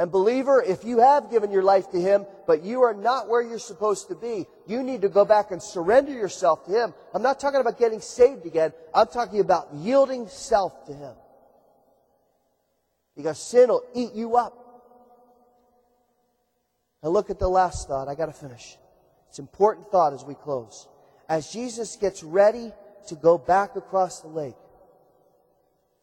And 0.00 0.10
believer, 0.10 0.62
if 0.62 0.82
you 0.82 1.00
have 1.00 1.30
given 1.30 1.50
your 1.50 1.62
life 1.62 1.90
to 1.90 2.00
Him, 2.00 2.24
but 2.46 2.64
you 2.64 2.80
are 2.84 2.94
not 2.94 3.28
where 3.28 3.42
you're 3.42 3.58
supposed 3.58 4.08
to 4.08 4.14
be, 4.14 4.46
you 4.66 4.82
need 4.82 5.02
to 5.02 5.10
go 5.10 5.26
back 5.26 5.50
and 5.50 5.62
surrender 5.62 6.10
yourself 6.10 6.64
to 6.64 6.70
Him. 6.70 6.94
I'm 7.12 7.20
not 7.20 7.38
talking 7.38 7.60
about 7.60 7.78
getting 7.78 8.00
saved 8.00 8.46
again. 8.46 8.72
I'm 8.94 9.08
talking 9.08 9.40
about 9.40 9.74
yielding 9.74 10.26
self 10.28 10.86
to 10.86 10.94
Him. 10.94 11.12
Because 13.14 13.38
sin 13.38 13.68
will 13.68 13.84
eat 13.94 14.14
you 14.14 14.38
up. 14.38 14.56
Now 17.02 17.10
look 17.10 17.28
at 17.28 17.38
the 17.38 17.48
last 17.48 17.86
thought. 17.86 18.08
I 18.08 18.14
gotta 18.14 18.32
finish. 18.32 18.78
It's 19.28 19.38
an 19.38 19.42
important 19.42 19.90
thought 19.90 20.14
as 20.14 20.24
we 20.24 20.34
close. 20.34 20.88
As 21.28 21.52
Jesus 21.52 21.96
gets 21.96 22.22
ready 22.22 22.72
to 23.08 23.16
go 23.16 23.36
back 23.36 23.76
across 23.76 24.20
the 24.20 24.28
lake. 24.28 24.56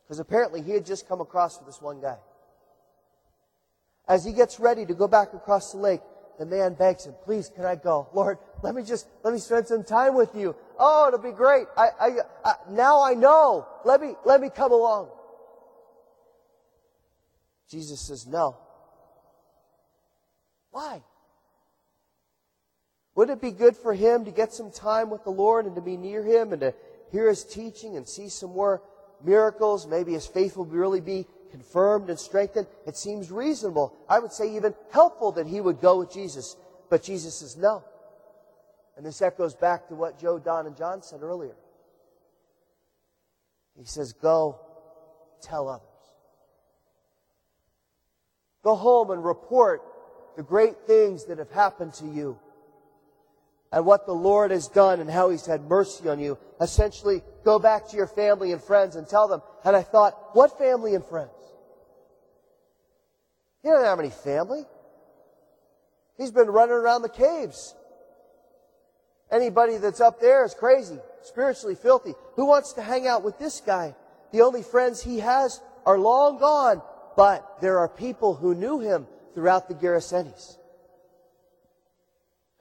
Because 0.04 0.20
apparently 0.20 0.62
he 0.62 0.74
had 0.74 0.86
just 0.86 1.08
come 1.08 1.20
across 1.20 1.58
with 1.58 1.66
this 1.66 1.82
one 1.82 2.00
guy. 2.00 2.18
As 4.08 4.24
he 4.24 4.32
gets 4.32 4.60
ready 4.60 4.86
to 4.86 4.94
go 4.94 5.08
back 5.08 5.34
across 5.34 5.72
the 5.72 5.80
lake, 5.80 6.02
the 6.40 6.46
man 6.46 6.76
begs 6.76 7.06
him, 7.06 7.16
please, 7.24 7.50
can 7.54 7.66
I 7.66 7.76
go? 7.76 8.08
Lord, 8.14 8.38
let 8.62 8.76
me 8.76 8.84
just, 8.84 9.08
let 9.24 9.34
me 9.34 9.40
spend 9.40 9.68
some 9.68 9.84
time 9.84 10.16
with 10.16 10.36
you. 10.36 10.56
Oh, 10.78 11.08
it'll 11.08 11.20
be 11.20 11.32
great. 11.32 11.66
I, 11.76 11.88
I, 12.00 12.10
I 12.46 12.54
now 12.70 13.04
I 13.04 13.16
know. 13.16 13.68
Let 13.84 14.02
me, 14.02 14.14
let 14.24 14.40
me 14.40 14.50
come 14.50 14.72
along. 14.72 15.10
Jesus 17.70 18.00
says, 18.00 18.28
no. 18.28 18.56
Why? 20.72 21.02
Would 23.16 23.32
it 23.32 23.42
be 23.42 23.52
good 23.52 23.76
for 23.76 23.94
him 23.94 24.26
to 24.26 24.32
get 24.32 24.54
some 24.54 24.72
time 24.72 25.10
with 25.10 25.24
the 25.24 25.32
Lord 25.32 25.66
and 25.66 25.76
to 25.76 25.82
be 25.82 25.98
near 25.98 26.24
him 26.24 26.54
and 26.54 26.62
to 26.62 26.74
hear 27.12 27.28
his 27.28 27.44
teaching 27.44 27.98
and 27.98 28.08
see 28.08 28.30
some 28.30 28.52
more 28.52 28.84
miracles? 29.24 29.88
Maybe 29.88 30.14
his 30.14 30.28
faith 30.28 30.56
will 30.56 30.66
really 30.66 31.02
be 31.02 31.26
confirmed 31.52 32.10
and 32.10 32.20
strengthened. 32.20 32.68
It 32.86 32.98
seems 32.98 33.32
reasonable. 33.32 33.94
I 34.10 34.20
would 34.20 34.32
say 34.32 34.56
even 34.56 34.74
helpful 34.92 35.32
that 35.34 35.48
he 35.48 35.62
would 35.62 35.82
go 35.82 36.00
with 36.00 36.12
Jesus. 36.12 36.56
But 36.90 37.04
Jesus 37.04 37.36
says 37.36 37.58
no. 37.58 37.84
And 38.96 39.06
this 39.06 39.22
echoes 39.22 39.54
back 39.54 39.88
to 39.90 39.96
what 39.96 40.20
Joe, 40.20 40.40
Don, 40.40 40.66
and 40.66 40.76
John 40.76 41.04
said 41.04 41.22
earlier. 41.22 41.56
He 43.78 43.86
says, 43.86 44.14
go 44.14 44.60
tell 45.42 45.70
others. 45.70 45.84
Go 48.64 48.76
home 48.76 49.12
and 49.12 49.24
report 49.24 49.82
the 50.36 50.44
great 50.44 50.76
things 50.88 51.26
that 51.26 51.38
have 51.38 51.52
happened 51.52 51.94
to 51.96 52.06
you 52.06 52.40
and 53.72 53.86
what 53.86 54.06
the 54.06 54.14
Lord 54.14 54.52
has 54.52 54.68
done 54.68 55.00
and 55.00 55.10
how 55.10 55.30
He's 55.30 55.46
had 55.46 55.62
mercy 55.62 56.10
on 56.10 56.20
you. 56.20 56.38
Essentially, 56.60 57.22
go 57.44 57.60
back 57.60 57.88
to 57.90 57.98
your 57.98 58.08
family 58.08 58.52
and 58.52 58.62
friends 58.62 58.96
and 58.96 59.08
tell 59.08 59.28
them. 59.28 59.42
And 59.64 59.76
I 59.76 59.84
thought, 59.84 60.36
what 60.36 60.58
family 60.58 60.96
and 60.96 61.06
friends? 61.06 61.32
He 63.68 63.74
doesn't 63.74 63.86
have 63.86 64.00
any 64.00 64.12
family. 64.12 64.64
He's 66.18 66.32
been 66.32 66.48
running 66.48 66.76
around 66.76 67.02
the 67.02 67.10
caves. 67.10 67.76
Anybody 69.30 69.76
that's 69.76 70.00
up 70.00 70.22
there 70.22 70.46
is 70.46 70.54
crazy, 70.54 70.98
spiritually 71.22 71.76
filthy. 71.76 72.14
Who 72.38 72.46
wants 72.46 72.72
to 72.74 72.82
hang 72.82 73.08
out 73.08 73.26
with 73.26 73.38
this 73.40 73.60
guy? 73.60 73.94
The 74.32 74.40
only 74.40 74.64
friends 74.64 75.04
he 75.04 75.20
has 75.20 75.60
are 75.86 76.00
long 76.00 76.40
gone, 76.40 76.82
but 77.18 77.58
there 77.60 77.80
are 77.80 77.90
people 77.90 78.36
who 78.36 78.56
knew 78.56 78.80
him 78.80 79.06
throughout 79.34 79.68
the 79.68 79.76
Gerasenes. 79.76 80.56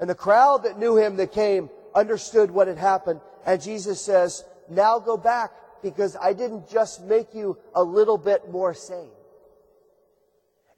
And 0.01 0.11
the 0.11 0.15
crowd 0.17 0.65
that 0.65 0.77
knew 0.77 0.97
him 0.97 1.19
that 1.19 1.31
came 1.31 1.71
understood 1.95 2.51
what 2.51 2.67
had 2.67 2.79
happened. 2.79 3.21
And 3.47 3.63
Jesus 3.63 4.01
says, 4.01 4.45
now 4.69 4.99
go 4.99 5.17
back 5.17 5.53
because 5.85 6.17
I 6.21 6.33
didn't 6.33 6.69
just 6.69 7.05
make 7.05 7.33
you 7.33 7.59
a 7.77 7.83
little 7.85 8.19
bit 8.19 8.51
more 8.51 8.75
sane. 8.75 9.11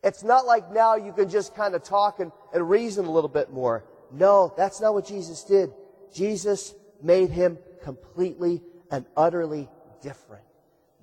It's 0.02 0.22
not 0.22 0.46
like 0.46 0.72
now 0.72 0.94
you 0.94 1.12
can 1.12 1.28
just 1.28 1.54
kind 1.54 1.74
of 1.74 1.82
talk 1.82 2.20
and, 2.20 2.30
and 2.54 2.68
reason 2.68 3.04
a 3.06 3.10
little 3.10 3.28
bit 3.28 3.50
more. 3.52 3.84
No, 4.12 4.54
that's 4.56 4.80
not 4.80 4.94
what 4.94 5.06
Jesus 5.06 5.44
did. 5.44 5.70
Jesus 6.12 6.74
made 7.02 7.30
him 7.30 7.58
completely 7.82 8.62
and 8.90 9.04
utterly 9.16 9.68
different. 10.02 10.44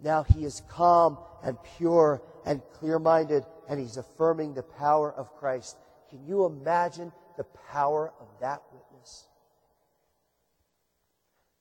Now 0.04 0.24
he 0.24 0.46
is 0.46 0.62
calm 0.70 1.18
and 1.44 1.58
pure 1.78 2.22
and 2.46 2.62
clear-minded 2.74 3.46
and 3.68 3.80
he's 3.80 3.98
affirming 3.98 4.54
the 4.54 4.64
power 4.64 5.12
of 5.12 5.34
Christ. 5.36 5.78
Can 6.10 6.26
you 6.26 6.46
imagine 6.46 7.12
the 7.38 7.46
power 7.72 8.14
of 8.20 8.28
that 8.42 8.62
witness? 8.72 9.28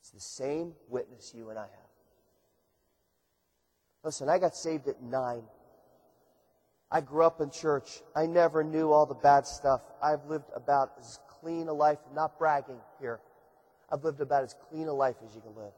It's 0.00 0.10
the 0.10 0.20
same 0.20 0.74
witness 0.88 1.32
you 1.34 1.50
and 1.50 1.58
I 1.58 1.62
have. 1.62 1.70
Listen, 4.02 4.28
I 4.28 4.38
got 4.38 4.54
saved 4.54 4.86
at 4.86 5.02
nine. 5.02 5.42
I 6.90 7.00
grew 7.00 7.24
up 7.24 7.40
in 7.40 7.50
church. 7.50 8.02
I 8.14 8.26
never 8.26 8.62
knew 8.62 8.92
all 8.92 9.06
the 9.06 9.14
bad 9.14 9.46
stuff. 9.46 9.80
I've 10.02 10.24
lived 10.26 10.50
about 10.54 10.92
as 10.98 11.18
clean 11.40 11.68
a 11.68 11.72
life, 11.72 11.98
not 12.14 12.38
bragging 12.38 12.80
here. 13.00 13.20
I've 13.90 14.04
lived 14.04 14.20
about 14.20 14.44
as 14.44 14.54
clean 14.68 14.88
a 14.88 14.92
life 14.92 15.16
as 15.26 15.34
you 15.34 15.40
can 15.40 15.54
live. 15.54 15.72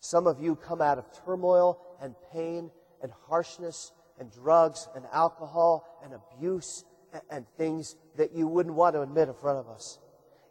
Some 0.00 0.26
of 0.26 0.40
you 0.40 0.56
come 0.56 0.80
out 0.80 0.98
of 0.98 1.04
turmoil 1.24 1.80
and 2.00 2.14
pain 2.32 2.70
and 3.02 3.12
harshness 3.28 3.92
and 4.18 4.32
drugs 4.32 4.88
and 4.94 5.04
alcohol 5.12 6.00
and 6.04 6.12
abuse 6.14 6.84
and 7.30 7.46
things 7.56 7.96
that 8.16 8.32
you 8.32 8.46
wouldn't 8.48 8.74
want 8.74 8.94
to 8.94 9.02
admit 9.02 9.28
in 9.28 9.34
front 9.34 9.58
of 9.58 9.68
us. 9.68 9.98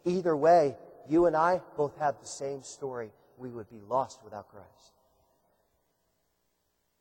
Either 0.06 0.36
way, 0.36 0.76
you 1.10 1.26
and 1.26 1.36
I 1.36 1.62
both 1.78 1.98
have 1.98 2.20
the 2.20 2.28
same 2.28 2.64
story. 2.64 3.12
We 3.38 3.50
would 3.50 3.70
be 3.70 3.82
lost 3.88 4.24
without 4.24 4.48
Christ. 4.50 4.94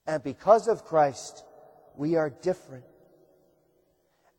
And 0.07 0.23
because 0.23 0.67
of 0.67 0.85
Christ, 0.85 1.45
we 1.97 2.17
are 2.17 2.31
different. 2.31 2.85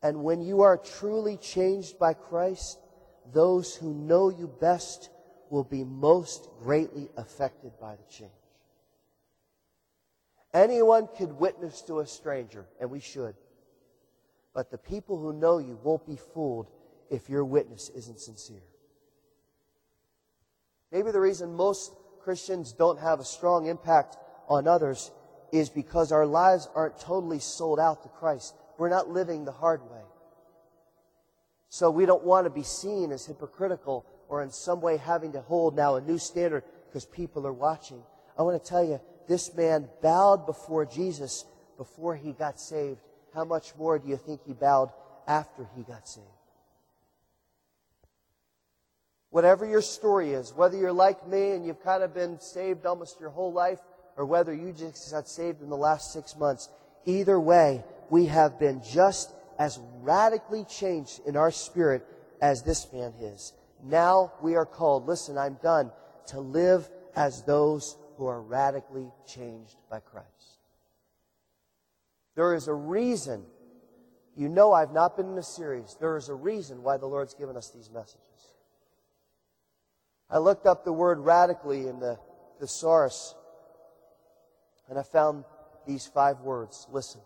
And 0.02 0.24
when 0.24 0.40
you 0.40 0.62
are 0.62 0.76
truly 0.76 1.36
changed 1.36 1.98
by 1.98 2.14
Christ, 2.14 2.78
those 3.32 3.74
who 3.74 3.94
know 3.94 4.30
you 4.30 4.48
best 4.60 5.10
will 5.50 5.64
be 5.64 5.84
most 5.84 6.48
greatly 6.60 7.08
affected 7.16 7.72
by 7.80 7.94
the 7.94 8.02
change. 8.10 8.30
Anyone 10.52 11.08
could 11.16 11.32
witness 11.32 11.82
to 11.82 12.00
a 12.00 12.06
stranger, 12.06 12.66
and 12.80 12.90
we 12.90 13.00
should. 13.00 13.34
But 14.54 14.70
the 14.70 14.78
people 14.78 15.18
who 15.18 15.32
know 15.32 15.58
you 15.58 15.78
won't 15.82 16.06
be 16.06 16.16
fooled 16.16 16.70
if 17.10 17.30
your 17.30 17.44
witness 17.44 17.90
isn't 17.94 18.20
sincere. 18.20 18.62
Maybe 20.90 21.10
the 21.10 21.20
reason 21.20 21.54
most 21.54 21.94
Christians 22.20 22.72
don't 22.72 23.00
have 23.00 23.18
a 23.18 23.24
strong 23.24 23.66
impact 23.66 24.18
on 24.48 24.68
others 24.68 25.10
is 25.52 25.68
because 25.68 26.10
our 26.10 26.26
lives 26.26 26.68
aren't 26.74 26.98
totally 26.98 27.38
sold 27.38 27.78
out 27.78 28.02
to 28.02 28.08
Christ. 28.08 28.54
We're 28.78 28.88
not 28.88 29.10
living 29.10 29.44
the 29.44 29.52
hard 29.52 29.82
way. 29.82 30.00
So 31.68 31.90
we 31.90 32.06
don't 32.06 32.24
want 32.24 32.46
to 32.46 32.50
be 32.50 32.62
seen 32.62 33.12
as 33.12 33.26
hypocritical 33.26 34.04
or 34.28 34.42
in 34.42 34.50
some 34.50 34.80
way 34.80 34.96
having 34.96 35.32
to 35.32 35.42
hold 35.42 35.76
now 35.76 35.96
a 35.96 36.00
new 36.00 36.18
standard 36.18 36.64
because 36.88 37.04
people 37.04 37.46
are 37.46 37.52
watching. 37.52 38.02
I 38.38 38.42
want 38.42 38.62
to 38.62 38.68
tell 38.68 38.82
you, 38.84 39.00
this 39.28 39.54
man 39.54 39.88
bowed 40.02 40.46
before 40.46 40.86
Jesus 40.86 41.44
before 41.76 42.16
he 42.16 42.32
got 42.32 42.58
saved. 42.58 42.98
How 43.34 43.44
much 43.44 43.74
more 43.76 43.98
do 43.98 44.08
you 44.08 44.16
think 44.16 44.40
he 44.46 44.52
bowed 44.52 44.90
after 45.26 45.68
he 45.76 45.82
got 45.82 46.08
saved? 46.08 46.26
Whatever 49.30 49.64
your 49.64 49.80
story 49.80 50.32
is, 50.32 50.52
whether 50.52 50.76
you're 50.76 50.92
like 50.92 51.26
me 51.26 51.52
and 51.52 51.64
you've 51.64 51.82
kind 51.82 52.02
of 52.02 52.12
been 52.12 52.38
saved 52.38 52.84
almost 52.84 53.18
your 53.18 53.30
whole 53.30 53.52
life, 53.52 53.78
or 54.16 54.24
whether 54.24 54.54
you 54.54 54.72
just 54.72 55.10
got 55.10 55.28
saved 55.28 55.62
in 55.62 55.68
the 55.68 55.76
last 55.76 56.12
six 56.12 56.36
months, 56.36 56.68
either 57.04 57.38
way, 57.38 57.84
we 58.10 58.26
have 58.26 58.58
been 58.58 58.82
just 58.82 59.32
as 59.58 59.78
radically 60.00 60.64
changed 60.64 61.20
in 61.26 61.36
our 61.36 61.50
spirit 61.50 62.06
as 62.40 62.62
this 62.62 62.92
man 62.92 63.12
is. 63.20 63.52
Now 63.82 64.32
we 64.42 64.54
are 64.56 64.66
called, 64.66 65.06
listen, 65.06 65.38
I'm 65.38 65.58
done, 65.62 65.90
to 66.28 66.40
live 66.40 66.88
as 67.16 67.42
those 67.42 67.96
who 68.16 68.26
are 68.26 68.40
radically 68.40 69.10
changed 69.26 69.76
by 69.90 70.00
Christ. 70.00 70.28
There 72.34 72.54
is 72.54 72.68
a 72.68 72.74
reason. 72.74 73.44
You 74.36 74.48
know, 74.48 74.72
I've 74.72 74.92
not 74.92 75.16
been 75.16 75.30
in 75.30 75.38
a 75.38 75.42
series. 75.42 75.96
There 76.00 76.16
is 76.16 76.28
a 76.28 76.34
reason 76.34 76.82
why 76.82 76.96
the 76.96 77.06
Lord's 77.06 77.34
given 77.34 77.56
us 77.56 77.70
these 77.70 77.90
messages. 77.90 78.20
I 80.30 80.38
looked 80.38 80.66
up 80.66 80.84
the 80.84 80.92
word 80.92 81.18
radically 81.18 81.88
in 81.88 82.00
the 82.00 82.18
thesaurus, 82.58 83.34
and 84.88 84.98
I 84.98 85.02
found 85.02 85.44
these 85.86 86.06
five 86.06 86.40
words. 86.40 86.86
Listen. 86.90 87.20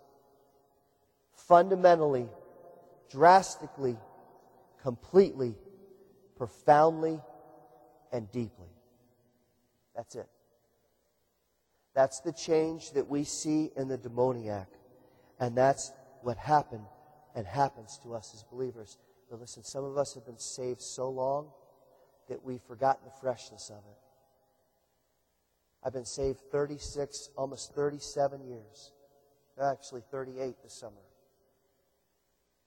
Fundamentally, 1.34 2.28
drastically, 3.10 3.96
completely, 4.82 5.54
profoundly, 6.36 7.20
and 8.12 8.30
deeply. 8.30 8.68
That's 9.94 10.14
it. 10.14 10.28
That's 11.94 12.20
the 12.20 12.32
change 12.32 12.92
that 12.92 13.08
we 13.08 13.24
see 13.24 13.70
in 13.76 13.88
the 13.88 13.96
demoniac. 13.96 14.68
And 15.40 15.56
that's 15.56 15.92
what 16.22 16.36
happened 16.36 16.84
and 17.34 17.46
happens 17.46 17.98
to 18.02 18.14
us 18.14 18.32
as 18.34 18.42
believers. 18.42 18.98
But 19.30 19.40
listen, 19.40 19.64
some 19.64 19.84
of 19.84 19.96
us 19.96 20.14
have 20.14 20.26
been 20.26 20.38
saved 20.38 20.82
so 20.82 21.08
long 21.08 21.48
that 22.28 22.44
we've 22.44 22.62
forgotten 22.62 23.02
the 23.04 23.20
freshness 23.20 23.70
of 23.70 23.78
it. 23.78 24.05
I've 25.86 25.92
been 25.92 26.04
saved 26.04 26.40
36, 26.50 27.30
almost 27.36 27.72
37 27.76 28.44
years. 28.44 28.90
Actually, 29.62 30.02
38 30.10 30.56
this 30.64 30.72
summer. 30.72 30.96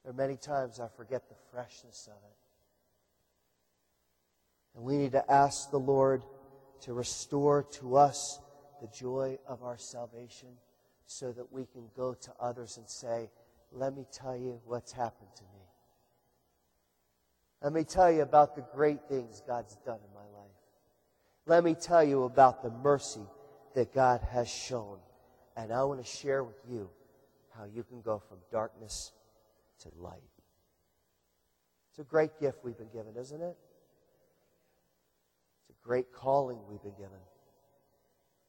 There 0.03 0.11
are 0.11 0.15
many 0.15 0.37
times 0.37 0.79
I 0.79 0.87
forget 0.87 1.27
the 1.27 1.35
freshness 1.51 2.07
of 2.07 2.17
it. 2.23 2.37
And 4.73 4.85
we 4.85 4.95
need 4.95 5.11
to 5.11 5.29
ask 5.29 5.69
the 5.69 5.79
Lord 5.79 6.23
to 6.83 6.93
restore 6.93 7.63
to 7.73 7.97
us 7.97 8.39
the 8.81 8.87
joy 8.87 9.37
of 9.45 9.63
our 9.63 9.77
salvation 9.77 10.49
so 11.05 11.33
that 11.33 11.51
we 11.51 11.65
can 11.65 11.89
go 11.97 12.13
to 12.13 12.31
others 12.39 12.77
and 12.77 12.89
say, 12.89 13.29
Let 13.73 13.97
me 13.97 14.05
tell 14.13 14.37
you 14.37 14.61
what's 14.63 14.93
happened 14.93 15.31
to 15.35 15.43
me. 15.43 15.65
Let 17.61 17.73
me 17.73 17.83
tell 17.83 18.09
you 18.09 18.21
about 18.21 18.55
the 18.55 18.63
great 18.73 19.09
things 19.09 19.43
God's 19.45 19.75
done 19.85 19.99
in 20.07 20.13
my 20.13 20.18
life. 20.18 20.18
Let 21.45 21.63
me 21.63 21.73
tell 21.73 22.03
you 22.03 22.23
about 22.23 22.61
the 22.61 22.69
mercy 22.69 23.25
that 23.75 23.93
God 23.93 24.21
has 24.31 24.47
shown. 24.49 24.97
And 25.57 25.73
I 25.73 25.83
want 25.83 26.03
to 26.03 26.09
share 26.09 26.43
with 26.43 26.59
you 26.69 26.89
how 27.57 27.65
you 27.65 27.83
can 27.83 28.01
go 28.01 28.19
from 28.19 28.37
darkness 28.51 29.11
to 29.81 29.89
light. 29.97 30.21
It's 31.89 31.99
a 31.99 32.03
great 32.03 32.39
gift 32.39 32.59
we've 32.63 32.77
been 32.77 32.91
given, 32.93 33.15
isn't 33.17 33.41
it? 33.41 33.57
It's 35.61 35.69
a 35.69 35.85
great 35.85 36.13
calling 36.13 36.59
we've 36.69 36.81
been 36.81 36.95
given. 36.95 37.19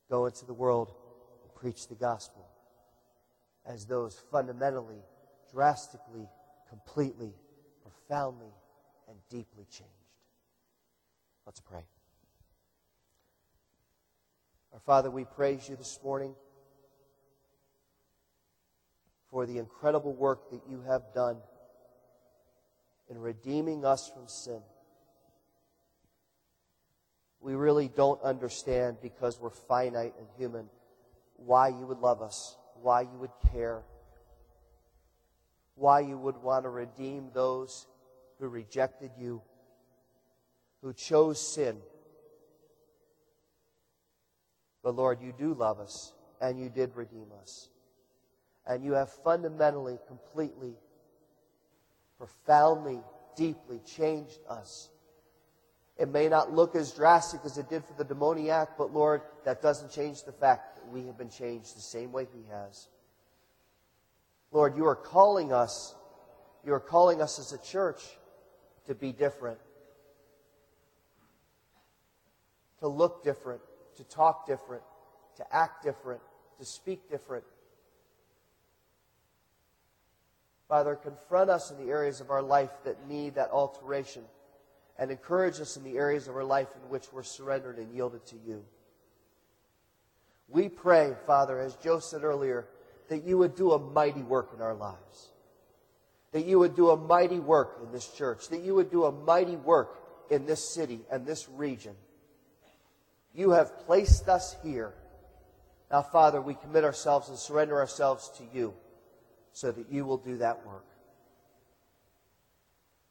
Go 0.08 0.26
into 0.26 0.44
the 0.44 0.54
world 0.54 0.92
and 1.42 1.54
preach 1.54 1.88
the 1.88 1.94
gospel 1.94 2.46
as 3.66 3.86
those 3.86 4.20
fundamentally, 4.30 5.02
drastically, 5.52 6.28
completely, 6.68 7.32
profoundly, 7.82 8.52
and 9.08 9.16
deeply 9.28 9.64
changed. 9.70 9.90
Let's 11.46 11.60
pray. 11.60 11.84
Our 14.72 14.80
Father, 14.80 15.10
we 15.10 15.24
praise 15.24 15.68
you 15.68 15.76
this 15.76 15.98
morning 16.02 16.34
for 19.30 19.46
the 19.46 19.58
incredible 19.58 20.12
work 20.12 20.50
that 20.50 20.62
you 20.68 20.82
have 20.82 21.02
done 21.14 21.36
in 23.08 23.18
redeeming 23.18 23.84
us 23.84 24.08
from 24.08 24.28
sin 24.28 24.60
we 27.40 27.54
really 27.54 27.88
don't 27.88 28.22
understand 28.22 28.98
because 29.02 29.40
we're 29.40 29.50
finite 29.50 30.14
and 30.18 30.26
human 30.36 30.68
why 31.36 31.68
you 31.68 31.86
would 31.86 31.98
love 31.98 32.20
us, 32.20 32.56
why 32.82 33.00
you 33.00 33.18
would 33.18 33.30
care, 33.50 33.82
why 35.74 36.00
you 36.00 36.18
would 36.18 36.36
want 36.36 36.64
to 36.64 36.68
redeem 36.68 37.30
those 37.32 37.86
who 38.38 38.48
rejected 38.48 39.10
you, 39.18 39.40
who 40.82 40.92
chose 40.92 41.40
sin. 41.40 41.78
But 44.82 44.96
Lord, 44.96 45.20
you 45.20 45.32
do 45.36 45.54
love 45.54 45.80
us, 45.80 46.12
and 46.40 46.58
you 46.58 46.68
did 46.68 46.96
redeem 46.96 47.26
us. 47.40 47.68
And 48.66 48.84
you 48.84 48.92
have 48.92 49.10
fundamentally, 49.10 49.98
completely, 50.06 50.74
profoundly, 52.18 53.00
deeply 53.36 53.80
changed 53.86 54.38
us 54.48 54.90
it 56.00 56.08
may 56.08 56.30
not 56.30 56.50
look 56.50 56.76
as 56.76 56.92
drastic 56.92 57.42
as 57.44 57.58
it 57.58 57.68
did 57.68 57.84
for 57.84 57.92
the 57.92 58.04
demoniac, 58.04 58.78
but 58.78 58.90
Lord, 58.90 59.20
that 59.44 59.60
doesn't 59.60 59.92
change 59.92 60.24
the 60.24 60.32
fact 60.32 60.76
that 60.76 60.88
we 60.90 61.04
have 61.04 61.18
been 61.18 61.28
changed 61.28 61.76
the 61.76 61.82
same 61.82 62.10
way 62.10 62.26
He 62.34 62.50
has. 62.50 62.88
Lord, 64.50 64.78
you 64.78 64.86
are 64.86 64.96
calling 64.96 65.52
us, 65.52 65.94
you 66.64 66.72
are 66.72 66.80
calling 66.80 67.20
us 67.20 67.38
as 67.38 67.52
a 67.52 67.58
church 67.58 68.00
to 68.86 68.94
be 68.94 69.12
different, 69.12 69.58
to 72.78 72.88
look 72.88 73.22
different, 73.22 73.60
to 74.00 74.14
talk 74.14 74.46
different, 74.46 74.82
to 75.36 75.54
act 75.54 75.84
different, 75.84 76.22
to 76.58 76.64
speak 76.64 77.10
different. 77.10 77.44
Father, 80.68 80.94
confront 80.94 81.50
us 81.50 81.70
in 81.70 81.84
the 81.84 81.90
areas 81.90 82.20
of 82.20 82.30
our 82.30 82.40
life 82.40 82.70
that 82.84 83.06
need 83.06 83.34
that 83.34 83.50
alteration 83.50 84.22
and 84.98 85.10
encourage 85.10 85.60
us 85.60 85.76
in 85.76 85.84
the 85.84 85.98
areas 85.98 86.28
of 86.28 86.36
our 86.36 86.44
life 86.44 86.68
in 86.82 86.88
which 86.88 87.12
we're 87.12 87.22
surrendered 87.22 87.76
and 87.76 87.92
yielded 87.92 88.24
to 88.26 88.36
you. 88.46 88.64
We 90.48 90.68
pray, 90.68 91.14
Father, 91.26 91.60
as 91.60 91.76
Joe 91.76 91.98
said 91.98 92.24
earlier, 92.24 92.66
that 93.08 93.24
you 93.24 93.36
would 93.36 93.54
do 93.54 93.72
a 93.72 93.78
mighty 93.78 94.22
work 94.22 94.52
in 94.54 94.62
our 94.62 94.74
lives. 94.74 95.28
That 96.32 96.46
you 96.46 96.58
would 96.58 96.74
do 96.74 96.90
a 96.90 96.96
mighty 96.96 97.40
work 97.40 97.80
in 97.84 97.92
this 97.92 98.08
church. 98.08 98.48
That 98.48 98.60
you 98.60 98.74
would 98.76 98.90
do 98.90 99.04
a 99.04 99.12
mighty 99.12 99.56
work 99.56 99.98
in 100.30 100.46
this 100.46 100.72
city 100.74 101.00
and 101.10 101.26
this 101.26 101.48
region. 101.50 101.96
You 103.34 103.50
have 103.50 103.86
placed 103.86 104.28
us 104.28 104.56
here. 104.62 104.92
Now, 105.90 106.02
Father, 106.02 106.40
we 106.40 106.54
commit 106.54 106.84
ourselves 106.84 107.28
and 107.28 107.38
surrender 107.38 107.78
ourselves 107.78 108.30
to 108.38 108.44
you 108.56 108.74
so 109.52 109.72
that 109.72 109.90
you 109.90 110.04
will 110.04 110.18
do 110.18 110.38
that 110.38 110.66
work. 110.66 110.84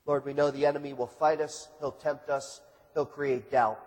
Lord, 0.05 0.25
we 0.25 0.33
know 0.33 0.49
the 0.49 0.65
enemy 0.65 0.93
will 0.93 1.07
fight 1.07 1.41
us, 1.41 1.67
he'll 1.79 1.91
tempt 1.91 2.29
us, 2.29 2.61
he'll 2.93 3.05
create 3.05 3.51
doubt. 3.51 3.79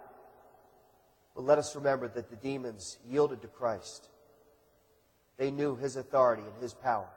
But 1.35 1.45
let 1.45 1.59
us 1.59 1.75
remember 1.75 2.09
that 2.09 2.31
the 2.31 2.37
demons 2.37 2.99
yielded 3.09 3.43
to 3.43 3.49
Christ. 3.49 4.09
They 5.39 5.51
knew 5.51 5.75
his 5.75 5.97
authority 5.97 6.43
and 6.43 6.63
his 6.63 6.75
power. 6.75 7.09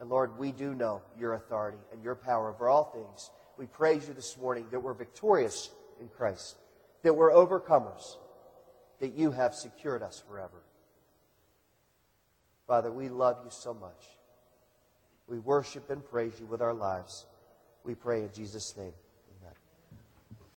And 0.00 0.10
Lord, 0.10 0.36
we 0.36 0.50
do 0.50 0.74
know 0.74 1.00
your 1.18 1.34
authority 1.34 1.78
and 1.92 2.02
your 2.02 2.16
power 2.16 2.50
over 2.50 2.68
all 2.68 2.84
things. 2.84 3.30
We 3.56 3.66
praise 3.66 4.08
you 4.08 4.14
this 4.14 4.36
morning 4.36 4.66
that 4.72 4.80
we're 4.80 4.94
victorious 4.94 5.70
in 6.00 6.08
Christ, 6.08 6.56
that 7.02 7.14
we're 7.14 7.30
overcomers, 7.30 8.16
that 9.02 9.18
you 9.18 9.32
have 9.32 9.52
secured 9.52 10.00
us 10.00 10.22
forever. 10.28 10.62
Father, 12.68 12.92
we 12.92 13.08
love 13.08 13.36
you 13.42 13.50
so 13.50 13.74
much. 13.74 14.06
We 15.26 15.40
worship 15.40 15.90
and 15.90 16.08
praise 16.08 16.38
you 16.38 16.46
with 16.46 16.62
our 16.62 16.72
lives. 16.72 17.26
We 17.82 17.96
pray 17.96 18.20
in 18.20 18.30
Jesus' 18.32 18.76
name. 18.76 18.92